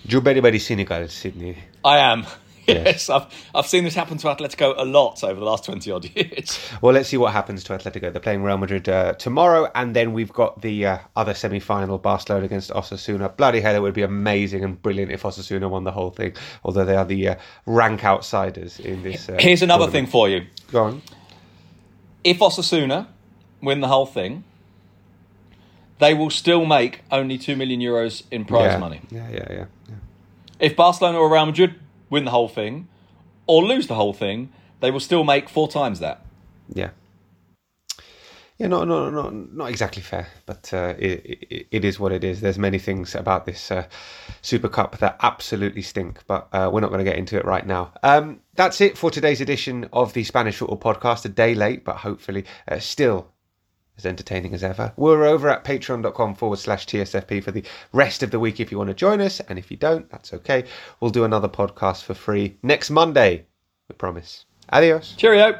You're 0.06 0.22
very, 0.22 0.40
very 0.40 0.60
cynical, 0.60 1.08
Sydney. 1.08 1.58
I 1.84 1.98
am. 2.00 2.26
Yes, 2.68 3.10
I've 3.10 3.26
I've 3.56 3.66
seen 3.66 3.84
this 3.84 3.96
happen 3.96 4.20
to 4.20 4.28
Atletico 4.28 4.76
a 4.78 4.86
lot 4.86 5.24
over 5.24 5.40
the 5.40 5.46
last 5.46 5.66
twenty 5.66 5.90
odd 5.90 6.06
years. 6.16 6.60
Well, 6.84 6.94
let's 6.94 7.10
see 7.10 7.18
what 7.18 7.34
happens 7.34 7.64
to 7.64 7.74
Atletico. 7.74 8.12
They're 8.12 8.20
playing 8.20 8.44
Real 8.44 8.58
Madrid 8.60 8.88
uh, 8.88 9.14
tomorrow, 9.14 9.72
and 9.74 9.96
then 9.96 10.14
we've 10.14 10.32
got 10.32 10.62
the 10.62 10.86
uh, 10.86 10.98
other 11.16 11.34
semi-final, 11.34 11.98
Barcelona 11.98 12.46
against 12.46 12.70
Osasuna. 12.70 13.36
Bloody 13.36 13.62
hell, 13.62 13.76
it 13.76 13.82
would 13.82 13.96
be 13.96 14.04
amazing 14.04 14.64
and 14.64 14.80
brilliant 14.80 15.12
if 15.12 15.24
Osasuna 15.24 15.68
won 15.68 15.84
the 15.84 15.92
whole 15.92 16.12
thing. 16.12 16.36
Although 16.64 16.86
they 16.86 16.96
are 16.96 17.06
the 17.06 17.30
uh, 17.30 17.36
rank 17.66 18.06
outsiders 18.06 18.80
in 18.80 19.02
this. 19.02 19.30
Uh, 19.30 19.38
Here's 19.40 19.64
another 19.64 19.90
thing 19.90 20.06
for 20.06 20.30
you: 20.30 20.46
Go 20.72 20.84
on. 20.84 21.02
if 22.24 22.38
Osasuna 22.38 23.08
win 23.62 23.82
the 23.82 23.88
whole 23.88 24.06
thing, 24.06 24.44
they 25.98 26.14
will 26.14 26.30
still 26.30 26.66
make 26.66 27.02
only 27.12 27.40
two 27.40 27.56
million 27.56 27.80
euros 27.80 28.24
in 28.30 28.46
prize 28.46 28.74
yeah. 28.74 28.78
money. 28.78 29.02
Yeah, 29.10 29.30
yeah, 29.32 29.48
yeah. 29.50 29.66
If 30.60 30.76
Barcelona 30.76 31.18
or 31.18 31.32
Real 31.32 31.46
Madrid 31.46 31.76
win 32.10 32.26
the 32.26 32.32
whole 32.32 32.50
thing, 32.50 32.88
or 33.48 33.64
lose 33.64 33.88
the 33.88 33.96
whole 33.96 34.14
thing, 34.14 34.52
they 34.80 34.92
will 34.92 35.00
still 35.00 35.24
make 35.24 35.50
four 35.50 35.68
times 35.68 36.00
that. 36.00 36.26
Yeah. 36.74 36.92
Yeah, 38.58 38.68
not 38.68 38.90
not 38.90 39.14
not 39.14 39.34
not 39.34 39.70
exactly 39.70 40.02
fair, 40.02 40.28
but 40.46 40.74
uh, 40.74 40.94
it, 41.00 41.26
it 41.26 41.68
it 41.72 41.86
is 41.86 41.98
what 41.98 42.12
it 42.12 42.26
is. 42.26 42.42
There's 42.42 42.60
many 42.60 42.78
things 42.78 43.16
about 43.16 43.46
this 43.46 43.72
uh, 43.72 43.86
Super 44.42 44.68
Cup 44.68 44.98
that 44.98 45.16
absolutely 45.22 45.82
stink, 45.82 46.20
but 46.28 46.50
uh, 46.52 46.70
we're 46.72 46.82
not 46.82 46.90
going 46.90 47.00
to 47.00 47.10
get 47.10 47.18
into 47.18 47.38
it 47.38 47.46
right 47.46 47.66
now. 47.66 47.94
Um, 48.04 48.42
that's 48.56 48.82
it 48.82 48.98
for 48.98 49.10
today's 49.10 49.40
edition 49.40 49.88
of 49.94 50.12
the 50.12 50.26
Spanish 50.26 50.58
Football 50.58 50.94
Podcast. 50.94 51.24
A 51.24 51.30
day 51.30 51.56
late, 51.56 51.86
but 51.86 51.96
hopefully 51.96 52.44
uh, 52.68 52.80
still 52.80 53.32
as 54.00 54.06
entertaining 54.06 54.54
as 54.54 54.64
ever. 54.64 54.94
We're 54.96 55.26
over 55.26 55.50
at 55.50 55.64
patreon.com 55.64 56.36
forward 56.36 56.60
slash 56.60 56.88
TSFP 56.88 57.44
for 57.44 57.52
the 57.52 57.64
rest 57.92 58.24
of 58.24 58.32
the 58.32 58.40
week 58.40 58.60
if 58.60 58.72
you 58.72 58.78
want 58.78 58.88
to 58.88 58.94
join 58.94 59.22
us, 59.22 59.42
and 59.42 59.60
if 59.60 59.70
you 59.70 59.78
don't, 59.78 60.10
that's 60.10 60.34
okay. 60.34 60.64
We'll 61.00 61.12
do 61.12 61.26
another 61.26 61.50
podcast 61.50 62.04
for 62.04 62.14
free 62.14 62.58
next 62.64 62.90
Monday. 62.90 63.46
We 63.90 63.96
promise. 63.96 64.46
Adios. 64.72 65.16
Cheerio. 65.18 65.60